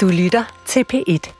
Du 0.00 0.08
lytter 0.08 0.62
til 0.66 0.84
P1. 0.92 1.32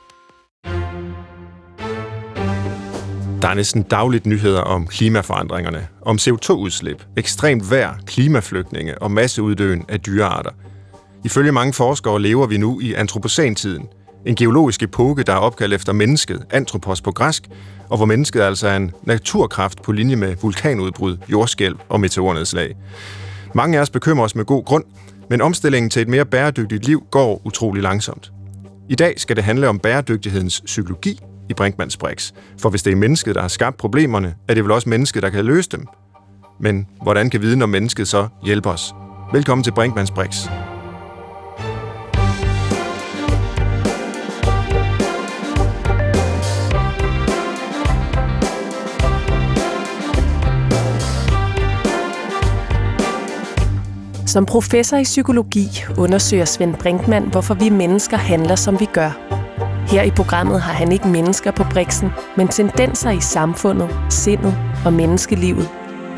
Der 3.42 3.48
er 3.48 3.54
næsten 3.54 3.82
dagligt 3.82 4.26
nyheder 4.26 4.60
om 4.60 4.86
klimaforandringerne, 4.86 5.88
om 6.02 6.16
CO2-udslip, 6.16 7.04
ekstremt 7.16 7.70
vejr, 7.70 7.94
klimaflygtninge 8.06 9.02
og 9.02 9.10
masseuddøen 9.10 9.84
af 9.88 10.00
dyrearter. 10.00 10.50
Ifølge 11.24 11.52
mange 11.52 11.72
forskere 11.72 12.22
lever 12.22 12.46
vi 12.46 12.56
nu 12.56 12.80
i 12.80 12.94
antropocentiden, 12.94 13.88
en 14.26 14.34
geologisk 14.34 14.82
epoke, 14.82 15.22
der 15.22 15.32
er 15.32 15.36
opkaldt 15.36 15.74
efter 15.74 15.92
mennesket, 15.92 16.44
antropos 16.50 17.00
på 17.00 17.12
græsk, 17.12 17.48
og 17.88 17.96
hvor 17.96 18.06
mennesket 18.06 18.40
altså 18.40 18.68
er 18.68 18.76
en 18.76 18.92
naturkraft 19.02 19.82
på 19.82 19.92
linje 19.92 20.16
med 20.16 20.36
vulkanudbrud, 20.42 21.16
jordskælv 21.28 21.76
og 21.88 22.00
meteornedslag. 22.00 22.76
Mange 23.54 23.78
af 23.78 23.82
os 23.82 23.90
bekymrer 23.90 24.24
os 24.24 24.34
med 24.34 24.44
god 24.44 24.64
grund, 24.64 24.84
men 25.30 25.40
omstillingen 25.40 25.90
til 25.90 26.02
et 26.02 26.08
mere 26.08 26.24
bæredygtigt 26.24 26.86
liv 26.86 27.06
går 27.10 27.40
utrolig 27.44 27.82
langsomt. 27.82 28.32
I 28.90 28.94
dag 28.94 29.14
skal 29.20 29.36
det 29.36 29.44
handle 29.44 29.68
om 29.68 29.78
bæredygtighedens 29.78 30.62
psykologi 30.64 31.20
i 31.48 31.54
Brinkmanns 31.54 31.96
Brix. 31.96 32.32
For 32.58 32.70
hvis 32.70 32.82
det 32.82 32.92
er 32.92 32.96
mennesket, 32.96 33.34
der 33.34 33.40
har 33.40 33.48
skabt 33.48 33.76
problemerne, 33.76 34.34
er 34.48 34.54
det 34.54 34.64
vel 34.64 34.72
også 34.72 34.88
mennesket, 34.88 35.22
der 35.22 35.30
kan 35.30 35.44
løse 35.44 35.68
dem. 35.70 35.86
Men 36.60 36.86
hvordan 37.02 37.30
kan 37.30 37.42
viden 37.42 37.62
om 37.62 37.68
mennesket 37.68 38.08
så 38.08 38.28
hjælpe 38.44 38.68
os? 38.68 38.94
Velkommen 39.32 39.64
til 39.64 39.72
Brinkmanns 39.72 40.10
Brix. 40.10 40.46
Som 54.30 54.46
professor 54.46 54.96
i 54.96 55.04
psykologi 55.04 55.68
undersøger 55.98 56.44
Svend 56.44 56.74
Brinkmann, 56.74 57.26
hvorfor 57.26 57.54
vi 57.54 57.68
mennesker 57.68 58.16
handler, 58.16 58.54
som 58.54 58.80
vi 58.80 58.84
gør. 58.84 59.10
Her 59.88 60.02
i 60.02 60.10
programmet 60.10 60.60
har 60.60 60.72
han 60.72 60.92
ikke 60.92 61.08
mennesker 61.08 61.50
på 61.50 61.64
briksen, 61.70 62.10
men 62.36 62.48
tendenser 62.48 63.10
i 63.10 63.20
samfundet, 63.20 63.90
sindet 64.08 64.54
og 64.84 64.92
menneskelivet. 64.92 65.68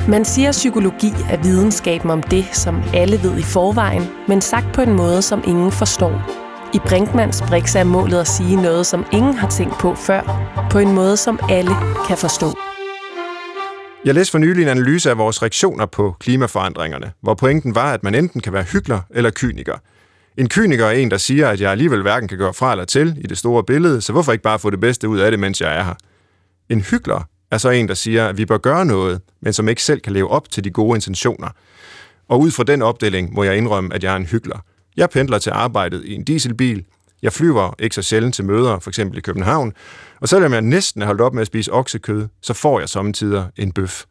Man 0.09 0.25
siger, 0.25 0.49
at 0.49 0.53
psykologi 0.53 1.13
er 1.31 1.37
videnskaben 1.43 2.11
om 2.11 2.23
det, 2.23 2.45
som 2.53 2.83
alle 2.95 3.23
ved 3.23 3.39
i 3.39 3.43
forvejen, 3.43 4.03
men 4.29 4.41
sagt 4.41 4.67
på 4.75 4.81
en 4.83 4.93
måde, 4.93 5.23
som 5.23 5.43
ingen 5.47 5.73
forstår. 5.73 6.23
I 6.75 6.79
Brinkmans 6.79 7.43
Brix 7.43 7.77
er 7.77 7.85
målet 7.85 8.21
at 8.21 8.29
sige 8.29 8.57
noget, 8.57 8.87
som 8.87 9.05
ingen 9.13 9.35
har 9.35 9.49
tænkt 9.49 9.79
på 9.79 9.95
før, 9.95 10.23
på 10.71 10.79
en 10.79 10.93
måde, 10.93 11.17
som 11.17 11.39
alle 11.51 11.73
kan 12.09 12.17
forstå. 12.17 12.72
Jeg 14.05 14.15
læste 14.15 14.31
for 14.31 14.39
nylig 14.39 14.63
en 14.63 14.69
analyse 14.69 15.11
af 15.11 15.19
vores 15.19 15.43
reaktioner 15.43 15.87
på 15.87 16.17
klimaforandringerne, 16.21 17.13
hvor 17.21 17.35
pointen 17.35 17.75
var, 17.75 17.93
at 17.93 18.03
man 18.03 18.15
enten 18.15 18.41
kan 18.41 18.53
være 18.53 18.63
hyggelig 18.63 19.01
eller 19.11 19.31
kyniker. 19.35 19.77
En 20.37 20.49
kyniker 20.49 20.87
er 20.87 20.91
en, 20.91 21.11
der 21.11 21.17
siger, 21.17 21.49
at 21.49 21.61
jeg 21.61 21.71
alligevel 21.71 22.03
hverken 22.03 22.29
kan 22.29 22.39
gøre 22.39 22.55
fra 22.55 22.73
eller 22.73 22.85
til 22.85 23.17
i 23.21 23.27
det 23.27 23.39
store 23.39 23.65
billede, 23.65 24.01
så 24.01 24.13
hvorfor 24.13 24.33
ikke 24.33 24.43
bare 24.43 24.59
få 24.59 24.71
det 24.71 24.81
bedste 24.81 25.09
ud 25.09 25.19
af 25.19 25.31
det, 25.31 25.41
mens 25.41 25.61
jeg 25.61 25.79
er 25.79 25.85
her? 25.85 25.95
En 26.69 26.81
hyggelig 26.81 27.17
er 27.51 27.59
så 27.59 27.71
en, 27.71 27.89
der 27.89 27.95
siger, 27.95 28.29
at 28.29 28.39
vi 28.39 28.47
bør 28.47 28.59
gøre 28.59 28.87
noget, 28.87 29.21
men 29.41 29.53
som 29.53 29.69
ikke 29.69 29.83
selv 29.83 30.01
kan 30.01 30.13
leve 30.13 30.31
op 30.31 30.51
til 30.51 30.65
de 30.65 30.71
gode 30.71 30.97
intentioner. 30.97 31.49
Og 32.29 32.41
ud 32.41 32.51
fra 32.51 32.65
den 32.65 32.83
opdeling 32.83 33.35
må 33.35 33.43
jeg 33.43 33.57
indrømme, 33.57 33.95
at 33.95 34.05
jeg 34.05 34.13
er 34.13 34.17
en 34.17 34.27
hyggelig. 34.27 34.57
Jeg 34.97 35.11
pendler 35.11 35.39
til 35.39 35.51
arbejdet 35.51 36.05
i 36.05 36.15
en 36.15 36.25
dieselbil, 36.25 36.85
jeg 37.23 37.33
flyver 37.33 37.75
ikke 37.79 37.95
så 37.95 38.03
sjældent 38.03 38.35
til 38.35 38.45
møder, 38.45 38.79
for 38.79 38.91
eksempel 38.91 39.19
i 39.19 39.21
København, 39.21 39.73
og 40.21 40.29
selvom 40.29 40.53
jeg 40.53 40.63
næsten 40.63 41.03
er 41.03 41.07
holdt 41.07 41.21
op 41.21 41.35
med 41.35 41.41
at 41.41 41.47
spise 41.47 41.73
oksekød, 41.73 42.29
så 42.43 42.55
får 42.55 42.81
jeg 42.81 42.89
sommetider 42.89 43.45
en 43.57 43.73
bøf. 43.73 44.05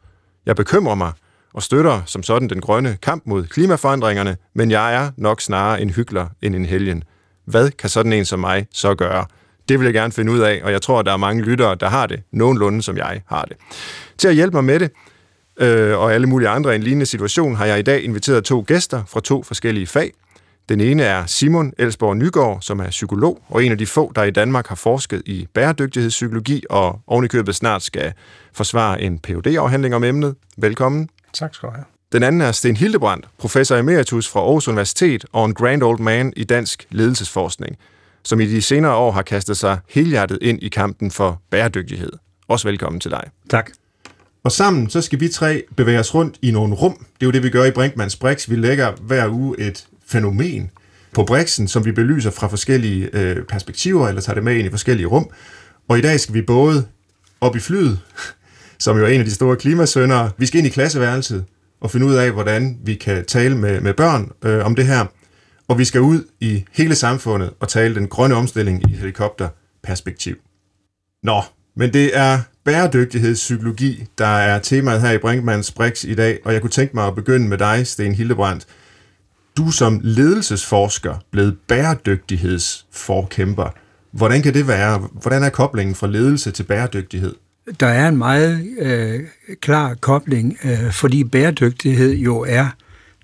Jeg 0.46 0.56
bekymrer 0.56 0.94
mig 0.94 1.12
og 1.54 1.62
støtter 1.62 2.02
som 2.06 2.22
sådan 2.22 2.48
den 2.48 2.60
grønne 2.60 2.96
kamp 3.02 3.22
mod 3.26 3.46
klimaforandringerne, 3.46 4.36
men 4.54 4.70
jeg 4.70 4.94
er 4.94 5.10
nok 5.16 5.40
snarere 5.40 5.82
en 5.82 5.90
hyggelig 5.90 6.26
end 6.42 6.54
en 6.56 6.64
helgen. 6.64 7.04
Hvad 7.44 7.70
kan 7.70 7.90
sådan 7.90 8.12
en 8.12 8.24
som 8.24 8.40
mig 8.40 8.66
så 8.72 8.94
gøre? 8.94 9.26
Det 9.68 9.78
vil 9.78 9.84
jeg 9.84 9.94
gerne 9.94 10.12
finde 10.12 10.32
ud 10.32 10.38
af, 10.38 10.60
og 10.64 10.72
jeg 10.72 10.82
tror, 10.82 11.00
at 11.00 11.06
der 11.06 11.12
er 11.12 11.16
mange 11.16 11.42
lyttere, 11.42 11.74
der 11.74 11.88
har 11.88 12.06
det 12.06 12.22
nogenlunde, 12.32 12.82
som 12.82 12.96
jeg 12.96 13.22
har 13.26 13.42
det. 13.42 13.56
Til 14.18 14.28
at 14.28 14.34
hjælpe 14.34 14.56
mig 14.56 14.64
med 14.64 14.80
det, 14.80 14.90
øh, 15.60 15.98
og 15.98 16.14
alle 16.14 16.26
mulige 16.26 16.48
andre 16.48 16.72
i 16.72 16.76
en 16.76 16.82
lignende 16.82 17.06
situation, 17.06 17.54
har 17.54 17.66
jeg 17.66 17.78
i 17.78 17.82
dag 17.82 18.02
inviteret 18.02 18.44
to 18.44 18.64
gæster 18.66 19.02
fra 19.08 19.20
to 19.20 19.42
forskellige 19.42 19.86
fag. 19.86 20.12
Den 20.68 20.80
ene 20.80 21.02
er 21.02 21.26
Simon 21.26 21.72
Elsborg 21.78 22.16
Nygaard, 22.16 22.58
som 22.60 22.80
er 22.80 22.90
psykolog, 22.90 23.42
og 23.48 23.64
en 23.64 23.72
af 23.72 23.78
de 23.78 23.86
få, 23.86 24.12
der 24.16 24.22
i 24.22 24.30
Danmark 24.30 24.66
har 24.66 24.74
forsket 24.76 25.22
i 25.26 25.46
bæredygtighedspsykologi, 25.54 26.64
og 26.70 27.00
ovenikøbet 27.06 27.54
snart 27.54 27.82
skal 27.82 28.12
forsvare 28.52 29.02
en 29.02 29.18
phd 29.18 29.46
afhandling 29.46 29.94
om 29.94 30.04
emnet. 30.04 30.34
Velkommen. 30.56 31.08
Tak 31.32 31.54
skal 31.54 31.68
du 31.68 31.74
have. 31.74 31.84
Den 32.12 32.22
anden 32.22 32.40
er 32.40 32.52
Sten 32.52 32.76
Hildebrandt, 32.76 33.28
professor 33.38 33.76
emeritus 33.76 34.28
fra 34.28 34.40
Aarhus 34.40 34.68
Universitet 34.68 35.24
og 35.32 35.44
en 35.44 35.54
grand 35.54 35.82
old 35.82 35.98
man 35.98 36.32
i 36.36 36.44
dansk 36.44 36.86
ledelsesforskning, 36.90 37.76
som 38.24 38.40
i 38.40 38.46
de 38.46 38.62
senere 38.62 38.94
år 38.94 39.10
har 39.10 39.22
kastet 39.22 39.56
sig 39.56 39.78
helhjertet 39.88 40.38
ind 40.42 40.62
i 40.62 40.68
kampen 40.68 41.10
for 41.10 41.40
bæredygtighed. 41.50 42.12
Også 42.48 42.68
velkommen 42.68 43.00
til 43.00 43.10
dig. 43.10 43.24
Tak. 43.50 43.70
Og 44.44 44.52
sammen 44.52 44.90
så 44.90 45.00
skal 45.00 45.20
vi 45.20 45.28
tre 45.28 45.62
bevæge 45.76 45.98
os 45.98 46.14
rundt 46.14 46.38
i 46.42 46.50
nogle 46.50 46.74
rum. 46.74 46.96
Det 46.96 47.22
er 47.22 47.26
jo 47.26 47.30
det, 47.30 47.42
vi 47.42 47.50
gør 47.50 47.64
i 47.64 47.70
Brinkmanns 47.70 48.16
Brix. 48.16 48.50
Vi 48.50 48.56
lægger 48.56 48.92
hver 49.00 49.28
uge 49.28 49.60
et 49.60 49.86
fænomen 50.12 50.70
på 51.12 51.24
Brixen, 51.24 51.68
som 51.68 51.84
vi 51.84 51.92
belyser 51.92 52.30
fra 52.30 52.46
forskellige 52.46 53.08
øh, 53.12 53.44
perspektiver, 53.44 54.08
eller 54.08 54.20
tager 54.20 54.34
det 54.34 54.44
med 54.44 54.56
ind 54.56 54.66
i 54.66 54.70
forskellige 54.70 55.06
rum. 55.06 55.30
Og 55.88 55.98
i 55.98 56.00
dag 56.00 56.20
skal 56.20 56.34
vi 56.34 56.42
både 56.42 56.84
op 57.40 57.56
i 57.56 57.60
flyet, 57.60 58.00
som 58.84 58.98
jo 58.98 59.04
er 59.04 59.08
en 59.08 59.20
af 59.20 59.24
de 59.24 59.34
store 59.34 59.56
klimasøndere. 59.56 60.30
Vi 60.38 60.46
skal 60.46 60.58
ind 60.58 60.66
i 60.66 60.70
klasseværelset 60.70 61.44
og 61.80 61.90
finde 61.90 62.06
ud 62.06 62.14
af, 62.14 62.30
hvordan 62.30 62.78
vi 62.84 62.94
kan 62.94 63.24
tale 63.24 63.56
med, 63.56 63.80
med 63.80 63.94
børn 63.94 64.30
øh, 64.44 64.64
om 64.64 64.74
det 64.74 64.86
her. 64.86 65.06
Og 65.68 65.78
vi 65.78 65.84
skal 65.84 66.00
ud 66.00 66.24
i 66.40 66.64
hele 66.72 66.94
samfundet 66.94 67.50
og 67.60 67.68
tale 67.68 67.94
den 67.94 68.08
grønne 68.08 68.34
omstilling 68.34 68.90
i 68.90 68.94
helikopterperspektiv. 68.94 70.36
Nå, 71.22 71.42
men 71.76 71.92
det 71.92 72.16
er 72.16 72.40
bæredygtighedspsykologi, 72.64 74.04
der 74.18 74.26
er 74.26 74.58
temaet 74.58 75.00
her 75.00 75.12
i 75.12 75.18
Brinkmanns 75.18 75.70
Brix 75.70 76.04
i 76.04 76.14
dag, 76.14 76.38
og 76.44 76.52
jeg 76.52 76.60
kunne 76.60 76.70
tænke 76.70 76.96
mig 76.96 77.06
at 77.06 77.14
begynde 77.14 77.48
med 77.48 77.58
dig, 77.58 77.86
Sten 77.86 78.14
Hildebrandt 78.14 78.66
du 79.56 79.70
som 79.70 80.00
ledelsesforsker 80.02 81.14
blevet 81.30 81.58
bæredygtighedsforkæmper. 81.68 83.74
Hvordan 84.10 84.42
kan 84.42 84.54
det 84.54 84.68
være? 84.68 84.98
Hvordan 84.98 85.42
er 85.42 85.48
koblingen 85.48 85.94
fra 85.94 86.06
ledelse 86.06 86.50
til 86.50 86.62
bæredygtighed? 86.62 87.34
Der 87.80 87.86
er 87.86 88.08
en 88.08 88.16
meget 88.16 88.66
øh, 88.78 89.20
klar 89.60 89.94
kobling, 89.94 90.58
øh, 90.64 90.92
fordi 90.92 91.24
bæredygtighed 91.24 92.14
jo 92.14 92.44
er 92.48 92.68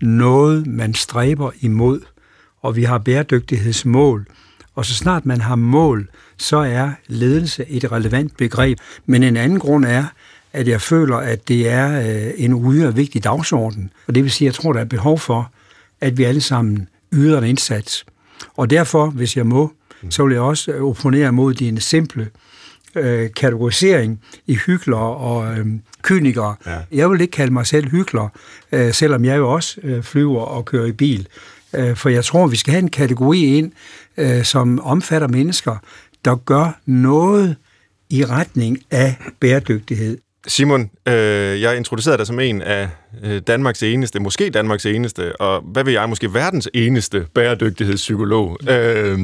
noget, 0.03 0.67
man 0.67 0.95
stræber 0.95 1.51
imod, 1.61 2.01
og 2.63 2.77
vi 2.77 2.85
har 2.85 2.99
bæredygtighedsmål. 2.99 4.27
Og 4.75 4.85
så 4.85 4.95
snart 4.95 5.27
man 5.27 5.41
har 5.41 5.57
mål, 5.57 6.09
så 6.39 6.57
er 6.57 6.91
ledelse 7.07 7.65
et 7.69 7.93
relevant 7.93 8.37
begreb. 8.37 8.79
Men 9.07 9.23
en 9.23 9.37
anden 9.37 9.59
grund 9.59 9.85
er, 9.85 10.05
at 10.53 10.69
jeg 10.69 10.81
føler, 10.81 11.17
at 11.17 11.49
det 11.49 11.69
er 11.69 12.01
øh, 12.01 12.33
en 12.37 12.55
ude 12.55 12.89
og 12.89 12.97
vigtig 12.97 13.25
dagsorden. 13.25 13.91
Og 14.07 14.15
det 14.15 14.23
vil 14.23 14.31
sige, 14.31 14.49
at 14.49 14.53
jeg 14.53 14.63
tror, 14.63 14.73
der 14.73 14.81
er 14.81 14.85
behov 14.85 15.19
for, 15.19 15.53
at 16.01 16.19
vi 16.19 16.25
alle 16.25 16.41
sammen 16.41 16.89
yder 17.13 17.39
en 17.39 17.45
indsats. 17.45 18.07
Og 18.57 18.71
derfor, 18.71 19.11
hvis 19.11 19.37
jeg 19.37 19.47
må, 19.47 19.73
så 20.11 20.25
vil 20.25 20.33
jeg 20.33 20.43
også 20.43 20.73
opponere 20.73 21.33
mod 21.33 21.55
din 21.55 21.81
simple 21.81 22.29
øh, 22.95 23.31
kategorisering 23.37 24.21
i 24.47 24.55
hyggeler 24.55 24.97
og 24.99 25.59
øh, 25.59 25.67
kynikere. 26.03 26.55
Ja. 26.67 26.79
Jeg 26.93 27.11
vil 27.11 27.21
ikke 27.21 27.31
kalde 27.31 27.53
mig 27.53 27.67
selv 27.67 27.91
hyggelig, 27.91 28.29
øh, 28.73 28.93
selvom 28.93 29.25
jeg 29.25 29.37
jo 29.37 29.53
også 29.53 29.81
øh, 29.83 30.03
flyver 30.03 30.43
og 30.43 30.65
kører 30.65 30.87
i 30.87 30.93
bil. 30.93 31.29
Øh, 31.75 31.97
for 31.97 32.09
jeg 32.09 32.25
tror, 32.25 32.47
vi 32.47 32.57
skal 32.57 32.73
have 32.73 32.83
en 32.83 32.91
kategori 32.91 33.45
ind, 33.45 33.73
øh, 34.17 34.45
som 34.45 34.81
omfatter 34.81 35.29
mennesker, 35.29 35.77
der 36.25 36.37
gør 36.37 36.81
noget 36.87 37.57
i 38.11 38.25
retning 38.25 38.79
af 38.91 39.17
bæredygtighed. 39.41 40.19
Simon, 40.49 40.91
øh, 41.09 41.61
jeg 41.61 41.77
introducerede 41.77 42.19
dig 42.19 42.27
som 42.27 42.41
en 42.41 42.63
af 42.63 42.89
øh, 43.23 43.43
Danmarks 43.47 43.83
eneste, 43.83 44.21
måske 44.21 44.51
Danmarks 44.51 44.87
eneste, 44.87 45.41
og 45.41 45.61
hvad 45.61 45.85
vil 45.85 45.93
jeg, 45.93 46.09
måske 46.09 46.35
verdens 46.35 46.69
eneste 46.75 47.27
bæredygtighedspsykolog. 47.35 48.59
Øh, 48.69 49.19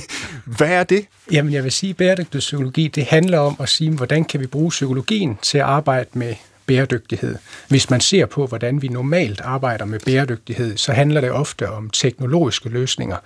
hvad 0.58 0.68
er 0.68 0.84
det? 0.84 1.04
Jamen, 1.32 1.52
jeg 1.52 1.64
vil 1.64 1.72
sige, 1.72 1.90
at 1.90 1.96
bæredygtighedspsykologi, 1.96 2.88
det 2.88 3.04
handler 3.04 3.38
om 3.38 3.56
at 3.60 3.68
sige, 3.68 3.90
hvordan 3.90 4.24
kan 4.24 4.40
vi 4.40 4.46
bruge 4.46 4.70
psykologien 4.70 5.38
til 5.42 5.58
at 5.58 5.64
arbejde 5.64 6.08
med 6.12 6.34
bæredygtighed. 6.68 7.36
Hvis 7.68 7.90
man 7.90 8.00
ser 8.00 8.26
på, 8.26 8.46
hvordan 8.46 8.82
vi 8.82 8.88
normalt 8.88 9.40
arbejder 9.40 9.84
med 9.84 10.00
bæredygtighed, 10.06 10.76
så 10.76 10.92
handler 10.92 11.20
det 11.20 11.30
ofte 11.30 11.70
om 11.70 11.90
teknologiske 11.90 12.68
løsninger. 12.68 13.16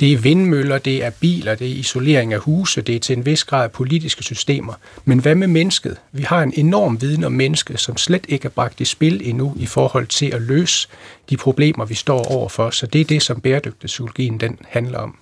Det 0.00 0.12
er 0.12 0.18
vindmøller, 0.18 0.78
det 0.78 1.04
er 1.04 1.10
biler, 1.10 1.54
det 1.54 1.66
er 1.66 1.74
isolering 1.74 2.32
af 2.32 2.40
huse, 2.40 2.80
det 2.80 2.96
er 2.96 3.00
til 3.00 3.16
en 3.16 3.26
vis 3.26 3.44
grad 3.44 3.68
politiske 3.68 4.22
systemer. 4.22 4.72
Men 5.04 5.18
hvad 5.18 5.34
med 5.34 5.48
mennesket? 5.48 5.96
Vi 6.12 6.22
har 6.22 6.42
en 6.42 6.52
enorm 6.56 7.00
viden 7.00 7.24
om 7.24 7.32
mennesket, 7.32 7.80
som 7.80 7.96
slet 7.96 8.24
ikke 8.28 8.46
er 8.46 8.50
bragt 8.50 8.80
i 8.80 8.84
spil 8.84 9.20
endnu 9.24 9.54
i 9.56 9.66
forhold 9.66 10.06
til 10.06 10.26
at 10.26 10.42
løse 10.42 10.88
de 11.30 11.36
problemer, 11.36 11.84
vi 11.84 11.94
står 11.94 12.24
overfor. 12.24 12.70
Så 12.70 12.86
det 12.86 13.00
er 13.00 13.04
det, 13.04 13.22
som 13.22 13.40
bæredygtighedspsykologien 13.40 14.40
den 14.40 14.58
handler 14.68 14.98
om. 14.98 15.16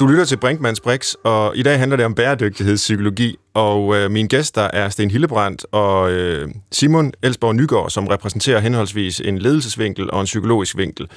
Du 0.00 0.06
lytter 0.06 0.24
til 0.24 0.36
Brinkmanns 0.36 0.80
Brix, 0.80 1.14
og 1.24 1.56
i 1.56 1.62
dag 1.62 1.78
handler 1.78 1.96
det 1.96 2.06
om 2.06 2.14
bæredygtighedspsykologi. 2.14 3.36
og 3.54 3.96
øh, 3.96 4.10
mine 4.10 4.28
gæster 4.28 4.62
er 4.62 4.88
Sten 4.88 5.10
Hillebrandt 5.10 5.66
og 5.72 6.10
øh, 6.10 6.48
Simon 6.72 7.12
Elsborg 7.22 7.54
Nygaard, 7.54 7.90
som 7.90 8.06
repræsenterer 8.06 8.60
henholdsvis 8.60 9.20
en 9.20 9.38
ledelsesvinkel 9.38 10.10
og 10.10 10.20
en 10.20 10.24
psykologisk 10.24 10.76
vinkel 10.76 11.08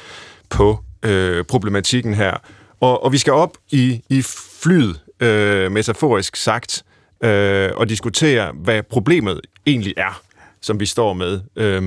på 0.49 0.79
øh, 1.03 1.45
problematikken 1.45 2.13
her. 2.13 2.33
Og, 2.79 3.03
og 3.03 3.11
vi 3.11 3.17
skal 3.17 3.33
op 3.33 3.57
i, 3.71 4.01
i 4.09 4.21
flyet, 4.63 5.01
øh, 5.19 5.71
metaforisk 5.71 6.35
sagt, 6.35 6.83
øh, 7.23 7.69
og 7.75 7.89
diskutere, 7.89 8.51
hvad 8.63 8.83
problemet 8.83 9.41
egentlig 9.65 9.93
er, 9.97 10.21
som 10.61 10.79
vi 10.79 10.85
står 10.85 11.13
med. 11.13 11.41
Øh, 11.55 11.81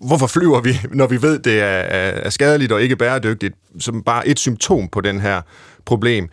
hvorfor 0.00 0.26
flyver 0.26 0.60
vi, 0.60 0.80
når 0.90 1.06
vi 1.06 1.22
ved, 1.22 1.38
det 1.38 1.60
er, 1.60 1.66
er 1.66 2.30
skadeligt 2.30 2.72
og 2.72 2.82
ikke 2.82 2.96
bæredygtigt, 2.96 3.54
som 3.80 4.02
bare 4.02 4.28
et 4.28 4.38
symptom 4.38 4.88
på 4.88 5.00
den 5.00 5.20
her 5.20 5.42
problem 5.90 6.28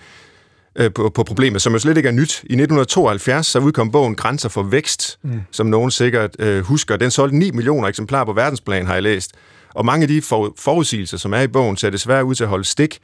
øh, 0.76 0.94
på, 0.94 1.10
på 1.10 1.24
problemet, 1.24 1.62
som 1.62 1.74
jo 1.74 1.80
slet 1.80 1.98
ikke 1.98 2.10
er 2.10 2.14
nyt. 2.14 2.34
I 2.34 2.54
1972 2.54 3.48
så 3.48 3.60
udkom 3.60 3.92
bogen 3.92 4.16
Grænser 4.16 4.50
for 4.50 4.64
Vækst, 4.64 5.20
mm. 5.24 5.42
som 5.52 5.68
nogen 5.68 5.92
sikkert 5.92 6.36
øh, 6.40 6.64
husker. 6.64 6.98
Den 6.98 7.12
solgte 7.12 7.38
9 7.38 7.52
millioner 7.52 7.88
eksemplarer 7.88 8.26
på 8.26 8.34
verdensplan, 8.34 8.86
har 8.86 8.94
jeg 8.94 9.04
læst. 9.04 9.32
Og 9.74 9.86
mange 9.86 10.04
af 10.04 10.08
de 10.08 10.22
for, 10.22 10.54
forudsigelser, 10.58 11.18
som 11.18 11.34
er 11.34 11.42
i 11.42 11.48
bogen, 11.48 11.78
ser 11.78 11.90
desværre 11.90 12.26
ud 12.26 12.36
til 12.36 12.44
at 12.44 12.50
holde 12.50 12.66
stik. 12.66 13.00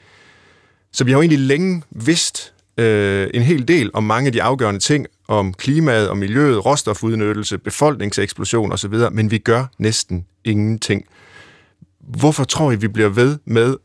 Så 0.92 1.04
vi 1.04 1.12
har 1.12 1.18
jo 1.18 1.22
egentlig 1.22 1.40
længe 1.40 1.84
vidst 1.92 2.54
øh, 2.78 3.30
en 3.34 3.42
hel 3.42 3.68
del 3.68 3.92
om 3.94 4.04
mange 4.04 4.28
af 4.28 4.34
de 4.34 4.44
afgørende 4.44 4.80
ting, 4.80 5.06
om 5.28 5.54
klimaet 5.54 6.10
og 6.10 6.18
miljøet, 6.18 6.66
råstofudnyttelse, 6.66 7.58
befolkningseksplosion 7.58 8.72
osv., 8.72 8.94
men 9.12 9.32
vi 9.32 9.38
gør 9.38 9.66
næsten 9.78 10.26
ingenting. 10.46 11.06
Hvorfor 12.00 12.44
tror 12.44 12.72
I, 12.72 12.76
vi 12.76 12.88
bliver 12.88 13.10
ved 13.10 13.38
med 13.46 13.76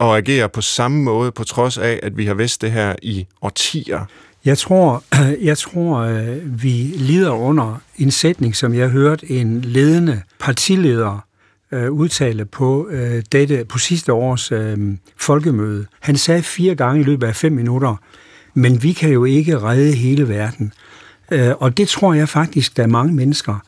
at 0.00 0.06
agere 0.06 0.48
på 0.48 0.60
samme 0.60 1.02
måde, 1.02 1.32
på 1.32 1.44
trods 1.44 1.78
af, 1.78 2.00
at 2.02 2.16
vi 2.16 2.26
har 2.26 2.34
vidst 2.34 2.62
det 2.62 2.72
her 2.72 2.94
i 3.02 3.26
årtier? 3.42 4.04
Jeg 4.44 4.58
tror, 4.58 5.04
jeg 5.50 5.58
tror, 5.58 5.98
øh, 5.98 6.62
vi 6.62 6.92
lider 6.96 7.30
under 7.30 7.80
en 7.98 8.10
sætning, 8.10 8.56
som 8.56 8.74
jeg 8.74 8.88
hørte 8.88 9.30
en 9.30 9.60
ledende 9.60 10.22
partileder 10.40 11.26
øh, 11.72 11.90
udtale 11.90 12.44
på 12.44 12.88
øh, 12.90 13.22
dette 13.32 13.64
på 13.64 13.78
sidste 13.78 14.12
års 14.12 14.52
øh, 14.52 14.78
folkemøde. 15.16 15.86
Han 16.00 16.16
sagde 16.16 16.42
fire 16.42 16.74
gange 16.74 17.00
i 17.00 17.04
løbet 17.04 17.26
af 17.26 17.36
fem 17.36 17.52
minutter, 17.52 17.96
men 18.54 18.82
vi 18.82 18.92
kan 18.92 19.10
jo 19.10 19.24
ikke 19.24 19.58
redde 19.58 19.92
hele 19.92 20.28
verden. 20.28 20.72
Øh, 21.30 21.52
og 21.58 21.76
det 21.76 21.88
tror 21.88 22.14
jeg 22.14 22.28
faktisk, 22.28 22.76
der 22.76 22.82
er 22.82 22.86
mange 22.86 23.14
mennesker, 23.14 23.58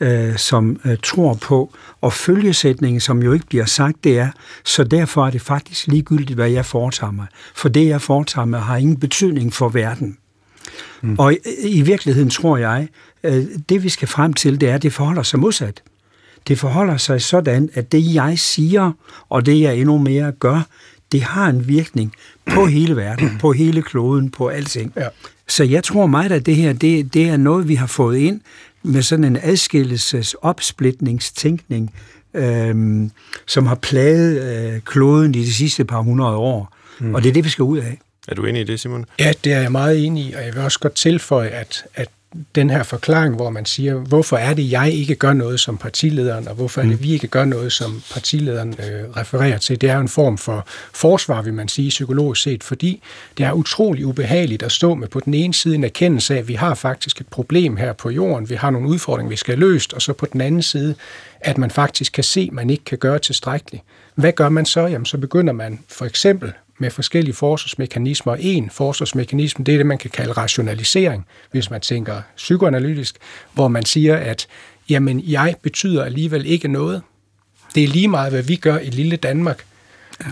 øh, 0.00 0.36
som 0.36 0.80
øh, 0.84 0.96
tror 1.02 1.34
på. 1.34 1.74
Og 2.00 2.12
følgesætningen, 2.12 3.00
som 3.00 3.22
jo 3.22 3.32
ikke 3.32 3.46
bliver 3.46 3.64
sagt, 3.64 4.04
det 4.04 4.18
er, 4.18 4.28
så 4.64 4.84
derfor 4.84 5.26
er 5.26 5.30
det 5.30 5.40
faktisk 5.40 5.86
ligegyldigt, 5.86 6.34
hvad 6.34 6.50
jeg 6.50 6.66
foretager 6.66 7.10
mig. 7.10 7.26
For 7.54 7.68
det, 7.68 7.86
jeg 7.86 8.00
foretager 8.00 8.44
mig, 8.44 8.60
har 8.60 8.76
ingen 8.76 9.00
betydning 9.00 9.52
for 9.52 9.68
verden. 9.68 10.16
Mm. 11.02 11.16
Og 11.18 11.32
i, 11.32 11.36
i 11.62 11.82
virkeligheden 11.82 12.30
tror 12.30 12.56
jeg, 12.56 12.88
øh, 13.24 13.44
det 13.68 13.82
vi 13.82 13.88
skal 13.88 14.08
frem 14.08 14.32
til, 14.32 14.60
det 14.60 14.68
er, 14.68 14.74
at 14.74 14.82
det 14.82 14.92
forholder 14.92 15.22
sig 15.22 15.38
modsat. 15.38 15.82
Det 16.48 16.58
forholder 16.58 16.96
sig 16.96 17.22
sådan, 17.22 17.70
at 17.74 17.92
det 17.92 18.14
jeg 18.14 18.38
siger, 18.38 18.92
og 19.28 19.46
det 19.46 19.60
jeg 19.60 19.76
endnu 19.76 19.98
mere 19.98 20.32
gør, 20.32 20.62
det 21.12 21.22
har 21.22 21.48
en 21.48 21.68
virkning 21.68 22.12
på 22.54 22.66
hele 22.66 22.96
verden, 22.96 23.38
på 23.40 23.52
hele 23.52 23.82
kloden, 23.82 24.30
på 24.30 24.48
alting. 24.48 24.92
Ja. 24.96 25.08
Så 25.48 25.64
jeg 25.64 25.84
tror 25.84 26.06
meget, 26.06 26.32
at 26.32 26.46
det 26.46 26.56
her, 26.56 26.72
det, 26.72 27.14
det 27.14 27.28
er 27.28 27.36
noget, 27.36 27.68
vi 27.68 27.74
har 27.74 27.86
fået 27.86 28.18
ind 28.18 28.40
med 28.86 29.02
sådan 29.02 29.24
en 29.24 29.38
adskillelses 29.42 30.34
opsplitningstænkning, 30.34 31.94
øhm, 32.34 33.10
som 33.46 33.66
har 33.66 33.74
plaget 33.74 34.42
øh, 34.74 34.80
kloden 34.80 35.34
i 35.34 35.38
de 35.38 35.52
sidste 35.52 35.84
par 35.84 36.00
hundrede 36.00 36.36
år. 36.36 36.76
Mm. 36.98 37.14
Og 37.14 37.22
det 37.22 37.28
er 37.28 37.32
det, 37.32 37.44
vi 37.44 37.48
skal 37.48 37.62
ud 37.62 37.78
af. 37.78 37.98
Er 38.28 38.34
du 38.34 38.44
enig 38.44 38.60
i 38.60 38.64
det, 38.64 38.80
Simon? 38.80 39.04
Ja, 39.18 39.32
det 39.44 39.52
er 39.52 39.60
jeg 39.60 39.72
meget 39.72 40.06
enig 40.06 40.24
i, 40.24 40.32
og 40.32 40.44
jeg 40.44 40.54
vil 40.54 40.62
også 40.62 40.78
godt 40.78 40.94
tilføje, 40.94 41.48
at, 41.48 41.84
at 41.94 42.08
den 42.54 42.70
her 42.70 42.82
forklaring, 42.82 43.34
hvor 43.34 43.50
man 43.50 43.64
siger, 43.64 43.94
hvorfor 43.94 44.36
er 44.36 44.54
det, 44.54 44.70
jeg 44.70 44.92
ikke 44.92 45.14
gør 45.14 45.32
noget 45.32 45.60
som 45.60 45.76
partilederen, 45.76 46.48
og 46.48 46.54
hvorfor 46.54 46.80
er 46.80 46.84
det, 46.84 46.96
mm. 46.96 47.02
vi 47.02 47.12
ikke 47.12 47.28
gør 47.28 47.44
noget, 47.44 47.72
som 47.72 48.02
partilederen 48.12 48.74
øh, 48.78 49.10
refererer 49.16 49.58
til. 49.58 49.80
Det 49.80 49.90
er 49.90 49.98
en 49.98 50.08
form 50.08 50.38
for 50.38 50.66
forsvar, 50.94 51.42
vil 51.42 51.54
man 51.54 51.68
sige, 51.68 51.88
psykologisk 51.88 52.42
set, 52.42 52.64
fordi 52.64 53.02
det 53.38 53.46
er 53.46 53.52
utrolig 53.52 54.06
ubehageligt 54.06 54.62
at 54.62 54.72
stå 54.72 54.94
med 54.94 55.08
på 55.08 55.20
den 55.20 55.34
ene 55.34 55.54
side 55.54 55.74
en 55.74 55.84
erkendelse 55.84 56.34
af, 56.34 56.38
at 56.38 56.48
vi 56.48 56.54
har 56.54 56.74
faktisk 56.74 57.20
et 57.20 57.28
problem 57.28 57.76
her 57.76 57.92
på 57.92 58.10
jorden, 58.10 58.50
vi 58.50 58.54
har 58.54 58.70
nogle 58.70 58.88
udfordringer, 58.88 59.30
vi 59.30 59.36
skal 59.36 59.54
have 59.54 59.72
løst, 59.72 59.92
og 59.92 60.02
så 60.02 60.12
på 60.12 60.26
den 60.32 60.40
anden 60.40 60.62
side, 60.62 60.94
at 61.40 61.58
man 61.58 61.70
faktisk 61.70 62.12
kan 62.12 62.24
se, 62.24 62.40
at 62.50 62.52
man 62.52 62.70
ikke 62.70 62.84
kan 62.84 62.98
gøre 62.98 63.18
tilstrækkeligt. 63.18 63.82
Hvad 64.14 64.32
gør 64.32 64.48
man 64.48 64.66
så? 64.66 64.80
Jamen, 64.80 65.06
så 65.06 65.18
begynder 65.18 65.52
man 65.52 65.78
for 65.88 66.04
eksempel 66.04 66.52
med 66.78 66.90
forskellige 66.90 67.34
forsvarsmekanismer. 67.34 68.36
En 68.40 68.70
forsvarsmekanisme, 68.70 69.64
det 69.64 69.72
er 69.74 69.78
det, 69.78 69.86
man 69.86 69.98
kan 69.98 70.10
kalde 70.10 70.32
rationalisering, 70.32 71.26
hvis 71.50 71.70
man 71.70 71.80
tænker 71.80 72.22
psykoanalytisk, 72.36 73.16
hvor 73.52 73.68
man 73.68 73.84
siger, 73.84 74.16
at 74.16 74.46
jamen, 74.88 75.22
jeg 75.26 75.54
betyder 75.62 76.04
alligevel 76.04 76.46
ikke 76.46 76.68
noget. 76.68 77.02
Det 77.74 77.84
er 77.84 77.88
lige 77.88 78.08
meget, 78.08 78.32
hvad 78.32 78.42
vi 78.42 78.56
gør 78.56 78.78
i 78.78 78.90
lille 78.90 79.16
Danmark. 79.16 79.64
Ja. 80.20 80.30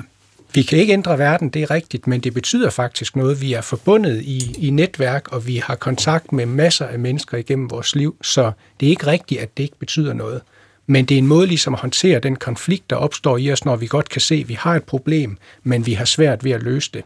Vi 0.54 0.62
kan 0.62 0.78
ikke 0.78 0.92
ændre 0.92 1.18
verden, 1.18 1.48
det 1.48 1.62
er 1.62 1.70
rigtigt, 1.70 2.06
men 2.06 2.20
det 2.20 2.34
betyder 2.34 2.70
faktisk 2.70 3.16
noget. 3.16 3.40
Vi 3.40 3.52
er 3.52 3.60
forbundet 3.60 4.22
i, 4.22 4.56
i 4.58 4.70
netværk, 4.70 5.28
og 5.32 5.46
vi 5.46 5.56
har 5.56 5.74
kontakt 5.74 6.32
med 6.32 6.46
masser 6.46 6.86
af 6.86 6.98
mennesker 6.98 7.38
igennem 7.38 7.70
vores 7.70 7.94
liv, 7.94 8.16
så 8.22 8.52
det 8.80 8.86
er 8.86 8.90
ikke 8.90 9.06
rigtigt, 9.06 9.40
at 9.40 9.56
det 9.56 9.62
ikke 9.62 9.78
betyder 9.78 10.12
noget. 10.12 10.40
Men 10.86 11.04
det 11.04 11.14
er 11.14 11.18
en 11.18 11.26
måde 11.26 11.46
ligesom 11.46 11.74
at 11.74 11.80
håndtere 11.80 12.18
den 12.18 12.36
konflikt, 12.36 12.90
der 12.90 12.96
opstår 12.96 13.38
i 13.38 13.52
os, 13.52 13.64
når 13.64 13.76
vi 13.76 13.86
godt 13.86 14.08
kan 14.08 14.20
se, 14.20 14.34
at 14.34 14.48
vi 14.48 14.54
har 14.54 14.74
et 14.74 14.84
problem, 14.84 15.36
men 15.62 15.86
vi 15.86 15.92
har 15.92 16.04
svært 16.04 16.44
ved 16.44 16.52
at 16.52 16.62
løse 16.62 16.90
det. 16.94 17.04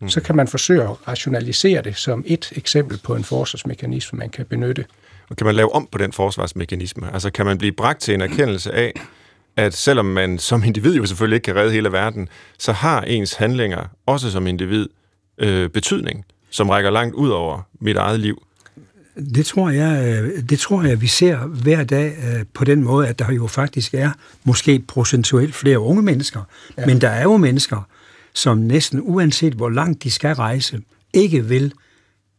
Mm. 0.00 0.08
Så 0.08 0.20
kan 0.20 0.36
man 0.36 0.48
forsøge 0.48 0.82
at 0.82 1.08
rationalisere 1.08 1.82
det 1.82 1.96
som 1.96 2.24
et 2.26 2.52
eksempel 2.56 2.98
på 3.04 3.14
en 3.14 3.24
forsvarsmekanisme, 3.24 4.18
man 4.18 4.30
kan 4.30 4.46
benytte. 4.46 4.84
Og 5.30 5.36
kan 5.36 5.46
man 5.46 5.54
lave 5.54 5.74
om 5.74 5.88
på 5.92 5.98
den 5.98 6.12
forsvarsmekanisme? 6.12 7.14
Altså 7.14 7.30
kan 7.30 7.46
man 7.46 7.58
blive 7.58 7.72
bragt 7.72 8.00
til 8.00 8.14
en 8.14 8.20
erkendelse 8.20 8.72
af, 8.72 8.92
at 9.56 9.74
selvom 9.74 10.04
man 10.04 10.38
som 10.38 10.64
individ 10.64 10.96
jo 10.96 11.06
selvfølgelig 11.06 11.36
ikke 11.36 11.44
kan 11.44 11.56
redde 11.56 11.72
hele 11.72 11.92
verden, 11.92 12.28
så 12.58 12.72
har 12.72 13.02
ens 13.02 13.34
handlinger, 13.34 13.84
også 14.06 14.30
som 14.30 14.46
individ, 14.46 14.88
øh, 15.38 15.70
betydning, 15.70 16.24
som 16.50 16.70
rækker 16.70 16.90
langt 16.90 17.14
ud 17.14 17.30
over 17.30 17.62
mit 17.80 17.96
eget 17.96 18.20
liv. 18.20 18.45
Det 19.34 19.46
tror 19.46 19.70
jeg, 19.70 20.22
øh, 20.22 20.42
det 20.48 20.58
tror 20.58 20.82
jeg, 20.82 21.00
vi 21.00 21.06
ser 21.06 21.38
hver 21.38 21.84
dag 21.84 22.16
øh, 22.18 22.44
på 22.54 22.64
den 22.64 22.82
måde, 22.84 23.08
at 23.08 23.18
der 23.18 23.32
jo 23.32 23.46
faktisk 23.46 23.94
er 23.94 24.10
måske 24.44 24.78
procentuelt 24.88 25.54
flere 25.54 25.78
unge 25.78 26.02
mennesker, 26.02 26.40
ja. 26.78 26.86
men 26.86 27.00
der 27.00 27.08
er 27.08 27.22
jo 27.22 27.36
mennesker, 27.36 27.88
som 28.34 28.58
næsten 28.58 29.00
uanset 29.02 29.52
hvor 29.52 29.68
langt 29.68 30.02
de 30.02 30.10
skal 30.10 30.34
rejse, 30.34 30.80
ikke 31.12 31.44
vil 31.44 31.72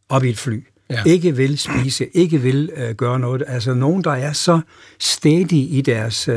op 0.09 0.23
i 0.23 0.29
et 0.29 0.37
fly, 0.37 0.63
ja. 0.89 1.03
ikke 1.05 1.35
vil 1.35 1.57
spise, 1.57 2.07
ikke 2.13 2.41
vil 2.41 2.71
uh, 2.77 2.95
gøre 2.95 3.19
noget. 3.19 3.43
Altså 3.47 3.73
nogen, 3.73 4.03
der 4.03 4.11
er 4.11 4.33
så 4.33 4.59
stedige 4.99 5.67
i 5.67 5.81
deres... 5.81 6.27
Uh, 6.27 6.35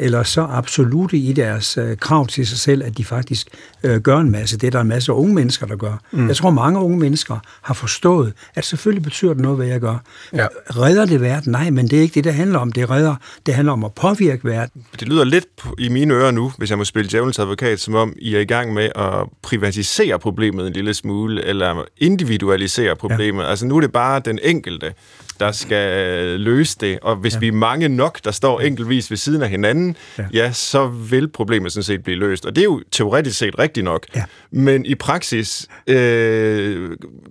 eller 0.00 0.22
så 0.22 0.42
absolute 0.42 1.16
i 1.16 1.32
deres 1.32 1.78
øh, 1.78 1.96
krav 1.96 2.26
til 2.26 2.46
sig 2.46 2.58
selv, 2.58 2.84
at 2.84 2.98
de 2.98 3.04
faktisk 3.04 3.48
øh, 3.82 4.00
gør 4.00 4.18
en 4.18 4.30
masse. 4.30 4.58
Det 4.58 4.66
er 4.66 4.70
der 4.70 4.80
en 4.80 4.88
masse 4.88 5.12
unge 5.12 5.34
mennesker, 5.34 5.66
der 5.66 5.76
gør. 5.76 6.00
Mm. 6.12 6.28
Jeg 6.28 6.36
tror, 6.36 6.50
mange 6.50 6.80
unge 6.80 6.98
mennesker 6.98 7.38
har 7.62 7.74
forstået, 7.74 8.32
at 8.54 8.64
selvfølgelig 8.64 9.02
betyder 9.02 9.34
det 9.34 9.42
noget, 9.42 9.58
hvad 9.58 9.66
jeg 9.66 9.80
gør. 9.80 10.02
Ja. 10.34 10.46
Redder 10.70 11.04
det 11.04 11.20
verden? 11.20 11.52
Nej, 11.52 11.70
men 11.70 11.88
det 11.88 11.98
er 11.98 12.02
ikke 12.02 12.14
det, 12.14 12.24
det 12.24 12.34
handler 12.34 12.58
om. 12.58 12.72
Det 12.72 12.90
redder, 12.90 13.14
det 13.46 13.54
handler 13.54 13.72
om 13.72 13.84
at 13.84 13.94
påvirke 13.94 14.44
verden. 14.44 14.84
Det 15.00 15.08
lyder 15.08 15.24
lidt 15.24 15.46
i 15.78 15.88
mine 15.88 16.14
ører 16.14 16.30
nu, 16.30 16.52
hvis 16.58 16.70
jeg 16.70 16.78
må 16.78 16.84
spille 16.84 17.10
djævelens 17.10 17.38
advokat, 17.38 17.80
som 17.80 17.94
om 17.94 18.14
I 18.18 18.34
er 18.34 18.40
i 18.40 18.44
gang 18.44 18.72
med 18.72 18.90
at 18.96 19.28
privatisere 19.42 20.18
problemet 20.18 20.66
en 20.66 20.72
lille 20.72 20.94
smule, 20.94 21.44
eller 21.44 21.84
individualisere 21.96 22.96
problemet. 22.96 23.42
Ja. 23.42 23.50
Altså 23.50 23.66
nu 23.66 23.76
er 23.76 23.80
det 23.80 23.92
bare 23.92 24.20
den 24.24 24.38
enkelte, 24.42 24.92
der 25.40 25.52
skal 25.52 26.40
løse 26.40 26.76
det, 26.80 26.98
og 27.02 27.16
hvis 27.16 27.34
ja. 27.34 27.38
vi 27.38 27.48
er 27.48 27.52
mange 27.52 27.88
nok, 27.88 28.24
der 28.24 28.30
står 28.30 28.60
enkeltvis 28.60 29.10
ved 29.10 29.16
siden 29.16 29.42
af 29.42 29.48
hinanden, 29.48 29.96
ja. 30.18 30.26
ja, 30.32 30.52
så 30.52 30.86
vil 30.86 31.28
problemet 31.28 31.72
sådan 31.72 31.84
set 31.84 32.02
blive 32.02 32.18
løst. 32.18 32.46
Og 32.46 32.56
det 32.56 32.62
er 32.62 32.64
jo 32.64 32.82
teoretisk 32.90 33.38
set 33.38 33.58
rigtigt 33.58 33.84
nok. 33.84 34.06
Ja. 34.16 34.24
Men 34.50 34.86
i 34.86 34.94
praksis 34.94 35.68
øh, 35.86 36.90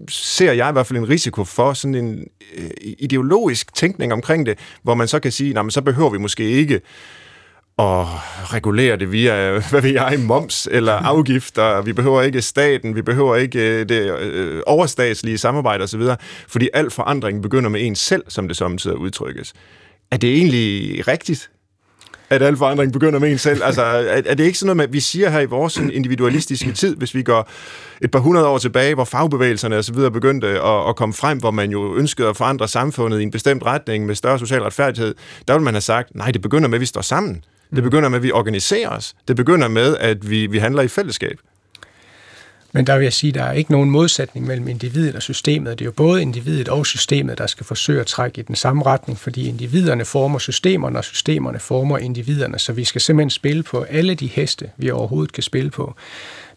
ser 0.09 0.51
jeg 0.51 0.69
i 0.69 0.71
hvert 0.71 0.87
fald 0.87 0.99
en 0.99 1.09
risiko 1.09 1.43
for 1.43 1.73
sådan 1.73 1.95
en 1.95 2.27
øh, 2.57 2.69
ideologisk 2.99 3.73
tænkning 3.73 4.13
omkring 4.13 4.45
det, 4.45 4.59
hvor 4.83 4.93
man 4.93 5.07
så 5.07 5.19
kan 5.19 5.31
sige, 5.31 5.53
nej, 5.53 5.63
men 5.63 5.71
så 5.71 5.81
behøver 5.81 6.09
vi 6.09 6.17
måske 6.17 6.43
ikke 6.43 6.81
at 7.79 8.07
regulere 8.53 8.95
det 8.97 9.11
via, 9.11 9.51
hvad 9.69 9.81
ved 9.81 9.91
jeg, 9.91 10.19
moms 10.19 10.67
eller 10.71 10.93
afgifter. 11.13 11.81
Vi 11.81 11.93
behøver 11.93 12.21
ikke 12.21 12.41
staten, 12.41 12.95
vi 12.95 13.01
behøver 13.01 13.35
ikke 13.35 13.59
øh, 13.59 13.89
det 13.89 14.19
øh, 14.19 14.61
overstatslige 14.67 15.37
samarbejde 15.37 15.83
osv., 15.83 16.01
fordi 16.47 16.69
al 16.73 16.91
forandring 16.91 17.41
begynder 17.41 17.69
med 17.69 17.85
en 17.85 17.95
selv, 17.95 18.23
som 18.27 18.47
det 18.47 18.57
samtidig 18.57 18.97
udtrykkes. 18.97 19.53
Er 20.11 20.17
det 20.17 20.33
egentlig 20.33 21.07
rigtigt? 21.07 21.49
at 22.29 22.41
al 22.41 22.57
forandring 22.57 22.93
begynder 22.93 23.19
med 23.19 23.31
en 23.31 23.37
selv. 23.37 23.63
Altså, 23.63 23.81
er, 23.81 24.21
er 24.25 24.33
det 24.35 24.39
ikke 24.39 24.57
sådan 24.57 24.67
noget 24.67 24.77
med, 24.77 24.83
at 24.83 24.93
vi 24.93 24.99
siger 24.99 25.29
her 25.29 25.39
i 25.39 25.45
vores 25.45 25.77
individualistiske 25.77 26.71
tid, 26.71 26.95
hvis 26.95 27.15
vi 27.15 27.23
går 27.23 27.49
et 28.01 28.11
par 28.11 28.19
hundrede 28.19 28.47
år 28.47 28.57
tilbage, 28.57 28.95
hvor 28.95 29.03
fagbevægelserne 29.03 29.77
og 29.77 29.83
så 29.83 29.93
videre 29.93 30.11
begyndte 30.11 30.47
at, 30.47 30.89
at 30.89 30.95
komme 30.95 31.13
frem, 31.13 31.37
hvor 31.37 31.51
man 31.51 31.71
jo 31.71 31.95
ønskede 31.95 32.27
at 32.27 32.37
forandre 32.37 32.67
samfundet 32.67 33.19
i 33.19 33.23
en 33.23 33.31
bestemt 33.31 33.63
retning 33.65 34.05
med 34.05 34.15
større 34.15 34.39
social 34.39 34.61
retfærdighed, 34.61 35.15
der 35.47 35.53
ville 35.53 35.63
man 35.63 35.73
have 35.73 35.81
sagt, 35.81 36.15
nej, 36.15 36.31
det 36.31 36.41
begynder 36.41 36.67
med, 36.67 36.77
at 36.77 36.81
vi 36.81 36.85
står 36.85 37.01
sammen. 37.01 37.43
Det 37.75 37.83
begynder 37.83 38.09
med, 38.09 38.17
at 38.17 38.23
vi 38.23 38.31
organiserer 38.31 38.89
os. 38.89 39.15
Det 39.27 39.35
begynder 39.35 39.67
med, 39.67 39.97
at 39.97 40.29
vi, 40.29 40.47
vi 40.47 40.57
handler 40.57 40.81
i 40.81 40.87
fællesskab. 40.87 41.39
Men 42.71 42.87
der 42.87 42.97
vil 42.97 43.03
jeg 43.03 43.13
sige, 43.13 43.29
at 43.29 43.35
der 43.35 43.43
er 43.43 43.51
ikke 43.51 43.71
nogen 43.71 43.91
modsætning 43.91 44.47
mellem 44.47 44.67
individet 44.67 45.15
og 45.15 45.21
systemet. 45.21 45.79
Det 45.79 45.85
er 45.85 45.87
jo 45.87 45.91
både 45.91 46.21
individet 46.21 46.69
og 46.69 46.85
systemet, 46.85 47.37
der 47.37 47.47
skal 47.47 47.65
forsøge 47.65 47.99
at 47.99 48.07
trække 48.07 48.39
i 48.39 48.43
den 48.43 48.55
samme 48.55 48.85
retning, 48.85 49.19
fordi 49.19 49.47
individerne 49.47 50.05
former 50.05 50.39
systemerne, 50.39 50.97
og 50.97 51.03
systemerne 51.03 51.59
former 51.59 51.97
individerne. 51.97 52.59
Så 52.59 52.73
vi 52.73 52.83
skal 52.83 53.01
simpelthen 53.01 53.29
spille 53.29 53.63
på 53.63 53.81
alle 53.81 54.15
de 54.15 54.27
heste, 54.27 54.69
vi 54.77 54.91
overhovedet 54.91 55.33
kan 55.33 55.43
spille 55.43 55.71
på. 55.71 55.95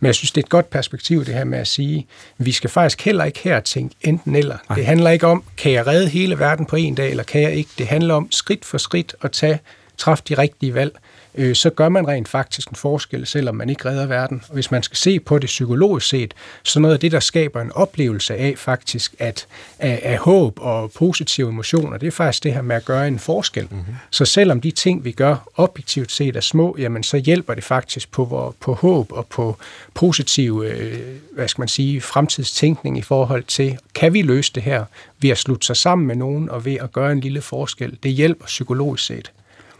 Men 0.01 0.07
jeg 0.07 0.15
synes, 0.15 0.33
det 0.33 0.41
er 0.41 0.47
et 0.47 0.51
godt 0.51 0.71
perspektiv, 0.71 1.25
det 1.25 1.35
her 1.35 1.45
med 1.45 1.59
at 1.59 1.67
sige, 1.67 2.07
at 2.39 2.47
vi 2.47 2.53
skal 2.53 2.71
faktisk 2.71 3.05
heller 3.05 3.25
ikke 3.25 3.39
her 3.39 3.61
tænke 3.61 3.95
enten 4.01 4.37
eller. 4.37 4.57
Nej. 4.69 4.77
Det 4.77 4.87
handler 4.87 5.11
ikke 5.11 5.27
om, 5.27 5.45
kan 5.57 5.73
jeg 5.73 5.87
redde 5.87 6.09
hele 6.09 6.39
verden 6.39 6.67
på 6.67 6.77
en 6.77 6.95
dag, 6.95 7.11
eller 7.11 7.23
kan 7.23 7.43
jeg 7.43 7.53
ikke. 7.55 7.71
Det 7.79 7.87
handler 7.87 8.15
om 8.15 8.33
skridt 8.33 8.65
for 8.65 8.79
skridt 8.79 9.15
at 9.23 9.33
tage, 9.33 9.59
træffe 9.99 10.25
de 10.29 10.35
rigtige 10.35 10.75
valg 10.75 10.99
øh, 11.35 11.55
så 11.55 11.71
gør 11.71 11.89
man 11.89 12.09
rent 12.09 12.29
faktisk 12.29 12.69
en 12.69 12.77
forskel, 12.77 13.27
selvom 13.27 13.55
man 13.55 13.71
ikke 13.71 13.85
redder 13.85 14.07
verden. 14.07 14.43
Og 14.49 14.55
hvis 14.55 14.71
man 14.71 14.83
skal 14.83 14.97
se 14.97 15.21
på 15.21 15.39
det 15.39 15.47
psykologisk 15.47 16.09
set, 16.09 16.35
så 16.63 16.81
noget 16.81 16.95
af 16.95 17.01
det, 17.01 17.13
der 17.13 17.21
skaber 17.21 17.61
en 17.61 17.73
oplevelse 17.73 18.37
af 18.37 18.55
faktisk, 18.57 19.15
at 19.19 19.47
af, 19.79 20.01
af 20.03 20.19
håb 20.19 20.59
og 20.61 20.91
positive 20.91 21.49
emotioner, 21.49 21.99
det 21.99 22.07
er 22.07 22.11
faktisk 22.11 22.43
det 22.43 22.55
her 22.55 22.63
med 22.63 22.77
at 22.77 22.85
gøre 22.85 23.09
en 23.09 23.19
forskel. 23.19 23.69
Mm-hmm. 23.71 23.95
Så 24.11 24.25
selvom 24.25 24.61
de 24.61 24.71
ting, 24.71 25.05
vi 25.05 25.13
gør 25.13 25.49
objektivt 25.55 26.13
set 26.13 26.37
er 26.37 26.41
små, 26.41 26.77
jamen 26.79 27.03
så 27.03 27.17
hjælper 27.17 27.55
det 27.55 27.65
faktisk 27.65 28.11
på, 28.11 28.55
på 28.61 28.75
håb 28.75 29.13
og 29.13 29.27
på 29.27 29.57
positiv, 29.95 30.65
øh, 30.67 30.99
hvad 31.35 31.49
skal 31.49 31.61
man 31.61 31.69
sige, 31.69 32.01
fremtidstænkning 32.01 32.99
i 32.99 33.03
forhold 33.03 33.45
til, 33.45 33.79
kan 33.95 34.13
vi 34.13 34.23
løse 34.23 34.53
det 34.55 34.63
her 34.63 34.85
ved 35.21 35.31
at 35.31 35.39
slutte 35.39 35.67
sig 35.67 35.77
sammen 35.77 36.07
med 36.07 36.17
nogen 36.17 36.51
og 36.51 36.65
ved 36.65 36.77
at 36.81 36.93
gøre 36.93 37.13
en 37.13 37.21
lille 37.21 37.43
forskel. 37.43 37.99
Det 38.03 38.13
hjælper 38.13 38.47
psykologisk 38.47 39.07
set. 39.07 39.33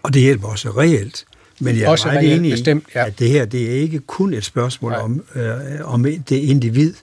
Og 0.03 0.15
det 0.15 0.23
hjælper 0.23 0.49
også 0.49 0.71
reelt. 0.71 1.25
Men 1.61 1.77
jeg 1.77 1.83
er 1.83 1.89
også 1.89 2.07
meget 2.07 2.35
enig 2.37 2.51
bestemt, 2.51 2.85
ja. 2.95 3.07
at 3.07 3.19
det 3.19 3.29
her 3.29 3.45
det 3.45 3.71
er 3.71 3.75
ikke 3.75 3.99
kun 3.99 4.35
et 4.35 4.45
spørgsmål 4.45 4.93
om, 4.93 5.25
øh, 5.35 5.51
om 5.85 6.05
det 6.05 6.31
individ 6.37 6.95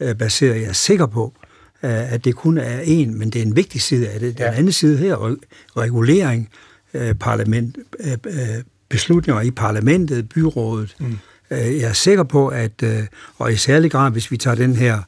øh, 0.00 0.14
baseret. 0.14 0.60
Jeg 0.60 0.68
er 0.68 0.72
sikker 0.72 1.06
på, 1.06 1.32
øh, 1.82 2.12
at 2.12 2.24
det 2.24 2.34
kun 2.34 2.58
er 2.58 2.80
en, 2.84 3.18
men 3.18 3.30
det 3.30 3.38
er 3.38 3.46
en 3.46 3.56
vigtig 3.56 3.80
side 3.80 4.08
af 4.08 4.20
det. 4.20 4.38
Den 4.38 4.46
ja. 4.46 4.52
anden 4.52 4.72
side 4.72 4.98
her, 4.98 5.34
regulering, 5.76 6.48
øh, 6.94 7.14
parlament, 7.14 7.78
øh, 8.00 8.12
øh, 8.26 8.62
beslutninger 8.88 9.42
i 9.42 9.50
parlamentet, 9.50 10.28
byrådet. 10.28 10.96
Mm. 10.98 11.18
Øh, 11.50 11.58
jeg 11.58 11.88
er 11.88 11.92
sikker 11.92 12.22
på, 12.22 12.48
at, 12.48 12.82
øh, 12.82 13.02
og 13.38 13.52
i 13.52 13.56
særlig 13.56 13.90
grad, 13.90 14.10
hvis 14.12 14.30
vi 14.30 14.36
tager 14.36 14.54
den 14.54 14.76
her 14.76 15.02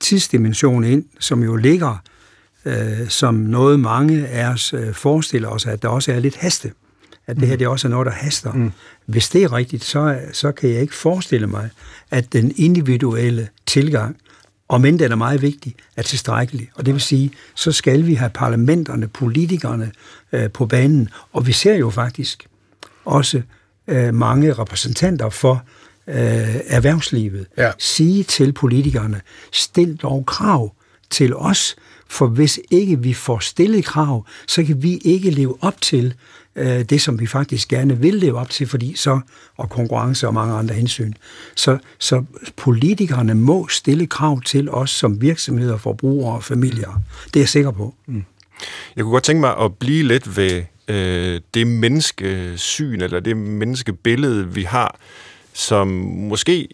tidsdimension 0.00 0.84
ind, 0.84 1.04
som 1.20 1.42
jo 1.42 1.56
ligger 1.56 2.02
øh, 2.64 3.08
som 3.08 3.34
noget 3.34 3.80
mange 3.80 4.26
af 4.26 4.48
os 4.48 4.74
øh, 4.74 4.94
forestiller 4.94 5.48
os, 5.48 5.66
at 5.66 5.82
der 5.82 5.88
også 5.88 6.12
er 6.12 6.20
lidt 6.20 6.36
haste 6.36 6.72
at 7.26 7.36
det 7.36 7.48
her 7.48 7.56
det 7.56 7.68
også 7.68 7.88
er 7.88 7.90
noget, 7.90 8.06
der 8.06 8.12
haster. 8.12 8.52
Mm. 8.52 8.72
Hvis 9.06 9.28
det 9.28 9.42
er 9.42 9.52
rigtigt, 9.52 9.84
så, 9.84 10.20
så 10.32 10.52
kan 10.52 10.70
jeg 10.70 10.80
ikke 10.80 10.94
forestille 10.94 11.46
mig, 11.46 11.70
at 12.10 12.32
den 12.32 12.52
individuelle 12.56 13.48
tilgang, 13.66 14.16
om 14.68 14.84
end 14.84 14.98
den 14.98 15.12
er 15.12 15.16
meget 15.16 15.42
vigtig, 15.42 15.74
er 15.96 16.02
tilstrækkelig. 16.02 16.70
Og 16.74 16.86
det 16.86 16.94
vil 16.94 17.00
sige, 17.00 17.30
så 17.54 17.72
skal 17.72 18.06
vi 18.06 18.14
have 18.14 18.30
parlamenterne, 18.30 19.08
politikerne 19.08 19.92
øh, 20.32 20.50
på 20.50 20.66
banen. 20.66 21.08
Og 21.32 21.46
vi 21.46 21.52
ser 21.52 21.74
jo 21.74 21.90
faktisk 21.90 22.46
også 23.04 23.42
øh, 23.88 24.14
mange 24.14 24.52
repræsentanter 24.52 25.30
for 25.30 25.62
øh, 26.06 26.16
erhvervslivet 26.66 27.46
ja. 27.58 27.70
sige 27.78 28.22
til 28.22 28.52
politikerne, 28.52 29.20
stil 29.52 29.96
dog 29.96 30.26
krav 30.26 30.74
til 31.10 31.36
os, 31.36 31.76
for 32.12 32.26
hvis 32.26 32.60
ikke 32.70 32.98
vi 32.98 33.14
får 33.14 33.38
stillet 33.38 33.84
krav, 33.84 34.26
så 34.46 34.64
kan 34.64 34.82
vi 34.82 34.96
ikke 34.96 35.30
leve 35.30 35.56
op 35.60 35.80
til 35.80 36.14
øh, 36.56 36.84
det, 36.84 37.00
som 37.00 37.20
vi 37.20 37.26
faktisk 37.26 37.68
gerne 37.68 37.98
vil 37.98 38.14
leve 38.14 38.38
op 38.38 38.50
til, 38.50 38.66
fordi 38.66 38.96
så, 38.96 39.20
og 39.56 39.70
konkurrence 39.70 40.26
og 40.26 40.34
mange 40.34 40.54
andre 40.54 40.74
hensyn. 40.74 41.12
Så, 41.54 41.78
så 41.98 42.24
politikerne 42.56 43.34
må 43.34 43.68
stille 43.68 44.06
krav 44.06 44.40
til 44.40 44.70
os 44.70 44.90
som 44.90 45.20
virksomheder, 45.20 45.76
forbrugere 45.76 46.36
og 46.36 46.44
familier. 46.44 47.02
Det 47.24 47.36
er 47.36 47.40
jeg 47.40 47.48
sikker 47.48 47.70
på. 47.70 47.94
Mm. 48.06 48.24
Jeg 48.96 49.04
kunne 49.04 49.12
godt 49.12 49.24
tænke 49.24 49.40
mig 49.40 49.56
at 49.58 49.74
blive 49.74 50.02
lidt 50.02 50.36
ved 50.36 50.62
øh, 50.88 51.40
det 51.54 51.66
menneskesyn, 51.66 53.00
eller 53.00 53.20
det 53.20 53.36
menneskebillede, 53.36 54.54
vi 54.54 54.62
har, 54.62 54.96
som 55.52 55.88
måske 55.88 56.68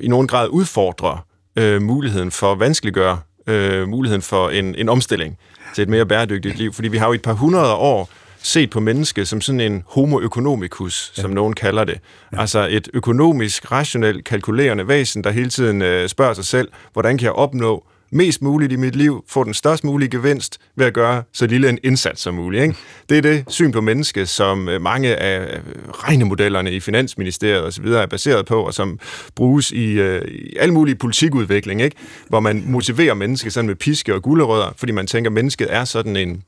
i 0.00 0.08
nogen 0.08 0.26
grad 0.28 0.48
udfordrer 0.48 1.26
øh, 1.56 1.82
muligheden 1.82 2.30
for 2.30 2.52
at 2.52 2.60
vanskeliggøre 2.60 3.18
øh, 3.50 3.88
muligheden 3.88 4.22
for 4.22 4.48
en, 4.50 4.74
en 4.74 4.88
omstilling 4.88 5.38
til 5.74 5.82
et 5.82 5.88
mere 5.88 6.06
bæredygtigt 6.06 6.58
liv. 6.58 6.72
Fordi 6.72 6.88
vi 6.88 6.96
har 6.96 7.06
jo 7.06 7.12
i 7.12 7.14
et 7.14 7.22
par 7.22 7.32
hundrede 7.32 7.74
år 7.74 8.08
set 8.42 8.70
på 8.70 8.80
mennesket 8.80 9.28
som 9.28 9.40
sådan 9.40 9.60
en 9.60 9.84
homo 9.86 10.20
economicus, 10.20 11.12
ja. 11.16 11.22
som 11.22 11.30
nogen 11.30 11.54
kalder 11.54 11.84
det. 11.84 12.00
Ja. 12.32 12.40
Altså 12.40 12.68
et 12.70 12.88
økonomisk, 12.94 13.72
rationelt, 13.72 14.24
kalkulerende 14.24 14.88
væsen, 14.88 15.24
der 15.24 15.30
hele 15.30 15.50
tiden 15.50 15.82
øh, 15.82 16.08
spørger 16.08 16.34
sig 16.34 16.44
selv, 16.44 16.68
hvordan 16.92 17.18
kan 17.18 17.24
jeg 17.24 17.32
opnå 17.32 17.84
mest 18.10 18.42
muligt 18.42 18.72
i 18.72 18.76
mit 18.76 18.96
liv, 18.96 19.24
få 19.28 19.44
den 19.44 19.54
størst 19.54 19.84
mulige 19.84 20.08
gevinst 20.08 20.58
ved 20.76 20.86
at 20.86 20.94
gøre 20.94 21.22
så 21.32 21.46
lille 21.46 21.68
en 21.68 21.78
indsats 21.82 22.22
som 22.22 22.34
muligt. 22.34 22.62
Ikke? 22.62 22.74
Det 23.08 23.18
er 23.18 23.22
det 23.22 23.44
syn 23.48 23.72
på 23.72 23.80
menneske, 23.80 24.26
som 24.26 24.68
øh, 24.68 24.82
mange 24.82 25.16
af 25.16 25.56
øh, 25.56 25.60
regnemodellerne 25.90 26.72
i 26.72 26.80
Finansministeriet 26.80 27.64
osv. 27.64 27.86
er 27.86 28.06
baseret 28.06 28.46
på, 28.46 28.62
og 28.62 28.74
som 28.74 28.98
bruges 29.34 29.70
i, 29.70 29.92
øh, 29.92 30.28
i 30.28 30.56
al 30.56 30.72
mulig 30.72 30.98
politikudvikling, 30.98 31.82
ikke? 31.82 31.96
hvor 32.28 32.40
man 32.40 32.64
motiverer 32.66 33.14
mennesket 33.14 33.52
sådan 33.52 33.68
med 33.68 33.76
piske 33.76 34.14
og 34.14 34.22
gulerødder, 34.22 34.72
fordi 34.76 34.92
man 34.92 35.06
tænker, 35.06 35.28
at 35.28 35.34
mennesket 35.34 35.66
er 35.70 35.84
sådan 35.84 36.16
en 36.16 36.42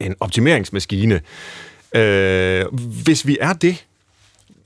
en 0.00 0.14
optimeringsmaskine. 0.20 1.20
Øh, 1.96 2.64
hvis 3.04 3.26
vi 3.26 3.38
er 3.40 3.52
det, 3.52 3.84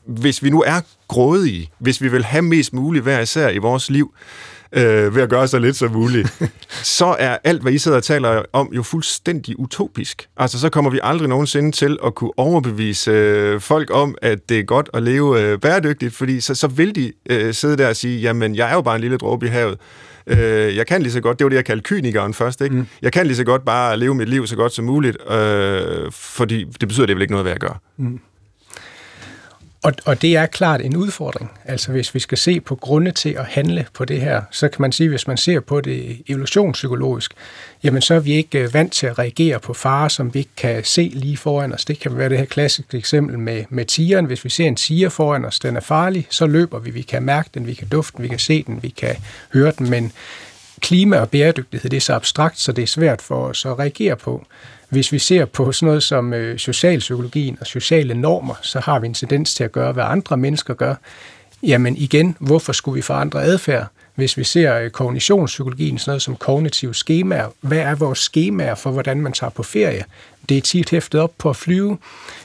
hvis 0.04 0.42
vi 0.42 0.50
nu 0.50 0.62
er 0.62 0.80
grådige, 1.08 1.70
hvis 1.78 2.02
vi 2.02 2.08
vil 2.08 2.24
have 2.24 2.42
mest 2.42 2.72
muligt 2.72 3.02
hver 3.02 3.20
især 3.20 3.48
i 3.48 3.58
vores 3.58 3.90
liv, 3.90 4.14
øh, 4.14 4.57
ved 4.72 5.22
at 5.22 5.30
gøre 5.30 5.48
så 5.48 5.58
lidt 5.58 5.76
som 5.76 5.92
muligt, 5.92 6.42
så 6.98 7.16
er 7.18 7.36
alt, 7.44 7.62
hvad 7.62 7.72
I 7.72 7.78
sidder 7.78 7.96
og 7.96 8.04
taler 8.04 8.42
om, 8.52 8.70
jo 8.72 8.82
fuldstændig 8.82 9.58
utopisk. 9.58 10.28
Altså, 10.36 10.60
så 10.60 10.68
kommer 10.68 10.90
vi 10.90 11.00
aldrig 11.02 11.28
nogensinde 11.28 11.72
til 11.72 11.98
at 12.04 12.14
kunne 12.14 12.30
overbevise 12.36 13.10
øh, 13.10 13.60
folk 13.60 13.90
om, 13.92 14.14
at 14.22 14.48
det 14.48 14.58
er 14.58 14.62
godt 14.62 14.90
at 14.94 15.02
leve 15.02 15.42
øh, 15.42 15.58
bæredygtigt, 15.58 16.14
fordi 16.14 16.40
så, 16.40 16.54
så 16.54 16.66
vil 16.66 16.94
de 16.94 17.12
øh, 17.30 17.54
sidde 17.54 17.76
der 17.76 17.88
og 17.88 17.96
sige, 17.96 18.20
jamen, 18.20 18.54
jeg 18.54 18.70
er 18.70 18.74
jo 18.74 18.80
bare 18.80 18.94
en 18.94 19.00
lille 19.00 19.16
dråbe 19.16 19.46
i 19.46 19.48
havet. 19.48 19.78
Øh, 20.26 20.76
jeg 20.76 20.86
kan 20.86 21.02
lige 21.02 21.12
så 21.12 21.20
godt, 21.20 21.38
det 21.38 21.44
var 21.44 21.48
det, 21.48 21.56
jeg 21.56 21.64
kaldte 21.64 21.82
kynikeren 21.82 22.34
først, 22.34 22.60
ikke? 22.60 22.76
Mm. 22.76 22.86
Jeg 23.02 23.12
kan 23.12 23.26
lige 23.26 23.36
så 23.36 23.44
godt 23.44 23.64
bare 23.64 23.96
leve 23.96 24.14
mit 24.14 24.28
liv 24.28 24.46
så 24.46 24.56
godt 24.56 24.72
som 24.72 24.84
muligt, 24.84 25.16
øh, 25.30 26.12
fordi 26.12 26.64
det 26.80 26.88
betyder, 26.88 27.06
det 27.06 27.16
vil 27.16 27.22
ikke 27.22 27.32
noget, 27.32 27.44
hvad 27.44 27.52
jeg 27.52 27.60
gør. 27.60 27.80
Mm. 27.96 28.20
Og, 29.82 29.92
og 30.04 30.22
det 30.22 30.36
er 30.36 30.46
klart 30.46 30.80
en 30.80 30.96
udfordring. 30.96 31.50
Altså 31.64 31.92
hvis 31.92 32.14
vi 32.14 32.20
skal 32.20 32.38
se 32.38 32.60
på 32.60 32.74
grunde 32.76 33.10
til 33.10 33.30
at 33.30 33.44
handle 33.44 33.86
på 33.94 34.04
det 34.04 34.20
her, 34.20 34.42
så 34.50 34.68
kan 34.68 34.82
man 34.82 34.92
sige, 34.92 35.08
hvis 35.08 35.26
man 35.26 35.36
ser 35.36 35.60
på 35.60 35.80
det 35.80 36.22
evolutionspsykologisk, 36.28 37.32
jamen 37.82 38.02
så 38.02 38.14
er 38.14 38.20
vi 38.20 38.32
ikke 38.32 38.58
øh, 38.58 38.74
vant 38.74 38.92
til 38.92 39.06
at 39.06 39.18
reagere 39.18 39.60
på 39.60 39.74
farer, 39.74 40.08
som 40.08 40.34
vi 40.34 40.38
ikke 40.38 40.54
kan 40.56 40.84
se 40.84 41.10
lige 41.14 41.36
foran 41.36 41.72
os. 41.72 41.84
Det 41.84 42.00
kan 42.00 42.16
være 42.16 42.28
det 42.28 42.38
her 42.38 42.44
klassiske 42.44 42.98
eksempel 42.98 43.38
med, 43.38 43.64
med 43.68 43.84
tigeren. 43.84 44.24
Hvis 44.24 44.44
vi 44.44 44.50
ser 44.50 44.66
en 44.66 44.76
tiger 44.76 45.08
foran 45.08 45.44
os, 45.44 45.58
den 45.58 45.76
er 45.76 45.80
farlig, 45.80 46.26
så 46.30 46.46
løber 46.46 46.78
vi. 46.78 46.90
Vi 46.90 47.02
kan 47.02 47.22
mærke 47.22 47.50
den, 47.54 47.66
vi 47.66 47.74
kan 47.74 47.88
dufte 47.88 48.16
den, 48.16 48.22
vi 48.22 48.28
kan 48.28 48.38
se 48.38 48.62
den, 48.62 48.82
vi 48.82 48.88
kan 48.88 49.16
høre 49.52 49.72
den, 49.78 49.90
men 49.90 50.12
klima 50.80 51.18
og 51.18 51.30
bæredygtighed, 51.30 51.90
det 51.90 51.96
er 51.96 52.00
så 52.00 52.14
abstrakt, 52.14 52.60
så 52.60 52.72
det 52.72 52.82
er 52.82 52.86
svært 52.86 53.22
for 53.22 53.46
os 53.46 53.66
at 53.66 53.78
reagere 53.78 54.16
på. 54.16 54.46
Hvis 54.88 55.12
vi 55.12 55.18
ser 55.18 55.44
på 55.44 55.72
sådan 55.72 55.86
noget 55.86 56.02
som 56.02 56.34
øh, 56.34 56.58
socialpsykologien 56.58 57.58
og 57.60 57.66
sociale 57.66 58.14
normer, 58.14 58.54
så 58.62 58.80
har 58.80 58.98
vi 58.98 59.06
en 59.06 59.14
tendens 59.14 59.54
til 59.54 59.64
at 59.64 59.72
gøre, 59.72 59.92
hvad 59.92 60.04
andre 60.04 60.36
mennesker 60.36 60.74
gør. 60.74 60.94
Jamen 61.62 61.96
igen, 61.96 62.36
hvorfor 62.40 62.72
skulle 62.72 62.94
vi 62.94 63.02
forandre 63.02 63.42
adfærd? 63.42 63.86
Hvis 64.14 64.36
vi 64.36 64.44
ser 64.44 64.78
øh, 64.78 64.90
kognitionspsykologien, 64.90 65.98
sådan 65.98 66.10
noget 66.10 66.22
som 66.22 66.36
kognitive 66.36 66.94
skemaer, 66.94 67.48
hvad 67.60 67.78
er 67.78 67.94
vores 67.94 68.18
skemaer 68.18 68.74
for, 68.74 68.90
hvordan 68.90 69.20
man 69.20 69.32
tager 69.32 69.50
på 69.50 69.62
ferie? 69.62 70.04
Det 70.48 70.56
er 70.56 70.60
tit 70.60 70.90
hæftet 70.90 71.20
op 71.20 71.32
på 71.38 71.50
at 71.50 71.56
flyve. 71.56 71.98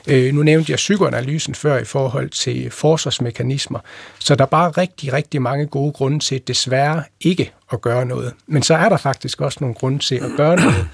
Øh, 0.06 0.34
nu 0.34 0.42
nævnte 0.42 0.70
jeg 0.70 0.76
psykoanalysen 0.76 1.54
før 1.54 1.78
i 1.78 1.84
forhold 1.84 2.30
til 2.30 2.70
forsvarsmekanismer. 2.70 3.78
Så 4.18 4.34
der 4.34 4.44
er 4.44 4.48
bare 4.48 4.70
rigtig, 4.70 5.12
rigtig 5.12 5.42
mange 5.42 5.66
gode 5.66 5.92
grunde 5.92 6.18
til 6.18 6.42
desværre 6.48 7.02
ikke 7.20 7.52
at 7.72 7.80
gøre 7.80 8.06
noget. 8.06 8.32
Men 8.46 8.62
så 8.62 8.74
er 8.74 8.88
der 8.88 8.96
faktisk 8.96 9.40
også 9.40 9.58
nogle 9.60 9.74
grunde 9.74 9.98
til 9.98 10.14
at 10.14 10.30
gøre 10.36 10.56
noget. 10.56 10.86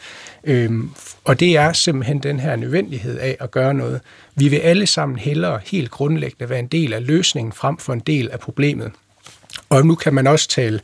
Øhm, 0.44 0.90
og 1.24 1.40
det 1.40 1.56
er 1.56 1.72
simpelthen 1.72 2.18
den 2.18 2.40
her 2.40 2.56
nødvendighed 2.56 3.18
af 3.18 3.36
at 3.40 3.50
gøre 3.50 3.74
noget. 3.74 4.00
Vi 4.34 4.48
vil 4.48 4.56
alle 4.56 4.86
sammen 4.86 5.18
hellere 5.18 5.60
helt 5.64 5.90
grundlæggende 5.90 6.50
være 6.50 6.58
en 6.58 6.66
del 6.66 6.92
af 6.92 7.06
løsningen 7.06 7.52
frem 7.52 7.78
for 7.78 7.92
en 7.92 8.00
del 8.00 8.30
af 8.30 8.40
problemet. 8.40 8.92
Og 9.68 9.86
nu 9.86 9.94
kan 9.94 10.14
man 10.14 10.26
også 10.26 10.48
tale 10.48 10.80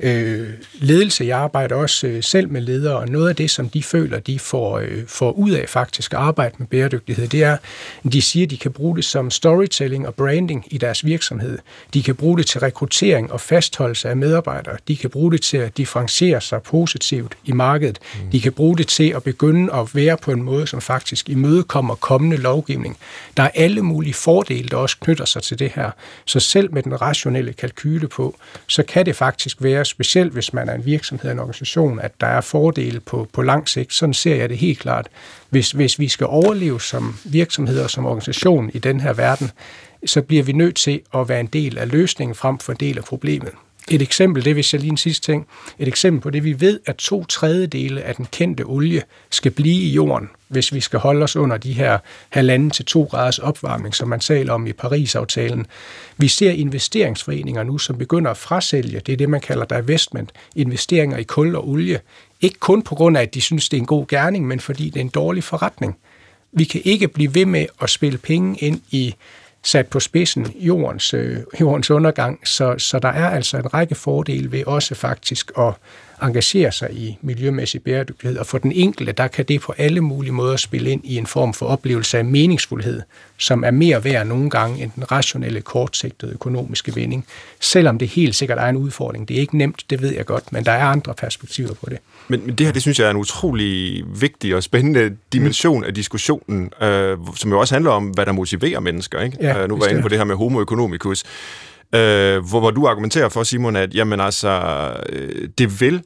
øh, 0.00 0.48
ledelse. 0.74 1.24
Jeg 1.24 1.38
arbejder 1.38 1.76
også 1.76 2.06
øh, 2.06 2.22
selv 2.22 2.48
med 2.50 2.60
ledere, 2.60 2.96
og 2.96 3.08
noget 3.08 3.28
af 3.28 3.36
det, 3.36 3.50
som 3.50 3.68
de 3.68 3.82
føler, 3.82 4.18
de 4.18 4.38
får, 4.38 4.78
øh, 4.78 5.06
får 5.06 5.32
ud 5.32 5.50
af 5.50 5.68
faktisk 5.68 6.12
at 6.12 6.18
arbejde 6.18 6.54
med 6.58 6.66
bæredygtighed, 6.66 7.28
det 7.28 7.42
er, 7.42 7.56
de 8.12 8.22
siger, 8.22 8.46
at 8.46 8.50
de 8.50 8.56
kan 8.56 8.72
bruge 8.72 8.96
det 8.96 9.04
som 9.04 9.30
storytelling 9.30 10.06
og 10.06 10.14
branding 10.14 10.64
i 10.70 10.78
deres 10.78 11.04
virksomhed. 11.04 11.58
De 11.94 12.02
kan 12.02 12.14
bruge 12.14 12.38
det 12.38 12.46
til 12.46 12.60
rekruttering 12.60 13.32
og 13.32 13.40
fastholdelse 13.40 14.08
af 14.08 14.16
medarbejdere. 14.16 14.76
De 14.88 14.96
kan 14.96 15.10
bruge 15.10 15.32
det 15.32 15.42
til 15.42 15.56
at 15.56 15.76
differentiere 15.76 16.40
sig 16.40 16.62
positivt 16.62 17.36
i 17.44 17.52
markedet. 17.52 17.98
Mm. 18.24 18.30
De 18.30 18.40
kan 18.40 18.52
bruge 18.52 18.76
det 18.76 18.86
til 18.88 19.12
at 19.16 19.22
begynde 19.22 19.72
at 19.74 19.94
være 19.94 20.16
på 20.16 20.32
en 20.32 20.42
måde, 20.42 20.66
som 20.66 20.80
faktisk 20.80 21.28
imødekommer 21.28 21.94
kommende 21.94 22.36
lovgivning. 22.36 22.96
Der 23.36 23.42
er 23.42 23.50
alle 23.54 23.82
mulige 23.82 24.14
fordele, 24.14 24.68
der 24.68 24.76
også 24.76 24.96
knytter 25.00 25.24
sig 25.24 25.42
til 25.42 25.58
det 25.58 25.72
her. 25.74 25.90
Så 26.24 26.40
selv 26.40 26.72
med 26.72 26.82
den 26.82 27.00
rationelle 27.00 27.52
kalkyle 27.52 28.08
på, 28.08 28.36
så 28.66 28.82
kan 28.82 29.06
det 29.06 29.16
faktisk 29.16 29.56
være, 29.60 29.84
specielt 29.88 30.32
hvis 30.32 30.52
man 30.52 30.68
er 30.68 30.74
en 30.74 30.84
virksomhed, 30.84 31.30
en 31.30 31.38
organisation, 31.38 32.00
at 32.00 32.20
der 32.20 32.26
er 32.26 32.40
fordele 32.40 33.00
på, 33.00 33.28
på 33.32 33.42
lang 33.42 33.68
sigt. 33.68 33.92
Sådan 33.92 34.14
ser 34.14 34.34
jeg 34.34 34.48
det 34.48 34.58
helt 34.58 34.78
klart. 34.78 35.08
Hvis, 35.50 35.70
hvis 35.70 35.98
vi 35.98 36.08
skal 36.08 36.26
overleve 36.26 36.80
som 36.80 37.16
virksomheder 37.24 37.82
og 37.82 37.90
som 37.90 38.06
organisation 38.06 38.70
i 38.74 38.78
den 38.78 39.00
her 39.00 39.12
verden, 39.12 39.50
så 40.06 40.22
bliver 40.22 40.42
vi 40.42 40.52
nødt 40.52 40.76
til 40.76 41.00
at 41.14 41.28
være 41.28 41.40
en 41.40 41.46
del 41.46 41.78
af 41.78 41.92
løsningen 41.92 42.34
frem 42.34 42.58
for 42.58 42.72
en 42.72 42.78
del 42.80 42.98
af 42.98 43.04
problemet. 43.04 43.52
Et 43.90 44.02
eksempel, 44.02 44.44
det 44.44 44.54
hvis 44.54 44.72
jeg 44.72 44.80
lige 44.80 44.90
en 44.90 44.96
sidste 44.96 45.32
ting, 45.32 45.46
et 45.78 45.88
eksempel 45.88 46.20
på 46.20 46.30
det, 46.30 46.44
vi 46.44 46.60
ved, 46.60 46.80
at 46.86 46.96
to 46.96 47.24
tredjedele 47.24 48.02
af 48.02 48.14
den 48.14 48.26
kendte 48.32 48.62
olie 48.62 49.02
skal 49.30 49.50
blive 49.50 49.82
i 49.82 49.88
jorden, 49.88 50.28
hvis 50.48 50.74
vi 50.74 50.80
skal 50.80 50.98
holde 50.98 51.22
os 51.22 51.36
under 51.36 51.56
de 51.56 51.72
her 51.72 51.98
halvanden 52.28 52.70
til 52.70 52.84
to 52.84 53.04
graders 53.04 53.38
opvarmning, 53.38 53.94
som 53.94 54.08
man 54.08 54.20
taler 54.20 54.52
om 54.52 54.66
i 54.66 54.72
Paris-aftalen. 54.72 55.66
Vi 56.16 56.28
ser 56.28 56.50
investeringsforeninger 56.50 57.62
nu, 57.62 57.78
som 57.78 57.98
begynder 57.98 58.30
at 58.30 58.36
frasælge, 58.36 59.00
det 59.00 59.12
er 59.12 59.16
det, 59.16 59.28
man 59.28 59.40
kalder 59.40 59.64
divestment, 59.64 60.30
investeringer 60.56 61.16
i 61.16 61.22
kul 61.22 61.56
og 61.56 61.68
olie. 61.68 62.00
Ikke 62.40 62.58
kun 62.58 62.82
på 62.82 62.94
grund 62.94 63.16
af, 63.16 63.22
at 63.22 63.34
de 63.34 63.40
synes, 63.40 63.68
det 63.68 63.76
er 63.76 63.80
en 63.80 63.86
god 63.86 64.06
gerning, 64.06 64.46
men 64.46 64.60
fordi 64.60 64.84
det 64.84 64.96
er 64.96 65.00
en 65.00 65.08
dårlig 65.08 65.44
forretning. 65.44 65.96
Vi 66.52 66.64
kan 66.64 66.80
ikke 66.84 67.08
blive 67.08 67.34
ved 67.34 67.46
med 67.46 67.66
at 67.82 67.90
spille 67.90 68.18
penge 68.18 68.58
ind 68.58 68.80
i 68.90 69.14
sat 69.62 69.86
på 69.86 70.00
spidsen 70.00 70.46
jordens, 70.54 71.14
øh, 71.14 71.38
jordens 71.60 71.90
undergang, 71.90 72.40
så, 72.44 72.74
så 72.78 72.98
der 72.98 73.08
er 73.08 73.30
altså 73.30 73.56
en 73.56 73.74
række 73.74 73.94
fordele 73.94 74.52
ved 74.52 74.66
også 74.66 74.94
faktisk 74.94 75.50
at 75.58 75.74
engagere 76.22 76.72
sig 76.72 76.92
i 76.92 77.18
miljømæssig 77.22 77.82
bæredygtighed, 77.82 78.38
og 78.38 78.46
for 78.46 78.58
den 78.58 78.72
enkelte, 78.72 79.12
der 79.12 79.28
kan 79.28 79.44
det 79.44 79.60
på 79.60 79.74
alle 79.78 80.00
mulige 80.00 80.32
måder 80.32 80.56
spille 80.56 80.90
ind 80.90 81.00
i 81.04 81.16
en 81.16 81.26
form 81.26 81.54
for 81.54 81.66
oplevelse 81.66 82.18
af 82.18 82.24
meningsfuldhed, 82.24 83.02
som 83.38 83.64
er 83.64 83.70
mere 83.70 84.04
værd 84.04 84.26
nogle 84.26 84.50
gange 84.50 84.82
end 84.82 84.90
den 84.94 85.12
rationelle, 85.12 85.60
kortsigtede 85.60 86.32
økonomiske 86.32 86.94
vinding, 86.94 87.26
selvom 87.60 87.98
det 87.98 88.08
helt 88.08 88.36
sikkert 88.36 88.58
er 88.58 88.66
en 88.66 88.76
udfordring. 88.76 89.28
Det 89.28 89.36
er 89.36 89.40
ikke 89.40 89.58
nemt, 89.58 89.84
det 89.90 90.02
ved 90.02 90.14
jeg 90.14 90.26
godt, 90.26 90.52
men 90.52 90.64
der 90.64 90.72
er 90.72 90.84
andre 90.84 91.14
perspektiver 91.14 91.74
på 91.74 91.86
det. 91.90 91.98
Men, 92.28 92.46
men 92.46 92.54
det 92.54 92.66
her, 92.66 92.72
det 92.72 92.82
synes 92.82 92.98
jeg 92.98 93.06
er 93.06 93.10
en 93.10 93.16
utrolig 93.16 94.04
vigtig 94.20 94.54
og 94.54 94.62
spændende 94.62 95.16
dimension 95.32 95.78
mm. 95.78 95.84
af 95.84 95.94
diskussionen, 95.94 96.70
øh, 96.82 97.18
som 97.36 97.50
jo 97.50 97.60
også 97.60 97.74
handler 97.74 97.90
om, 97.90 98.04
hvad 98.04 98.26
der 98.26 98.32
motiverer 98.32 98.80
mennesker. 98.80 99.20
Ikke? 99.20 99.36
Ja, 99.40 99.62
øh, 99.62 99.68
nu 99.68 99.76
var 99.76 99.84
jeg 99.84 99.90
inde 99.90 100.02
på 100.02 100.08
det 100.08 100.18
her 100.18 100.24
med 100.24 100.36
homo 100.36 100.62
economicus, 100.62 101.24
øh, 101.94 102.00
hvor, 102.48 102.60
hvor 102.60 102.70
du 102.70 102.86
argumenterer 102.86 103.28
for, 103.28 103.42
Simon, 103.42 103.76
at 103.76 103.94
jamen, 103.94 104.20
altså, 104.20 104.92
øh, 105.08 105.48
det 105.58 105.80
vil 105.80 106.02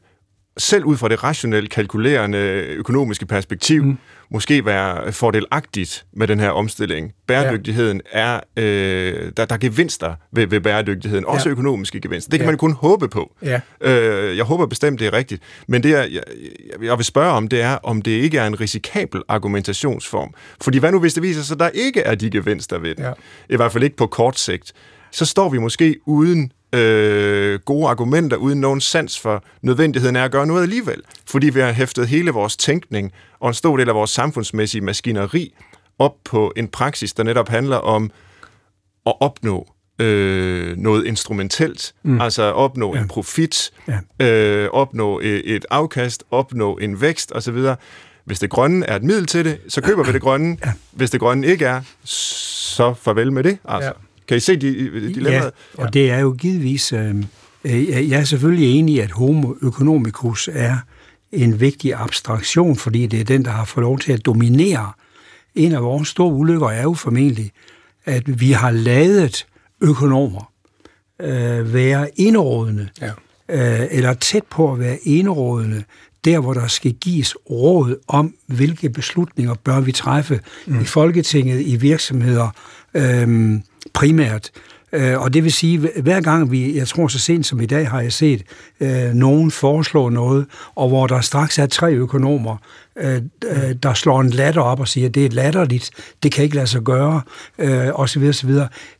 selv 0.58 0.84
ud 0.84 0.96
fra 0.96 1.08
det 1.08 1.24
rationelt 1.24 1.70
kalkulerende 1.70 2.38
økonomiske 2.76 3.26
perspektiv, 3.26 3.84
mm. 3.84 3.98
Måske 4.32 4.64
være 4.64 5.12
fordelagtigt 5.12 6.04
med 6.12 6.28
den 6.28 6.40
her 6.40 6.50
omstilling. 6.50 7.12
Bæredygtigheden 7.26 8.00
ja. 8.14 8.20
er, 8.20 8.40
øh, 8.56 9.32
der, 9.36 9.44
der 9.44 9.54
er 9.54 9.58
gevinster 9.58 10.14
ved, 10.32 10.46
ved 10.46 10.60
bæredygtigheden, 10.60 11.24
også 11.24 11.48
ja. 11.48 11.52
økonomiske 11.52 12.00
gevinster. 12.00 12.30
Det 12.30 12.38
kan 12.40 12.46
ja. 12.46 12.50
man 12.50 12.58
kun 12.58 12.72
håbe 12.72 13.08
på. 13.08 13.34
Ja. 13.42 13.60
Øh, 13.80 14.36
jeg 14.36 14.44
håber 14.44 14.66
bestemt, 14.66 15.00
det 15.00 15.06
er 15.06 15.12
rigtigt. 15.12 15.42
Men 15.68 15.82
det, 15.82 15.90
jeg, 15.90 16.08
jeg, 16.12 16.22
jeg 16.82 16.96
vil 16.98 17.04
spørge 17.04 17.30
om, 17.30 17.48
det 17.48 17.60
er, 17.60 17.74
om 17.82 18.02
det 18.02 18.10
ikke 18.10 18.38
er 18.38 18.46
en 18.46 18.60
risikabel 18.60 19.22
argumentationsform. 19.28 20.34
Fordi 20.60 20.78
hvad 20.78 20.92
nu, 20.92 21.00
hvis 21.00 21.14
det 21.14 21.22
viser 21.22 21.42
sig, 21.42 21.54
at 21.54 21.60
der 21.60 21.68
ikke 21.68 22.00
er 22.00 22.14
de 22.14 22.30
gevinster 22.30 22.78
ved 22.78 22.94
det? 22.94 23.02
Ja. 23.02 23.12
I 23.48 23.56
hvert 23.56 23.72
fald 23.72 23.84
ikke 23.84 23.96
på 23.96 24.06
kort 24.06 24.38
sigt. 24.38 24.72
Så 25.10 25.24
står 25.24 25.48
vi 25.48 25.58
måske 25.58 25.96
uden 26.06 26.52
øh, 26.72 27.60
gode 27.60 27.88
argumenter, 27.88 28.36
uden 28.36 28.60
nogen 28.60 28.80
sans 28.80 29.20
for 29.20 29.44
nødvendigheden 29.62 30.16
af 30.16 30.24
at 30.24 30.32
gøre 30.32 30.46
noget 30.46 30.62
alligevel. 30.62 31.02
Fordi 31.26 31.50
vi 31.50 31.60
har 31.60 31.72
hæftet 31.72 32.08
hele 32.08 32.30
vores 32.30 32.56
tænkning 32.56 33.12
og 33.40 33.48
en 33.48 33.54
stor 33.54 33.76
del 33.76 33.88
af 33.88 33.94
vores 33.94 34.10
samfundsmæssige 34.10 34.80
maskineri 34.80 35.54
op 35.98 36.14
på 36.24 36.52
en 36.56 36.68
praksis, 36.68 37.12
der 37.12 37.22
netop 37.22 37.48
handler 37.48 37.76
om 37.76 38.10
at 39.06 39.14
opnå 39.20 39.72
øh, 39.98 40.76
noget 40.76 41.06
instrumentelt, 41.06 41.94
mm. 42.02 42.20
altså 42.20 42.42
opnå 42.42 42.94
ja. 42.94 43.00
en 43.00 43.08
profit, 43.08 43.70
ja. 43.88 44.26
øh, 44.26 44.68
opnå 44.72 45.20
et, 45.20 45.54
et 45.54 45.66
afkast, 45.70 46.24
opnå 46.30 46.76
en 46.76 47.00
vækst 47.00 47.32
osv. 47.34 47.58
Hvis 48.24 48.38
det 48.38 48.50
grønne 48.50 48.86
er 48.86 48.96
et 48.96 49.02
middel 49.02 49.26
til 49.26 49.44
det, 49.44 49.58
så 49.68 49.80
køber 49.80 50.04
vi 50.04 50.12
det 50.12 50.22
grønne. 50.28 50.56
Ja. 50.64 50.72
Hvis 50.92 51.10
det 51.10 51.20
grønne 51.20 51.46
ikke 51.46 51.64
er, 51.64 51.82
så 52.04 52.94
farvel 52.94 53.32
med 53.32 53.44
det. 53.44 53.58
Altså. 53.64 53.88
Ja. 53.88 53.92
Kan 54.32 54.36
I 54.36 54.40
se 54.40 54.56
de, 54.56 54.68
dilemmaet? 55.14 55.52
Ja, 55.78 55.84
og 55.84 55.94
det 55.94 56.10
er 56.10 56.18
jo 56.18 56.34
givetvis... 56.38 56.92
Øh, 56.92 57.14
øh, 57.64 58.10
jeg 58.10 58.20
er 58.20 58.24
selvfølgelig 58.24 58.78
enig 58.78 58.94
i, 58.94 58.98
at 58.98 59.10
homo 59.10 59.54
economicus 59.62 60.48
er 60.52 60.76
en 61.32 61.60
vigtig 61.60 61.94
abstraktion, 61.94 62.76
fordi 62.76 63.06
det 63.06 63.20
er 63.20 63.24
den, 63.24 63.44
der 63.44 63.50
har 63.50 63.64
fået 63.64 63.82
lov 63.82 63.98
til 63.98 64.12
at 64.12 64.26
dominere. 64.26 64.92
En 65.54 65.72
af 65.72 65.82
vores 65.82 66.08
store 66.08 66.32
ulykker 66.32 66.66
er 66.66 66.82
jo 66.82 66.94
formentlig, 66.94 67.50
at 68.04 68.40
vi 68.40 68.52
har 68.52 68.70
lavet 68.70 69.46
økonomer 69.80 70.52
øh, 71.20 71.74
være 71.74 72.08
indrådende, 72.16 72.88
ja. 73.00 73.10
øh, 73.48 73.88
eller 73.90 74.14
tæt 74.14 74.44
på 74.50 74.72
at 74.72 74.80
være 74.80 74.98
indrådende, 75.02 75.84
der 76.24 76.38
hvor 76.38 76.54
der 76.54 76.66
skal 76.66 76.92
gives 76.92 77.36
råd 77.50 77.96
om, 78.08 78.34
hvilke 78.46 78.90
beslutninger 78.90 79.54
bør 79.54 79.80
vi 79.80 79.92
træffe 79.92 80.40
mm. 80.66 80.80
i 80.80 80.84
Folketinget, 80.84 81.60
i 81.66 81.76
virksomheder, 81.76 82.48
Øhm, 82.94 83.54
øh, 83.54 83.60
primært. 83.92 84.50
Og 84.92 85.34
det 85.34 85.44
vil 85.44 85.52
sige, 85.52 85.90
hver 86.02 86.20
gang 86.20 86.50
vi, 86.50 86.76
jeg 86.76 86.88
tror 86.88 87.08
så 87.08 87.18
sent 87.18 87.46
som 87.46 87.60
i 87.60 87.66
dag, 87.66 87.88
har 87.88 88.00
jeg 88.00 88.12
set 88.12 88.42
øh, 88.80 89.14
nogen 89.14 89.50
foreslå 89.50 90.08
noget, 90.08 90.46
og 90.74 90.88
hvor 90.88 91.06
der 91.06 91.20
straks 91.20 91.58
er 91.58 91.66
tre 91.66 91.92
økonomer, 91.92 92.56
øh, 92.96 93.22
øh 93.44 93.74
der 93.82 93.94
slår 93.94 94.20
en 94.20 94.30
latter 94.30 94.62
op 94.62 94.80
og 94.80 94.88
siger, 94.88 95.08
det 95.08 95.26
er 95.26 95.30
latterligt, 95.30 95.90
det 96.22 96.32
kan 96.32 96.44
ikke 96.44 96.56
lade 96.56 96.66
sig 96.66 96.82
gøre, 96.82 97.20
øh, 97.58 97.88
osv. 97.94 98.28
osv. 98.28 98.50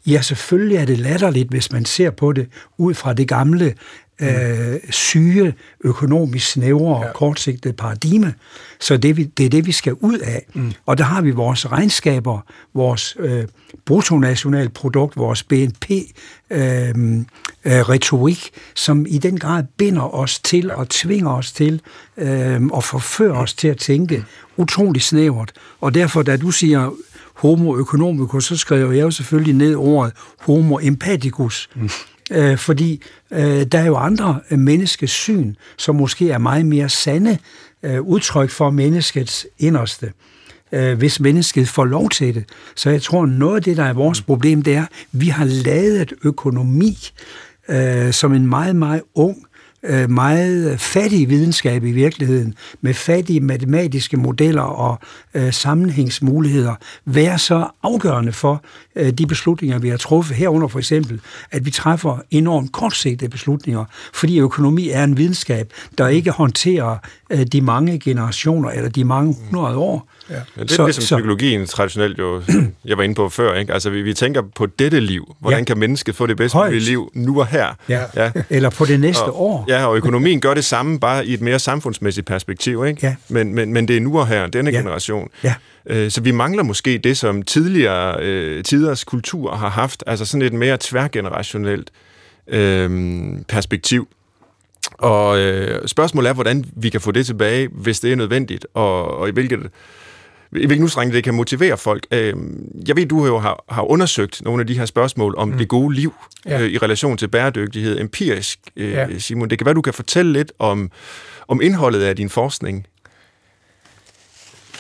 Ja, 0.07 0.23
selvfølgelig 0.23 0.77
er 0.77 0.85
det 0.85 0.99
latterligt, 0.99 1.49
hvis 1.49 1.73
man 1.73 1.85
ser 1.85 2.11
på 2.11 2.33
det 2.33 2.49
ud 2.79 2.95
fra 2.95 3.13
det 3.13 3.29
gamle 3.29 3.75
øh, 4.21 4.81
syge, 4.91 5.55
økonomisk 5.85 6.51
snævre 6.51 6.97
og 6.97 7.05
ja. 7.05 7.13
kortsigtede 7.13 7.75
paradigme. 7.75 8.35
Så 8.81 8.97
det, 8.97 9.17
vi, 9.17 9.25
det 9.25 9.47
er 9.47 9.51
det, 9.51 9.67
vi 9.67 9.73
skal 9.73 9.93
ud 9.93 10.19
af. 10.19 10.47
Mm. 10.55 10.73
Og 10.87 10.99
der 10.99 11.05
har 11.05 11.23
vi 11.23 11.31
vores 11.31 11.73
regnskaber, 11.73 12.41
vores 12.75 13.17
øh, 13.21 13.45
bruttonationalprodukt, 13.87 15.17
vores 15.17 15.43
BNP-retorik, 15.43 18.37
øh, 18.37 18.43
øh, 18.45 18.51
som 18.75 19.07
i 19.09 19.19
den 19.19 19.39
grad 19.39 19.65
binder 19.77 20.15
os 20.15 20.41
til 20.41 20.71
og 20.71 20.89
tvinger 20.89 21.31
os 21.31 21.53
til 21.53 21.81
øh, 22.17 22.63
og 22.63 22.85
forfører 22.85 23.37
os 23.37 23.55
til 23.55 23.69
at 23.69 23.79
tænke 23.79 24.25
utrolig 24.57 25.03
snævert. 25.03 25.53
Og 25.81 25.95
derfor, 25.95 26.23
da 26.23 26.37
du 26.37 26.51
siger 26.51 26.91
homo 27.35 27.81
economicus, 27.81 28.45
så 28.45 28.57
skriver 28.57 28.93
jeg 28.93 29.03
jo 29.03 29.11
selvfølgelig 29.11 29.55
ned 29.55 29.77
ordet 29.77 30.13
homo 30.41 30.79
empathicus. 30.79 31.71
Mm 31.75 31.91
øh, 32.31 32.59
fordi 32.59 33.03
øh, 33.31 33.67
der 33.67 33.79
er 33.79 33.87
jo 33.87 33.97
andre 33.97 34.41
øh, 34.51 34.59
menneskesyn, 34.59 35.55
som 35.77 35.97
måske 35.97 36.31
er 36.31 36.39
meget 36.39 36.67
mere 36.67 36.89
sande 36.89 37.39
øh, 37.83 38.01
udtryk 38.01 38.51
for 38.51 38.71
menneskets 38.71 39.47
inderste 39.59 40.13
øh, 40.73 40.99
hvis 40.99 41.21
mennesket 41.21 41.69
får 41.69 41.85
lov 41.85 42.09
til 42.09 42.35
det. 42.35 42.45
Så 42.77 42.91
jeg 42.91 43.03
tror, 43.03 43.27
noget 43.27 43.57
af 43.57 43.63
det, 43.63 43.77
der 43.77 43.85
er 43.85 43.93
vores 43.93 44.21
mm. 44.21 44.27
problem, 44.27 44.63
det 44.63 44.75
er, 44.75 44.83
at 44.83 44.89
vi 45.13 45.29
har 45.29 45.45
lavet 45.45 46.13
økonomi 46.25 46.99
øh, 47.69 48.13
som 48.13 48.33
en 48.33 48.47
meget, 48.47 48.77
meget 48.77 49.03
ung 49.15 49.47
øh, 49.85 50.11
meget 50.11 50.81
fattig 50.81 51.29
videnskab 51.29 51.85
i 51.85 51.91
virkeligheden, 51.91 52.55
med 52.81 52.95
fattige 52.95 53.41
matematiske 53.41 54.17
modeller 54.17 54.63
og 54.63 54.99
øh, 55.35 55.53
sammenhængsmuligheder, 55.53 56.75
være 57.05 57.39
så 57.39 57.67
afgørende 57.83 58.33
for 58.33 58.65
øh, 58.97 59.11
de 59.11 59.27
beslutninger, 59.27 59.79
vi 59.79 59.89
har 59.89 59.97
truffet 59.97 60.37
herunder 60.37 60.69
for 60.69 60.79
eksempel, 60.79 61.21
at 61.51 61.67
vi 61.67 61.71
træffer 61.71 62.19
enormt 62.31 62.73
kortsigtede 62.73 63.31
beslutninger, 63.31 63.85
fordi 64.15 64.41
økonomi 64.41 64.91
er 64.91 65.05
en 65.05 65.17
videnskab, 65.17 65.73
der 65.99 66.09
ikke 66.09 66.31
håndterer 66.31 66.97
øh, 67.31 67.47
de 67.47 67.61
mange 67.61 67.99
generationer 67.99 68.71
eller 68.71 68.91
de 68.91 69.05
mange 69.05 69.37
hundrede 69.51 69.77
år, 69.77 70.09
Ja. 70.31 70.35
Men 70.57 70.65
det 70.65 70.73
er 70.73 70.77
så, 70.77 70.85
ligesom 70.85 71.03
så, 71.03 71.17
psykologien 71.17 71.67
traditionelt 71.67 72.19
jo, 72.19 72.43
jeg 72.85 72.97
var 72.97 73.03
inde 73.03 73.15
på 73.15 73.29
før, 73.29 73.55
ikke? 73.55 73.73
Altså, 73.73 73.91
vi, 73.91 74.03
vi 74.03 74.15
tænker 74.15 74.43
på 74.57 74.67
dette 74.67 75.01
liv. 75.01 75.35
Hvordan 75.41 75.59
ja. 75.59 75.65
kan 75.65 75.79
mennesket 75.79 76.15
få 76.15 76.27
det 76.27 76.37
bedste 76.37 76.79
liv 76.79 77.11
nu 77.15 77.41
og 77.41 77.47
her? 77.47 77.67
Ja. 77.89 78.03
ja. 78.17 78.31
Eller 78.51 78.71
på 78.71 78.85
det 78.85 79.01
næste 79.01 79.23
og, 79.23 79.43
år. 79.43 79.65
Ja, 79.73 79.87
og 79.87 79.97
økonomien 79.97 80.41
gør 80.41 80.55
det 80.55 80.65
samme, 80.65 81.01
bare 81.01 81.27
i 81.27 81.35
et 81.35 81.41
mere 81.41 81.59
samfundsmæssigt 81.59 82.27
perspektiv, 82.27 82.87
ikke? 82.87 83.07
Ja. 83.07 83.15
Men, 83.29 83.55
men, 83.55 83.73
men 83.73 83.89
det 83.89 83.97
er 83.97 84.01
nu 84.01 84.19
og 84.19 84.29
her, 84.29 84.47
denne 84.47 84.71
ja. 84.71 84.77
generation. 84.77 85.29
Ja. 85.45 85.55
Øh, 85.87 86.11
så 86.11 86.21
vi 86.21 86.31
mangler 86.31 86.63
måske 86.63 86.99
det, 86.99 87.17
som 87.17 87.43
tidligere 87.43 88.23
øh, 88.23 88.65
tiders 88.65 89.05
kultur 89.05 89.55
har 89.55 89.69
haft, 89.69 90.05
altså 90.07 90.25
sådan 90.25 90.43
et 90.43 90.53
mere 90.53 90.79
tværgenerationelt 90.81 91.91
øh, 92.49 92.91
perspektiv. 93.49 94.09
Og 94.93 95.39
øh, 95.39 95.89
spørgsmålet 95.89 96.29
er, 96.29 96.35
hvordan 96.35 96.65
vi 96.77 96.89
kan 96.89 97.01
få 97.01 97.11
det 97.11 97.27
tilbage, 97.27 97.69
hvis 97.73 98.01
det 98.01 98.13
er 98.13 98.17
nødvendigt, 98.17 98.67
og, 98.75 99.19
og 99.19 99.29
i 99.29 99.33
hvilket 99.33 99.61
i 100.57 100.67
hvilken 100.67 100.85
udstrækning 100.85 101.15
det 101.15 101.25
kan 101.25 101.35
motivere 101.35 101.79
folk. 101.79 102.07
Øh, 102.11 102.35
jeg 102.89 102.97
ved, 102.97 103.07
du 103.07 103.27
jo 103.27 103.39
har, 103.39 103.65
har 103.69 103.83
undersøgt 103.83 104.43
nogle 104.43 104.61
af 104.61 104.67
de 104.67 104.79
her 104.79 104.87
spørgsmål 104.87 105.35
om 105.39 105.49
mm. 105.49 105.59
det 105.59 105.69
gode 105.69 105.95
liv 105.95 106.15
ja. 106.47 106.61
øh, 106.61 106.71
i 106.71 106.79
relation 106.79 107.17
til 107.17 107.29
bæredygtighed 107.29 108.01
empirisk, 108.01 108.59
øh, 108.77 108.93
ja. 108.93 109.19
Simon. 109.19 109.51
Det 109.51 109.59
kan 109.59 109.65
være, 109.65 109.75
du 109.75 109.83
kan 109.83 109.95
fortælle 109.95 110.33
lidt 110.33 110.53
om, 110.59 110.91
om 111.49 111.61
indholdet 111.63 112.03
af 112.03 112.17
din 112.17 112.31
forskning. 112.31 112.87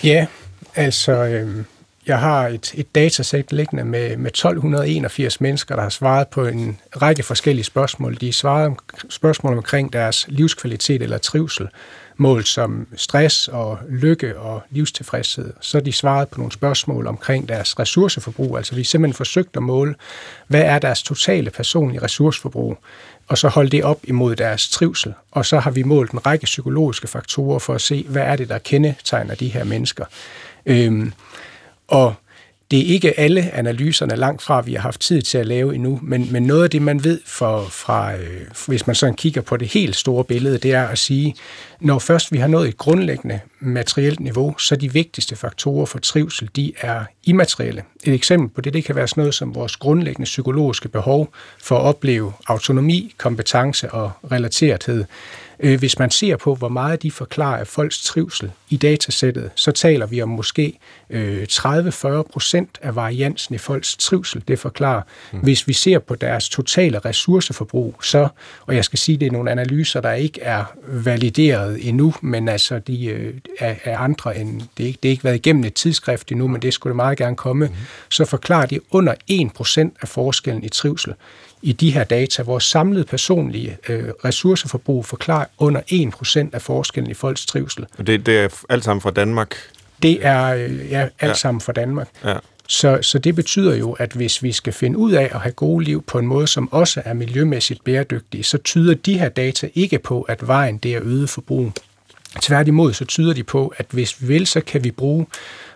Ja, 0.04 0.26
altså... 0.74 1.12
Øh 1.12 1.64
jeg 2.06 2.18
har 2.18 2.48
et, 2.48 2.74
et 2.74 2.94
datasæt 2.94 3.52
liggende 3.52 3.84
med, 3.84 4.16
med 4.16 4.30
1281 4.30 5.40
mennesker, 5.40 5.74
der 5.74 5.82
har 5.82 5.88
svaret 5.88 6.28
på 6.28 6.46
en 6.46 6.80
række 7.02 7.22
forskellige 7.22 7.64
spørgsmål. 7.64 8.16
De 8.20 8.26
har 8.26 8.32
svaret 8.32 8.76
spørgsmål 9.08 9.56
omkring 9.56 9.92
deres 9.92 10.26
livskvalitet 10.28 11.02
eller 11.02 11.18
trivsel, 11.18 11.68
mål 12.16 12.44
som 12.44 12.86
stress 12.96 13.48
og 13.48 13.78
lykke 13.88 14.38
og 14.38 14.62
livstilfredshed. 14.70 15.52
Så 15.60 15.76
har 15.78 15.82
de 15.82 15.92
svaret 15.92 16.28
på 16.28 16.38
nogle 16.38 16.52
spørgsmål 16.52 17.06
omkring 17.06 17.48
deres 17.48 17.78
ressourceforbrug. 17.78 18.56
Altså 18.56 18.74
vi 18.74 18.80
har 18.80 18.84
simpelthen 18.84 19.16
forsøgt 19.16 19.56
at 19.56 19.62
måle, 19.62 19.94
hvad 20.46 20.62
er 20.62 20.78
deres 20.78 21.02
totale 21.02 21.50
personlige 21.50 22.02
ressourceforbrug, 22.02 22.78
og 23.28 23.38
så 23.38 23.48
holde 23.48 23.70
det 23.70 23.84
op 23.84 24.00
imod 24.04 24.36
deres 24.36 24.68
trivsel. 24.68 25.14
Og 25.30 25.46
så 25.46 25.58
har 25.58 25.70
vi 25.70 25.82
målt 25.82 26.10
en 26.10 26.26
række 26.26 26.44
psykologiske 26.44 27.08
faktorer 27.08 27.58
for 27.58 27.74
at 27.74 27.80
se, 27.80 28.06
hvad 28.08 28.22
er 28.22 28.36
det, 28.36 28.48
der 28.48 28.58
kendetegner 28.58 29.34
de 29.34 29.48
her 29.48 29.64
mennesker. 29.64 30.04
Øhm, 30.66 31.12
og 31.92 32.14
det 32.72 32.80
er 32.80 32.94
ikke 32.94 33.20
alle 33.20 33.50
analyserne 33.54 34.16
langt 34.16 34.42
fra, 34.42 34.60
vi 34.60 34.74
har 34.74 34.80
haft 34.80 35.00
tid 35.00 35.22
til 35.22 35.38
at 35.38 35.46
lave 35.46 35.74
endnu, 35.74 35.98
men, 36.02 36.32
men 36.32 36.42
noget 36.42 36.64
af 36.64 36.70
det, 36.70 36.82
man 36.82 37.04
ved 37.04 37.20
for, 37.26 37.62
fra, 37.70 38.14
øh, 38.14 38.40
hvis 38.66 38.86
man 38.86 38.96
sådan 38.96 39.14
kigger 39.14 39.40
på 39.40 39.56
det 39.56 39.68
helt 39.68 39.96
store 39.96 40.24
billede, 40.24 40.58
det 40.58 40.72
er 40.72 40.88
at 40.88 40.98
sige, 40.98 41.34
når 41.80 41.98
først 41.98 42.32
vi 42.32 42.38
har 42.38 42.46
nået 42.46 42.68
et 42.68 42.76
grundlæggende 42.76 43.40
materielt 43.60 44.20
niveau, 44.20 44.58
så 44.58 44.76
de 44.76 44.92
vigtigste 44.92 45.36
faktorer 45.36 45.86
for 45.86 45.98
trivsel, 45.98 46.50
de 46.56 46.72
er 46.80 47.04
immaterielle. 47.24 47.82
Et 48.04 48.14
eksempel 48.14 48.48
på 48.48 48.60
det, 48.60 48.74
det 48.74 48.84
kan 48.84 48.96
være 48.96 49.08
sådan 49.08 49.20
noget 49.20 49.34
som 49.34 49.54
vores 49.54 49.76
grundlæggende 49.76 50.24
psykologiske 50.24 50.88
behov 50.88 51.32
for 51.62 51.76
at 51.76 51.82
opleve 51.82 52.32
autonomi, 52.46 53.14
kompetence 53.18 53.90
og 53.90 54.10
relaterethed. 54.32 55.04
Øh, 55.62 55.78
hvis 55.78 55.98
man 55.98 56.10
ser 56.10 56.36
på, 56.36 56.54
hvor 56.54 56.68
meget 56.68 57.02
de 57.02 57.10
forklarer 57.10 57.64
folks 57.64 58.02
trivsel 58.02 58.50
i 58.70 58.76
datasættet, 58.76 59.50
så 59.54 59.72
taler 59.72 60.06
vi 60.06 60.22
om 60.22 60.28
måske 60.28 60.78
30-40 61.10 61.14
øh, 61.14 62.24
procent 62.32 62.78
af 62.82 62.96
variansen 62.96 63.54
i 63.54 63.58
folks 63.58 63.96
trivsel, 63.96 64.42
det 64.48 64.58
forklarer. 64.58 65.02
Mm. 65.32 65.38
Hvis 65.38 65.68
vi 65.68 65.72
ser 65.72 65.98
på 65.98 66.14
deres 66.14 66.48
totale 66.48 66.98
ressourceforbrug, 66.98 67.94
så, 68.02 68.28
og 68.66 68.76
jeg 68.76 68.84
skal 68.84 68.98
sige, 68.98 69.18
det 69.18 69.26
er 69.26 69.32
nogle 69.32 69.50
analyser, 69.50 70.00
der 70.00 70.12
ikke 70.12 70.40
er 70.40 70.64
valideret 70.86 71.88
endnu, 71.88 72.14
men 72.20 72.48
altså 72.48 72.78
de 72.78 73.04
øh, 73.04 73.34
er, 73.58 73.74
er 73.84 73.98
andre 73.98 74.38
end, 74.38 74.62
det 74.76 74.82
er, 74.82 74.86
ikke, 74.86 74.98
det 75.02 75.08
er 75.08 75.10
ikke 75.10 75.24
været 75.24 75.36
igennem 75.36 75.64
et 75.64 75.74
tidsskrift 75.74 76.32
endnu, 76.32 76.48
men 76.48 76.62
det 76.62 76.74
skulle 76.74 76.90
det 76.90 76.96
meget 76.96 77.18
gerne 77.18 77.36
komme, 77.36 77.66
mm. 77.66 77.74
så 78.08 78.24
forklarer 78.24 78.66
de 78.66 78.80
under 78.90 79.14
1 79.28 79.52
procent 79.54 79.94
af 80.00 80.08
forskellen 80.08 80.64
i 80.64 80.68
trivsel 80.68 81.14
i 81.62 81.72
de 81.72 81.90
her 81.90 82.04
data. 82.04 82.42
Vores 82.42 82.64
samlede 82.64 83.04
personlige 83.04 83.76
øh, 83.88 84.08
ressourceforbrug 84.24 85.06
forklarer 85.06 85.46
under 85.58 85.80
1% 86.48 86.48
af 86.52 86.62
forskellen 86.62 87.10
i 87.10 87.14
folks 87.14 87.46
trivsel. 87.46 87.86
Og 87.98 88.06
det, 88.06 88.26
det 88.26 88.38
er 88.38 88.48
alt 88.68 88.84
sammen 88.84 89.00
fra 89.00 89.10
Danmark? 89.10 89.56
Det 90.02 90.26
er 90.26 90.54
øh, 90.54 90.90
ja, 90.90 91.00
alt 91.00 91.12
ja. 91.22 91.34
sammen 91.34 91.60
fra 91.60 91.72
Danmark. 91.72 92.08
Ja. 92.24 92.34
Så, 92.68 92.98
så 93.02 93.18
det 93.18 93.34
betyder 93.34 93.76
jo, 93.76 93.92
at 93.92 94.12
hvis 94.12 94.42
vi 94.42 94.52
skal 94.52 94.72
finde 94.72 94.98
ud 94.98 95.12
af 95.12 95.30
at 95.34 95.40
have 95.40 95.52
gode 95.52 95.84
liv 95.84 96.02
på 96.02 96.18
en 96.18 96.26
måde, 96.26 96.46
som 96.46 96.72
også 96.72 97.02
er 97.04 97.14
miljømæssigt 97.14 97.84
bæredygtig, 97.84 98.44
så 98.44 98.58
tyder 98.58 98.94
de 98.94 99.18
her 99.18 99.28
data 99.28 99.68
ikke 99.74 99.98
på, 99.98 100.22
at 100.22 100.46
vejen 100.46 100.78
det 100.78 100.94
er 100.94 101.00
øget 101.02 101.30
forbrug. 101.30 101.72
Tværtimod 102.40 102.92
så 102.92 103.04
tyder 103.04 103.32
de 103.32 103.42
på, 103.42 103.74
at 103.76 103.86
hvis 103.90 104.22
vi 104.22 104.26
vil, 104.26 104.46
så 104.46 104.60
kan 104.60 104.84
vi 104.84 104.90
bruge 104.90 105.26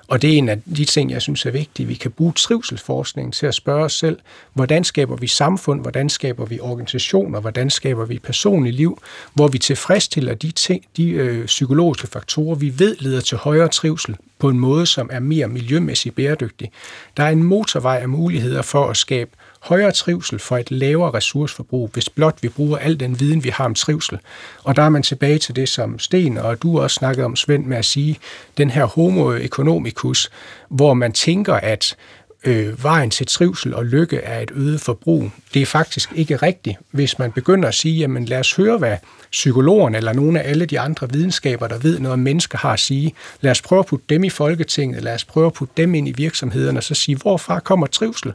og 0.09 0.23
det 0.23 0.33
er 0.33 0.38
en 0.38 0.49
af 0.49 0.59
de 0.77 0.85
ting, 0.85 1.11
jeg 1.11 1.23
synes 1.23 1.47
er 1.47 1.51
vigtige. 1.51 1.87
Vi 1.87 1.95
kan 1.95 2.11
bruge 2.11 2.33
trivselsforskningen 2.33 3.33
til 3.33 3.47
at 3.47 3.55
spørge 3.55 3.85
os 3.85 3.92
selv, 3.92 4.19
hvordan 4.55 4.85
skaber 4.85 5.16
vi 5.16 5.27
samfund, 5.27 5.81
hvordan 5.81 6.09
skaber 6.09 6.45
vi 6.45 6.61
organisationer, 6.61 7.40
hvordan 7.40 7.71
skaber 7.71 8.05
vi 8.05 8.19
personligt 8.19 8.77
liv, 8.77 8.99
hvor 9.35 9.49
vi 9.49 9.59
tilfredsstiller 9.59 10.35
de, 10.35 10.51
ting, 10.51 10.85
de 10.97 11.09
øh, 11.09 11.47
psykologiske 11.47 12.07
faktorer, 12.07 12.55
vi 12.55 12.79
ved 12.79 12.97
leder 12.99 13.21
til 13.21 13.38
højere 13.38 13.69
trivsel 13.69 14.16
på 14.38 14.49
en 14.49 14.59
måde, 14.59 14.87
som 14.87 15.11
er 15.12 15.21
mere 15.21 15.49
miljømæssigt 15.49 16.14
bæredygtig. 16.14 16.73
Der 17.16 17.23
er 17.23 17.31
en 17.31 17.42
motorvej 17.42 17.99
af 18.03 18.09
muligheder 18.09 18.62
for 18.62 18.87
at 18.87 18.97
skabe 18.97 19.31
højere 19.61 19.92
trivsel 19.92 20.38
for 20.38 20.59
et 20.59 20.71
lavere 20.71 21.14
ressourceforbrug, 21.14 21.90
hvis 21.92 22.09
blot 22.09 22.42
vi 22.42 22.49
bruger 22.49 22.79
al 22.79 23.01
den 23.01 23.21
viden, 23.21 23.45
vi 23.45 23.49
har 23.49 23.64
om 23.64 23.75
trivsel. 23.75 24.19
Og 24.64 24.77
der 24.77 24.83
er 24.83 24.88
man 24.88 25.03
tilbage 25.03 25.38
til 25.38 25.57
det, 25.57 25.69
som 25.69 25.99
Sten 25.99 26.38
og 26.38 26.62
du 26.62 26.81
også 26.81 26.95
snakkede 26.95 27.25
om, 27.25 27.37
Svend, 27.37 27.64
med 27.66 27.77
at 27.77 27.85
sige, 27.85 28.19
den 28.59 28.71
her 28.71 28.85
homo 28.85 29.33
economicus, 29.33 30.31
hvor 30.69 30.95
man 30.95 31.12
tænker, 31.12 31.55
at 31.55 31.97
øh, 32.45 32.85
vejen 32.85 33.11
til 33.11 33.27
trivsel 33.27 33.75
og 33.75 33.85
lykke 33.85 34.16
er 34.16 34.40
et 34.40 34.51
øget 34.55 34.81
forbrug. 34.81 35.31
Det 35.55 35.62
er 35.62 35.66
faktisk 35.66 36.12
ikke 36.14 36.37
rigtigt, 36.37 36.77
hvis 36.90 37.19
man 37.19 37.33
begynder 37.33 37.69
at 37.69 37.75
sige, 37.75 37.99
jamen 37.99 38.25
lad 38.25 38.38
os 38.38 38.55
høre, 38.55 38.79
hvad 38.79 38.97
psykologen 39.31 39.95
eller 39.95 40.12
nogle 40.12 40.40
af 40.40 40.51
alle 40.51 40.66
de 40.66 40.81
andre 40.81 41.11
videnskaber, 41.12 41.66
der 41.66 41.79
ved 41.79 41.99
noget 41.99 42.12
om 42.12 42.19
mennesker, 42.19 42.59
har 42.59 42.73
at 42.73 42.81
sige. 42.81 43.14
Lad 43.40 43.51
os 43.51 43.62
prøve 43.62 43.79
at 43.79 43.87
putte 43.87 44.05
dem 44.09 44.25
i 44.25 44.31
Folketinget, 44.31 45.03
lad 45.03 45.14
os 45.14 45.25
prøve 45.25 45.47
at 45.47 45.53
putte 45.53 45.75
dem 45.77 45.95
ind 45.95 46.09
i 46.09 46.12
virksomhederne, 46.12 46.79
og 46.79 46.83
så 46.83 46.95
sige, 46.95 47.16
hvorfra 47.16 47.61
kommer 47.61 47.87
trivsel? 47.87 48.33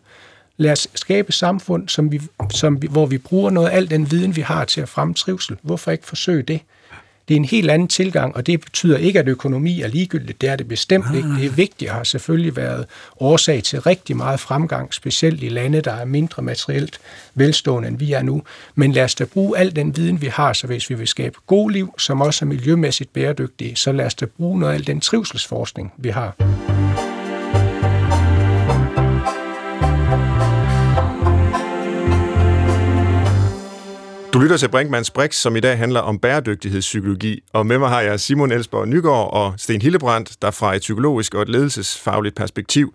Lad 0.62 0.72
os 0.72 0.88
skabe 0.96 1.32
samfund, 1.32 1.90
som 1.90 2.12
vi, 2.12 2.22
som 2.50 2.82
vi, 2.82 2.88
hvor 2.88 3.06
vi 3.06 3.18
bruger 3.18 3.50
noget 3.50 3.70
af 3.70 3.76
al 3.76 3.90
den 3.90 4.12
viden, 4.12 4.36
vi 4.36 4.42
har 4.42 4.66
til 4.66 4.82
at 4.82 4.90
fremme 4.90 5.14
trivsel. 5.14 5.58
Hvorfor 5.62 5.92
ikke 5.92 6.06
forsøge 6.06 6.44
det? 6.44 6.60
Det 7.28 7.34
er 7.34 7.40
en 7.40 7.46
helt 7.46 7.72
anden 7.72 7.88
tilgang, 7.88 8.36
og 8.36 8.48
det 8.48 8.62
betyder 8.62 8.98
ikke, 8.98 9.20
at 9.20 9.28
økonomi 9.28 9.82
er 9.82 9.88
ligegyldigt. 9.88 10.42
Det 10.42 10.50
er 10.50 10.56
det 10.56 10.68
bestemt 10.68 11.06
ikke. 11.16 11.30
Det 11.30 11.46
er 11.46 11.50
vigtigt 11.50 11.92
og 11.92 11.98
har 11.98 12.04
selvfølgelig 12.04 12.56
været 12.56 12.86
årsag 13.20 13.64
til 13.64 13.82
rigtig 13.82 14.18
meget 14.18 14.40
fremgang, 14.40 14.94
specielt 14.94 15.44
i 15.44 15.50
lande, 15.50 15.82
der 15.82 15.94
er 15.94 16.06
mindre 16.06 16.44
materielt 16.44 17.00
velstående, 17.36 17.88
end 17.88 17.98
vi 17.98 18.14
er 18.14 18.22
nu. 18.22 18.44
Men 18.76 18.92
lad 18.92 19.04
os 19.04 19.16
da 19.16 19.26
bruge 19.26 19.58
al 19.58 19.76
den 19.76 19.98
viden, 19.98 20.22
vi 20.22 20.28
har, 20.28 20.54
så 20.54 20.68
hvis 20.68 20.90
vi 20.90 20.96
vil 20.96 21.08
skabe 21.08 21.38
god 21.48 21.72
liv, 21.72 21.94
som 21.98 22.22
også 22.22 22.46
er 22.46 22.48
miljømæssigt 22.48 23.14
bæredygtige, 23.14 23.76
så 23.76 23.92
lad 23.92 24.06
os 24.06 24.16
da 24.16 24.26
bruge 24.26 24.60
noget 24.60 24.74
af 24.74 24.78
al 24.78 24.88
den 24.88 25.02
trivselsforskning, 25.02 25.94
vi 25.98 26.10
har. 26.10 26.36
Lytter 34.42 34.58
til 34.58 34.70
Brinkmanns 34.70 35.12
Brix, 35.12 35.36
som 35.36 35.56
i 35.56 35.60
dag 35.60 35.78
handler 35.78 36.00
om 36.00 36.20
bæredygtighedspsykologi, 36.20 37.40
og 37.54 37.66
med 37.66 37.78
mig 37.78 37.90
har 37.90 38.02
jeg 38.02 38.20
Simon 38.20 38.52
Elsborg 38.52 38.88
Nygaard 38.88 39.34
og 39.34 39.54
Sten 39.58 39.82
Hillebrandt, 39.82 40.42
der 40.42 40.52
fra 40.52 40.76
et 40.76 40.80
psykologisk 40.80 41.36
og 41.36 41.42
et 41.42 41.50
ledelsesfagligt 41.50 42.36
perspektiv 42.36 42.94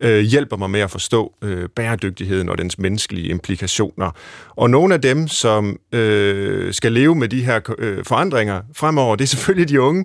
øh, 0.00 0.20
hjælper 0.20 0.56
mig 0.56 0.70
med 0.70 0.80
at 0.80 0.90
forstå 0.90 1.34
øh, 1.42 1.68
bæredygtigheden 1.76 2.48
og 2.48 2.58
dens 2.58 2.78
menneskelige 2.78 3.28
implikationer. 3.28 4.10
Og 4.50 4.70
nogle 4.70 4.94
af 4.94 5.00
dem, 5.00 5.28
som 5.28 5.78
øh, 5.92 6.74
skal 6.74 6.92
leve 6.92 7.14
med 7.14 7.28
de 7.28 7.44
her 7.44 7.60
øh, 7.78 8.04
forandringer 8.04 8.62
fremover, 8.76 9.16
det 9.16 9.24
er 9.24 9.28
selvfølgelig 9.28 9.68
de 9.68 9.80
unge, 9.80 10.04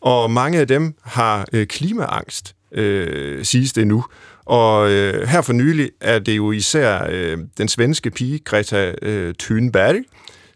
og 0.00 0.30
mange 0.30 0.58
af 0.58 0.66
dem 0.66 0.94
har 1.02 1.46
øh, 1.52 1.66
klimaangst, 1.66 2.54
øh, 2.72 3.44
siges 3.44 3.72
det 3.72 3.86
nu. 3.86 4.04
Og 4.48 4.90
øh, 4.90 5.28
her 5.28 5.40
for 5.42 5.52
nylig 5.52 5.90
er 6.00 6.18
det 6.18 6.36
jo 6.36 6.52
især 6.52 7.06
øh, 7.10 7.38
den 7.58 7.68
svenske 7.68 8.10
pige 8.10 8.38
Greta 8.38 8.92
øh, 9.02 9.34
Thunberg, 9.38 9.94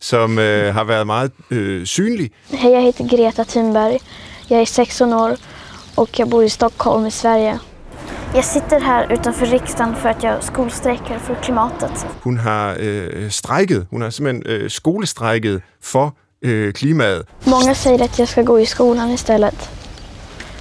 som 0.01 0.39
øh, 0.39 0.75
har 0.75 0.85
været 0.85 1.07
meget 1.07 1.31
øh, 1.51 1.87
synlig. 1.87 2.31
Hej, 2.51 2.71
jag 2.71 2.83
heter 2.83 3.09
Greta 3.09 3.45
Thunberg. 3.49 4.01
Jag 4.51 4.61
är 4.61 4.65
16 4.65 5.13
år 5.13 5.37
och 5.97 6.09
jag 6.19 6.31
bor 6.31 6.43
i 6.43 6.49
Stockholm 6.49 7.07
i 7.07 7.11
Sverige. 7.11 7.59
Jag 8.35 8.45
sitter 8.45 8.81
här 8.81 9.13
utanför 9.13 9.47
riksdagen 9.47 9.95
för 9.97 10.09
att 10.09 10.23
jag 10.23 10.45
skolstrejkar 10.45 11.19
för 11.19 11.35
klimatet. 11.43 12.07
Hun 12.23 12.39
har 12.39 12.77
øh, 12.79 13.31
strækket, 13.31 13.87
hun 13.91 14.03
har 14.03 14.11
simpelthen 14.11 14.43
øh, 14.47 14.71
skolestrækket 14.71 15.63
for 15.81 16.15
øh, 16.43 16.73
klimaet. 16.73 17.23
Många 17.47 17.75
säger 17.75 18.05
att 18.05 18.19
jag 18.19 18.29
ska 18.29 18.43
gå 18.43 18.59
i 18.59 18.65
skolan 18.65 19.11
istället. 19.11 19.82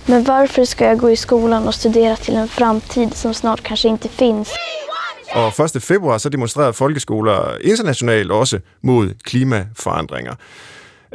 Men 0.06 0.24
varför 0.24 0.66
ska 0.66 0.86
jag 0.86 0.98
gå 0.98 1.12
i 1.12 1.16
skolan 1.16 1.68
och 1.68 1.76
studera 1.76 2.16
till 2.16 2.36
en 2.36 2.48
framtid 2.48 3.14
som 3.14 3.34
snart 3.34 3.64
kanske 3.64 3.88
inte 3.88 4.10
finns? 4.10 4.50
Og 5.34 5.60
1. 5.76 5.84
februar 5.84 6.18
så 6.18 6.30
demonstrerede 6.30 6.74
folkeskoler 6.74 7.58
internationalt 7.62 8.32
også 8.32 8.60
mod 8.82 9.14
klimaforandringer. 9.24 10.36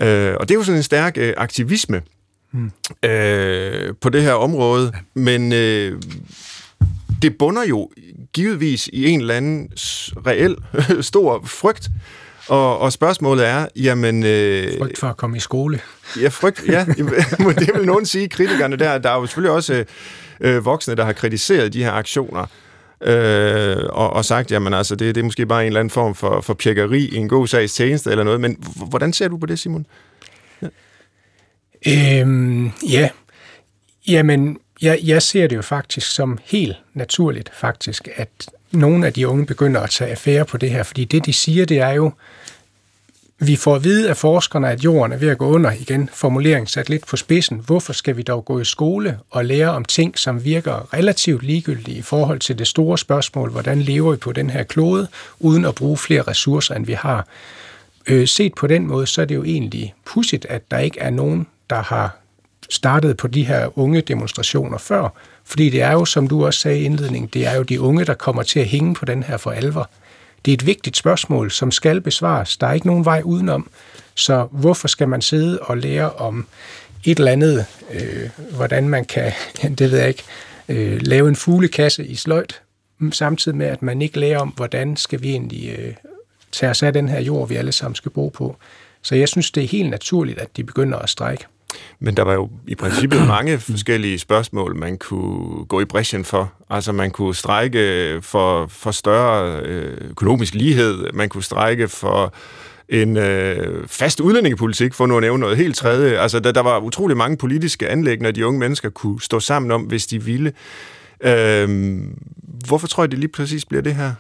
Øh, 0.03 0.35
og 0.41 0.49
det 0.49 0.55
er 0.55 0.59
jo 0.59 0.65
sådan 0.65 0.77
en 0.77 0.83
stærk 0.83 1.19
øh, 1.19 1.35
aktivisme 1.37 2.03
hmm. 2.51 2.73
øh, 3.03 3.95
på 4.01 4.09
det 4.09 4.23
her 4.23 4.33
område, 4.33 4.93
men 5.15 5.53
øh, 5.53 6.03
det 7.23 7.39
bunder 7.39 7.65
jo 7.65 7.91
givetvis 8.33 8.89
i 8.93 9.09
en 9.09 9.21
eller 9.21 9.35
anden 9.35 9.73
reel 10.27 10.57
stor 11.11 11.43
frygt 11.45 11.89
og, 12.49 12.79
og 12.79 12.93
spørgsmålet 12.93 13.47
er, 13.47 13.67
jamen... 13.77 14.23
Øh, 14.25 14.79
frygt 14.79 14.99
for 14.99 15.07
at 15.07 15.17
komme 15.17 15.37
i 15.37 15.41
skole. 15.41 15.81
Ja, 16.21 16.29
frygt, 16.29 16.63
ja. 16.69 16.85
det 17.59 17.71
vil 17.75 17.87
nogen 17.87 18.07
sige, 18.07 18.29
kritikerne 18.29 18.77
der. 18.77 18.99
Der 18.99 19.11
er 19.11 19.15
jo 19.15 19.27
selvfølgelig 19.27 19.55
også 19.55 19.85
øh, 20.41 20.65
voksne, 20.65 20.95
der 20.95 21.05
har 21.05 21.13
kritiseret 21.13 21.73
de 21.73 21.85
her 21.85 21.93
aktioner. 21.93 22.47
øh, 23.01 23.77
og, 23.89 24.11
og 24.11 24.25
sagt, 24.25 24.51
jamen 24.51 24.75
altså, 24.75 24.97
det, 24.97 25.15
det 25.15 25.21
er 25.21 25.25
måske 25.25 25.47
bare 25.47 25.63
en 25.63 25.67
eller 25.67 25.81
anden 25.81 25.91
form 25.91 26.15
for, 26.15 26.41
for 26.41 26.55
pjekkeri 26.55 27.05
i 27.05 27.17
en 27.17 27.29
god 27.29 27.47
sags 27.47 27.75
tjeneste 27.75 28.11
eller 28.11 28.25
noget, 28.25 28.41
men 28.41 28.57
hvordan 28.89 29.13
ser 29.13 29.29
du 29.29 29.37
på 29.37 29.47
det, 29.47 29.59
Simon? 29.59 29.87
Ja. 30.63 30.69
Øhm, 32.21 32.71
ja, 32.89 33.09
jamen, 34.09 34.59
jeg, 34.83 34.99
jeg 35.05 35.23
ser 35.23 35.47
det 35.47 35.57
jo 35.57 35.63
faktisk 35.63 36.11
som 36.11 36.39
helt 36.45 36.77
naturligt, 36.95 37.51
faktisk, 37.55 38.09
at 38.17 38.29
nogle 38.77 39.07
af 39.07 39.13
de 39.13 39.29
unge 39.29 39.47
begynder 39.47 39.81
at 39.81 39.91
tage 39.91 40.11
affære 40.11 40.45
på 40.45 40.57
det 40.57 40.71
her, 40.71 40.83
fordi 40.83 41.05
det, 41.05 41.27
de 41.27 41.33
siger, 41.33 41.67
det 41.67 41.79
er 41.79 41.91
jo, 41.91 42.13
vi 43.39 43.57
får 43.57 43.75
at 43.75 43.85
vide 43.85 44.11
af 44.11 44.17
forskerne, 44.17 44.71
at 44.71 44.85
jorden 44.85 45.13
er 45.13 45.17
ved 45.17 45.29
at 45.29 45.39
gå 45.39 45.47
under 45.47 45.73
igen. 45.73 46.11
Formuleringen 46.13 46.67
sat 46.67 46.89
lidt 46.89 47.07
på 47.07 47.17
spidsen. 47.17 47.63
Hvorfor 47.67 47.93
skal 47.93 48.17
vi 48.17 48.23
dog 48.23 48.45
gå 48.45 48.61
i 48.61 48.65
skole 48.65 49.19
og 49.31 49.45
lære 49.45 49.71
om 49.71 49.85
ting, 49.85 50.19
som 50.19 50.45
virker 50.45 50.95
relativt 50.95 51.43
ligegyldige 51.43 51.99
i 51.99 52.03
forhold 52.03 52.41
til 52.41 52.59
det 52.59 52.67
store 52.67 52.99
spørgsmål, 52.99 53.51
hvordan 53.51 53.83
lever 53.83 54.11
vi 54.11 54.17
på 54.17 54.33
den 54.33 54.51
her 54.51 54.63
klode, 54.63 55.09
uden 55.41 55.65
at 55.65 55.75
bruge 55.75 55.97
flere 55.97 56.23
ressourcer, 56.23 56.75
end 56.75 56.87
vi 56.87 56.93
har? 56.93 57.27
Øh, 58.07 58.29
set 58.29 58.55
på 58.55 58.67
den 58.67 58.87
måde, 58.87 59.07
så 59.07 59.21
er 59.21 59.25
det 59.25 59.35
jo 59.35 59.45
egentlig 59.45 59.95
pudsigt, 60.05 60.47
at 60.47 60.71
der 60.71 60.79
ikke 60.79 61.01
er 61.01 61.11
nogen, 61.11 61.47
der 61.71 61.83
har 61.83 62.17
startet 62.71 63.17
på 63.17 63.29
de 63.29 63.45
her 63.45 63.79
unge 63.79 64.01
demonstrationer 64.01 64.79
før. 64.79 65.09
Fordi 65.47 65.71
det 65.71 65.83
er 65.83 65.93
jo, 65.93 66.05
som 66.05 66.29
du 66.29 66.47
også 66.47 66.61
sagde 66.61 66.81
i 66.81 66.85
indledningen, 66.85 67.31
det 67.33 67.47
er 67.47 67.57
jo 67.57 67.63
de 67.63 67.81
unge, 67.81 68.05
der 68.05 68.15
kommer 68.15 68.43
til 68.43 68.61
at 68.61 68.67
hænge 68.67 68.95
på 68.95 69.05
den 69.05 69.23
her 69.23 69.37
for 69.37 69.51
alvor. 69.51 69.91
Det 70.45 70.53
er 70.53 70.55
et 70.55 70.67
vigtigt 70.67 70.97
spørgsmål, 70.97 71.51
som 71.51 71.71
skal 71.71 72.01
besvares. 72.01 72.57
Der 72.57 72.67
er 72.67 72.73
ikke 72.73 72.87
nogen 72.87 73.05
vej 73.05 73.23
udenom. 73.25 73.71
Så 74.15 74.49
hvorfor 74.51 74.89
skal 74.89 75.09
man 75.09 75.23
sidde 75.23 75.59
og 75.59 75.79
lære 75.79 76.11
om 76.11 76.47
et 77.05 77.19
eller 77.19 77.33
andet, 77.33 77.67
øh, 77.93 78.31
hvordan 78.57 78.89
man 78.89 79.05
kan, 79.05 79.33
det 79.79 79.91
ved 79.91 79.99
jeg 79.99 80.09
ikke, 80.09 80.23
øh, 80.69 81.03
lave 81.03 81.29
en 81.29 81.37
fuglekasse 81.37 82.07
i 82.07 82.15
sløjt, 82.15 82.63
samtidig 83.13 83.59
med, 83.59 83.67
at 83.67 83.83
man 83.83 84.03
ikke 84.03 84.21
lærer 84.21 84.39
om, 84.39 84.49
hvordan 84.49 84.97
skal 84.97 85.23
vi 85.23 85.31
egentlig 85.31 85.77
øh, 85.79 85.95
tage 86.53 86.71
os 86.71 86.83
af 86.83 86.93
den 86.93 87.09
her 87.09 87.21
jord, 87.21 87.49
vi 87.49 87.57
alle 87.57 87.73
sammen 87.73 87.95
skal 87.95 88.11
bo 88.11 88.29
på. 88.29 88.57
Så 89.03 89.15
jeg 89.15 89.29
synes, 89.29 89.51
det 89.51 89.65
er 89.65 89.69
helt 89.69 89.91
naturligt, 89.91 90.39
at 90.39 90.57
de 90.57 90.65
begynder 90.65 90.99
at 90.99 91.11
strække. 91.11 91.45
Men 92.01 92.17
der 92.17 92.23
var 92.23 92.33
jo 92.33 92.51
i 92.67 92.75
princippet 92.75 93.27
mange 93.37 93.59
forskellige 93.59 94.19
spørgsmål, 94.19 94.77
man 94.77 94.99
kunne 94.99 95.65
gå 95.65 95.81
i 95.81 95.85
bræschen 95.85 96.25
for. 96.25 96.53
Altså 96.71 96.93
man 96.93 97.11
kunne 97.11 97.35
strække 97.35 98.19
for, 98.23 98.67
for 98.67 98.91
større 98.91 99.61
øh, 99.61 100.11
økonomisk 100.11 100.55
lighed, 100.55 101.13
man 101.15 101.29
kunne 101.29 101.45
strække 101.45 101.89
for 101.89 102.35
en 102.89 103.17
øh, 103.17 103.89
fast 103.89 104.21
udlændingepolitik, 104.21 104.95
for 104.95 105.07
nu 105.07 105.17
at 105.17 105.21
nævne 105.21 105.41
noget 105.41 105.57
helt 105.57 105.77
tredje. 105.77 106.19
Altså 106.19 106.41
der, 106.41 106.53
der 106.53 106.61
var 106.61 106.79
utrolig 106.79 107.17
mange 107.17 107.37
politiske 107.37 107.89
anlæg, 107.89 108.35
de 108.35 108.47
unge 108.47 108.61
mennesker 108.61 108.91
kunne 108.91 109.23
stå 109.23 109.41
sammen 109.41 109.71
om, 109.71 109.83
hvis 109.83 110.07
de 110.07 110.23
ville. 110.23 110.53
Øh, 111.21 111.99
hvorfor 112.67 112.87
tror 112.87 113.03
jeg, 113.03 113.11
det 113.11 113.19
lige 113.19 113.33
præcis 113.33 113.65
bliver 113.65 113.83
det 113.83 113.95
her? 113.95 114.13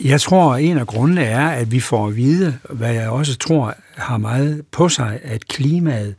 Jeg 0.00 0.20
tror, 0.20 0.54
at 0.54 0.64
en 0.64 0.78
af 0.78 0.86
grundene 0.86 1.24
er, 1.24 1.48
at 1.48 1.72
vi 1.72 1.80
får 1.80 2.06
at 2.06 2.16
vide, 2.16 2.58
hvad 2.70 2.94
jeg 2.94 3.08
også 3.08 3.36
tror 3.38 3.74
har 3.96 4.18
meget 4.18 4.62
på 4.72 4.88
sig, 4.88 5.18
at 5.22 5.48
klimaet 5.48 6.14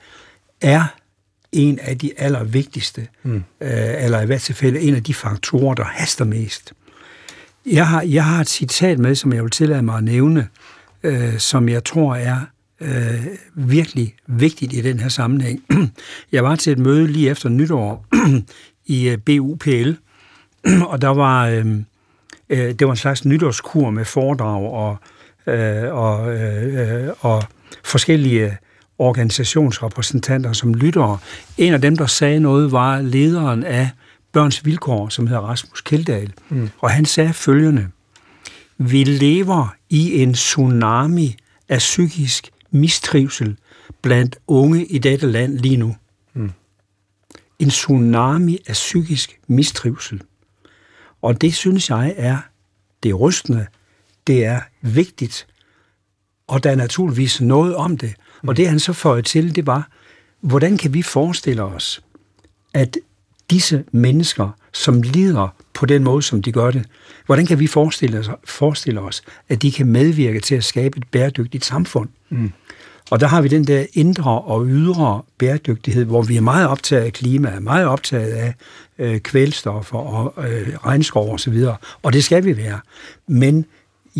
er 0.61 0.83
en 1.51 1.79
af 1.79 1.97
de 1.97 2.11
allervigtigste, 2.17 3.07
mm. 3.23 3.43
øh, 3.61 4.03
eller 4.03 4.21
i 4.21 4.25
hvert 4.25 4.41
tilfælde 4.41 4.79
en 4.79 4.95
af 4.95 5.03
de 5.03 5.13
faktorer, 5.13 5.73
der 5.73 5.83
haster 5.83 6.25
mest. 6.25 6.73
Jeg 7.65 7.87
har, 7.87 8.01
jeg 8.01 8.25
har 8.25 8.41
et 8.41 8.49
citat 8.49 8.99
med, 8.99 9.15
som 9.15 9.33
jeg 9.33 9.43
vil 9.43 9.51
tillade 9.51 9.81
mig 9.81 9.97
at 9.97 10.03
nævne, 10.03 10.47
øh, 11.03 11.37
som 11.37 11.69
jeg 11.69 11.83
tror 11.83 12.15
er 12.15 12.39
øh, 12.81 13.25
virkelig 13.55 14.15
vigtigt 14.27 14.73
i 14.73 14.81
den 14.81 14.99
her 14.99 15.09
sammenhæng. 15.09 15.63
Jeg 16.31 16.43
var 16.43 16.55
til 16.55 16.71
et 16.71 16.79
møde 16.79 17.07
lige 17.07 17.29
efter 17.29 17.49
nytår 17.49 18.05
i 18.85 19.09
øh, 19.09 19.17
BUPL, 19.17 19.91
og 20.91 21.01
der 21.01 21.07
var, 21.07 21.47
øh, 21.47 21.65
øh, 22.49 22.73
det 22.73 22.87
var 22.87 22.91
en 22.91 22.97
slags 22.97 23.25
nytårskur 23.25 23.89
med 23.89 24.05
foredrag 24.05 24.71
og, 24.71 24.97
øh, 25.53 25.93
og, 25.93 26.35
øh, 26.35 27.09
og 27.19 27.43
forskellige 27.83 28.57
organisationsrepræsentanter 28.99 30.53
som 30.53 30.73
lyttere. 30.73 31.17
En 31.57 31.73
af 31.73 31.81
dem, 31.81 31.97
der 31.97 32.05
sagde 32.05 32.39
noget, 32.39 32.71
var 32.71 33.01
lederen 33.01 33.63
af 33.63 33.89
Børns 34.31 34.65
Vilkår, 34.65 35.09
som 35.09 35.27
hedder 35.27 35.41
Rasmus 35.41 35.81
Keldahl. 35.81 36.33
Mm. 36.49 36.69
Og 36.79 36.91
han 36.91 37.05
sagde 37.05 37.33
følgende. 37.33 37.87
Vi 38.77 39.03
lever 39.03 39.75
i 39.89 40.21
en 40.23 40.33
tsunami 40.33 41.35
af 41.69 41.77
psykisk 41.77 42.49
mistrivsel 42.71 43.57
blandt 44.01 44.37
unge 44.47 44.85
i 44.85 44.97
dette 44.97 45.27
land 45.27 45.59
lige 45.59 45.77
nu. 45.77 45.95
Mm. 46.33 46.51
En 47.59 47.69
tsunami 47.69 48.57
af 48.67 48.73
psykisk 48.73 49.39
mistrivsel. 49.47 50.21
Og 51.21 51.41
det 51.41 51.53
synes 51.55 51.89
jeg 51.89 52.13
er 52.17 52.37
det 53.03 53.19
rystende, 53.19 53.67
det 54.27 54.45
er 54.45 54.61
vigtigt, 54.81 55.47
og 56.47 56.63
der 56.63 56.71
er 56.71 56.75
naturligvis 56.75 57.41
noget 57.41 57.75
om 57.75 57.97
det. 57.97 58.13
Og 58.47 58.57
det 58.57 58.67
han 58.67 58.79
så 58.79 58.93
føjede 58.93 59.21
til, 59.21 59.55
det 59.55 59.65
var, 59.65 59.89
hvordan 60.41 60.77
kan 60.77 60.93
vi 60.93 61.01
forestille 61.01 61.63
os, 61.63 62.01
at 62.73 62.97
disse 63.49 63.83
mennesker, 63.91 64.49
som 64.73 65.01
lider 65.01 65.47
på 65.73 65.85
den 65.85 66.03
måde, 66.03 66.21
som 66.21 66.41
de 66.41 66.51
gør 66.51 66.71
det, 66.71 66.85
hvordan 67.25 67.45
kan 67.45 67.59
vi 67.59 67.67
forestille 67.67 68.19
os, 68.19 68.29
forestille 68.45 69.01
os 69.01 69.21
at 69.49 69.61
de 69.61 69.71
kan 69.71 69.87
medvirke 69.87 70.39
til 70.39 70.55
at 70.55 70.63
skabe 70.63 70.97
et 70.97 71.07
bæredygtigt 71.11 71.65
samfund? 71.65 72.09
Mm. 72.29 72.51
Og 73.09 73.19
der 73.19 73.27
har 73.27 73.41
vi 73.41 73.47
den 73.47 73.63
der 73.67 73.85
indre 73.93 74.41
og 74.41 74.65
ydre 74.65 75.21
bæredygtighed, 75.37 76.05
hvor 76.05 76.21
vi 76.21 76.37
er 76.37 76.41
meget 76.41 76.67
optaget 76.67 77.03
af 77.03 77.13
klima, 77.13 77.49
er 77.49 77.59
meget 77.59 77.87
optaget 77.87 78.31
af 78.31 78.53
øh, 78.99 79.19
kvælstoffer 79.19 79.97
og 79.97 80.49
øh, 80.49 80.67
regnskov 80.85 81.31
og 81.31 81.39
så 81.39 81.49
videre. 81.49 81.75
Og 82.03 82.13
det 82.13 82.23
skal 82.23 82.45
vi 82.45 82.57
være. 82.57 82.79
Men 83.27 83.65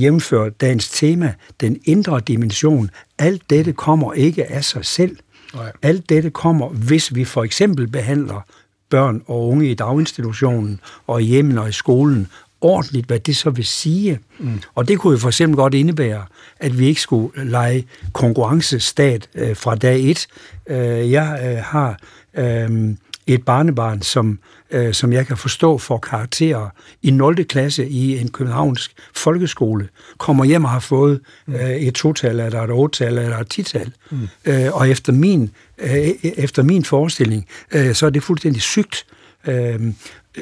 jævnfør 0.01 0.49
dagens 0.49 0.89
tema, 0.89 1.33
den 1.61 1.79
indre 1.85 2.21
dimension. 2.27 2.89
Alt 3.17 3.41
dette 3.49 3.73
kommer 3.73 4.13
ikke 4.13 4.51
af 4.51 4.63
sig 4.63 4.85
selv. 4.85 5.17
Nej. 5.53 5.71
Alt 5.81 6.09
dette 6.09 6.29
kommer, 6.29 6.69
hvis 6.69 7.15
vi 7.15 7.25
for 7.25 7.43
eksempel 7.43 7.87
behandler 7.87 8.41
børn 8.89 9.21
og 9.25 9.47
unge 9.47 9.71
i 9.71 9.73
daginstitutionen 9.73 10.79
og 11.07 11.21
i 11.21 11.25
hjemmen 11.25 11.57
og 11.57 11.69
i 11.69 11.71
skolen 11.71 12.27
ordentligt, 12.61 13.07
hvad 13.07 13.19
det 13.19 13.37
så 13.37 13.49
vil 13.49 13.65
sige. 13.65 14.19
Mm. 14.39 14.61
Og 14.75 14.87
det 14.87 14.99
kunne 14.99 15.11
jo 15.11 15.17
for 15.17 15.27
eksempel 15.27 15.55
godt 15.55 15.73
indebære, 15.73 16.25
at 16.59 16.79
vi 16.79 16.85
ikke 16.87 17.01
skulle 17.01 17.49
lege 17.49 17.87
konkurrencestat 18.13 19.29
øh, 19.35 19.55
fra 19.55 19.75
dag 19.75 20.09
et. 20.09 20.27
Øh, 20.67 21.11
jeg 21.11 21.39
øh, 21.43 21.63
har 21.63 21.99
øh, 22.33 22.95
et 23.27 23.45
barnebarn, 23.45 24.01
som, 24.01 24.39
øh, 24.71 24.93
som 24.93 25.13
jeg 25.13 25.27
kan 25.27 25.37
forstå 25.37 25.77
får 25.77 25.97
karakterer 25.97 26.69
i 27.01 27.11
0. 27.11 27.45
klasse 27.45 27.87
i 27.87 28.17
en 28.17 28.31
københavnsk 28.31 28.93
folkeskole, 29.15 29.89
kommer 30.17 30.45
hjem 30.45 30.63
og 30.63 30.69
har 30.69 30.79
fået 30.79 31.19
mm. 31.47 31.53
øh, 31.53 31.71
et 31.71 31.93
total, 31.93 32.39
eller 32.39 32.61
et 32.61 32.71
otal, 32.71 33.17
eller 33.17 33.37
et 33.37 33.49
tital. 33.49 33.91
Mm. 34.11 34.27
Øh, 34.45 34.73
og 34.73 34.89
efter 34.89 35.13
min, 35.13 35.51
øh, 35.77 36.07
efter 36.23 36.63
min 36.63 36.85
forestilling, 36.85 37.47
øh, 37.71 37.95
så 37.95 38.05
er 38.05 38.09
det 38.09 38.23
fuldstændig 38.23 38.61
sygt. 38.61 39.05
Øh, 39.47 39.81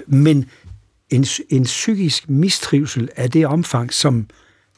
men 0.08 0.46
en, 1.10 1.26
en 1.50 1.64
psykisk 1.64 2.30
mistrivsel 2.30 3.10
af 3.16 3.32
det 3.32 3.48
omfang, 3.48 3.94
som 3.94 4.28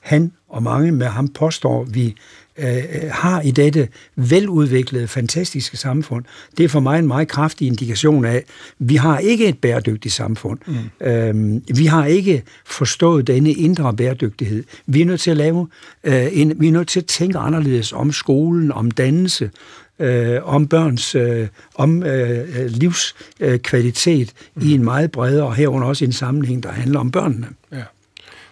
han 0.02 0.32
og 0.50 0.63
mange 0.63 0.91
med 0.91 1.08
ham 1.08 1.28
påstår, 1.28 1.84
vi 1.84 2.15
øh, 2.58 2.84
har 3.12 3.41
i 3.41 3.52
dette 3.52 3.88
veludviklede, 4.15 5.08
fantastiske 5.08 5.78
samfund, 5.78 6.26
det 6.58 6.63
er 6.63 6.70
for 6.70 6.80
mig 6.80 7.00
en 7.00 7.08
meget 7.08 7.28
kraftig 7.28 7.67
indikation 7.67 8.26
af, 8.26 8.36
at 8.36 8.43
vi 8.80 8.96
har 8.96 9.20
ikke 9.20 9.48
et 9.48 9.58
bæredygtigt 9.58 10.13
samfund. 10.13 10.60
Mm. 10.67 11.08
Øhm, 11.08 11.63
vi 11.76 11.86
har 11.86 12.06
ikke 12.06 12.43
forstået 12.65 13.28
denne 13.28 13.52
indre 13.52 13.93
bæredygtighed. 13.93 14.63
Vi 14.86 15.02
er 15.02 15.06
nødt 15.06 15.22
til 15.22 15.32
at 15.32 15.38
lave, 15.38 15.67
øh, 16.04 16.28
en, 16.32 16.62
vi 16.62 16.67
er 16.67 16.72
nødt 16.72 16.88
til 16.88 17.00
at 17.00 17.06
tænke 17.06 17.38
anderledes 17.38 17.93
om 17.93 18.12
skolen, 18.12 18.72
om 18.72 18.91
dannelse, 18.91 19.52
øh, 20.00 20.39
om 20.43 20.67
børns 20.67 21.15
øh, 21.15 21.48
om 21.76 22.04
øh, 22.04 22.65
livskvalitet 22.65 24.34
mm. 24.56 24.62
i 24.67 24.74
en 24.74 24.84
meget 24.84 25.12
bredere, 25.12 25.54
herunder 25.54 25.88
også 25.88 26.06
en 26.06 26.13
sammenhæng, 26.13 26.63
der 26.63 26.72
handler 26.72 27.00
om 27.00 27.12
børnene. 27.12 27.48
Ja. 27.72 27.84